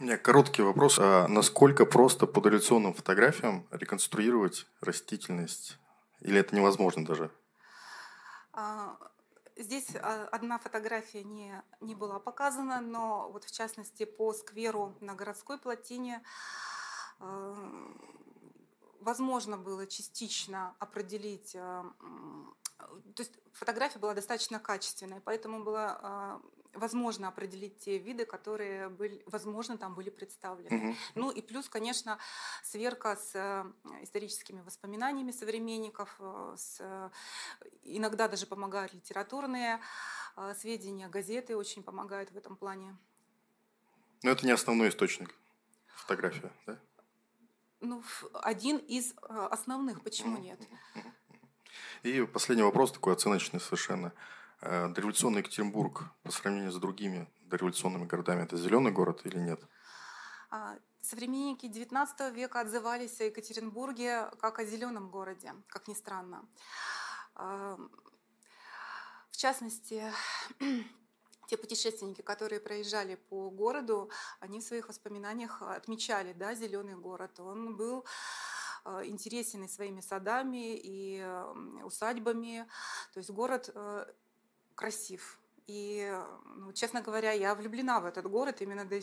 [0.00, 0.98] У меня короткий вопрос.
[0.98, 5.78] А насколько просто по дореволюционным фотографиям реконструировать растительность?
[6.20, 7.30] Или это невозможно даже?
[8.54, 8.96] А,
[9.56, 11.52] здесь а, одна фотография не,
[11.82, 16.22] не была показана, но вот в частности по скверу на городской плотине
[17.18, 17.54] а,
[19.00, 21.92] возможно было частично определить, то
[23.18, 26.40] есть фотография была достаточно качественной, поэтому было
[26.74, 30.90] возможно определить те виды, которые были, возможно, там были представлены.
[30.90, 30.96] Угу.
[31.16, 32.18] Ну и плюс, конечно,
[32.62, 33.64] сверка с э,
[34.02, 36.80] историческими воспоминаниями современников, э, с,
[37.82, 39.80] иногда даже помогают литературные
[40.36, 42.96] э, сведения, газеты очень помогают в этом плане.
[44.22, 45.34] Но это не основной источник
[45.86, 46.78] фотография, да?
[47.80, 48.02] Ну,
[48.34, 50.60] один из основных, почему нет?
[52.02, 54.12] И последний вопрос такой оценочный совершенно.
[54.62, 59.60] Э, дореволюционный Екатеринбург по сравнению с другими дореволюционными городами– это зеленый город или нет?
[60.50, 66.46] А, современники XIX века отзывались о Екатеринбурге как о зеленом городе, как ни странно.
[67.34, 67.78] А,
[69.30, 70.04] в частности,
[71.46, 74.10] те путешественники, которые проезжали по городу,
[74.40, 77.40] они в своих воспоминаниях отмечали да, зеленый город.
[77.40, 78.04] Он был
[78.84, 81.24] э, интересен и своими садами, и
[81.82, 82.68] усадьбами.
[83.14, 84.06] То есть город э,
[84.80, 85.38] красив.
[85.66, 86.10] И,
[86.56, 88.98] ну, честно говоря, я влюблена в этот город именно до,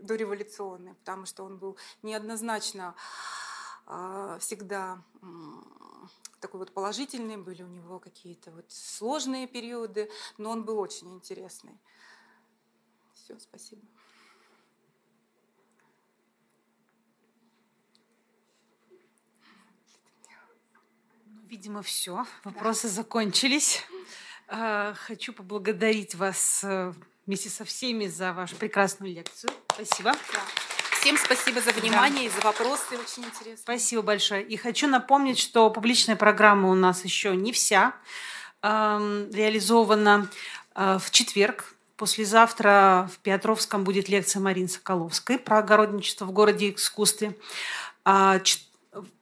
[0.00, 2.94] дореволюционный, потому что он был неоднозначно
[3.86, 5.26] э, всегда э,
[6.40, 11.78] такой вот положительный, были у него какие-то вот сложные периоды, но он был очень интересный.
[13.14, 13.82] Все, спасибо.
[21.46, 22.26] Видимо, все.
[22.42, 23.80] Вопросы закончились.
[24.48, 26.92] А, хочу поблагодарить вас э,
[27.26, 29.50] вместе со всеми за вашу прекрасную лекцию.
[29.72, 30.12] Спасибо.
[30.12, 30.40] Да.
[31.00, 32.36] Всем спасибо за внимание да.
[32.36, 33.62] и за вопросы, очень интересно.
[33.62, 34.42] Спасибо большое.
[34.42, 37.94] И хочу напомнить, что публичная программа у нас еще не вся.
[38.62, 40.30] реализовано
[40.74, 41.74] в четверг.
[41.96, 47.36] Послезавтра в Петровском будет лекция Марины Соколовской про огородничество в городе искусстве.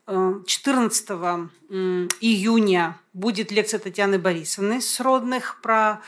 [0.06, 1.08] 14
[2.20, 6.00] июня будет лекция Татьяны Борисовны с родных про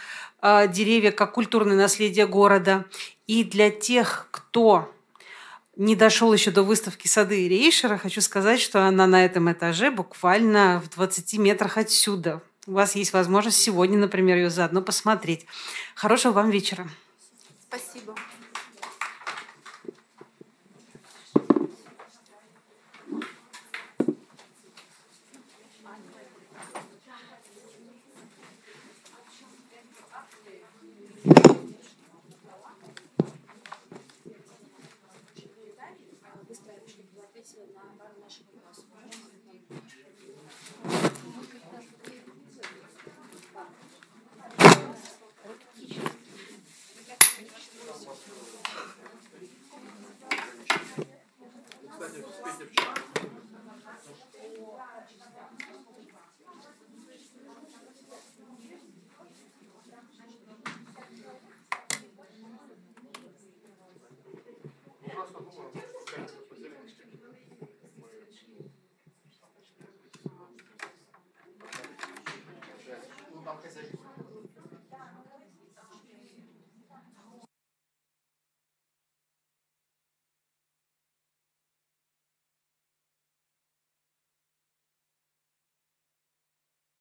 [0.43, 2.85] деревья как культурное наследие города.
[3.27, 4.93] И для тех, кто
[5.77, 10.83] не дошел еще до выставки сады Рейшера, хочу сказать, что она на этом этаже буквально
[10.85, 12.43] в 20 метрах отсюда.
[12.67, 15.47] У вас есть возможность сегодня, например, ее заодно посмотреть.
[15.95, 16.89] Хорошего вам вечера.
[17.69, 18.15] Спасибо.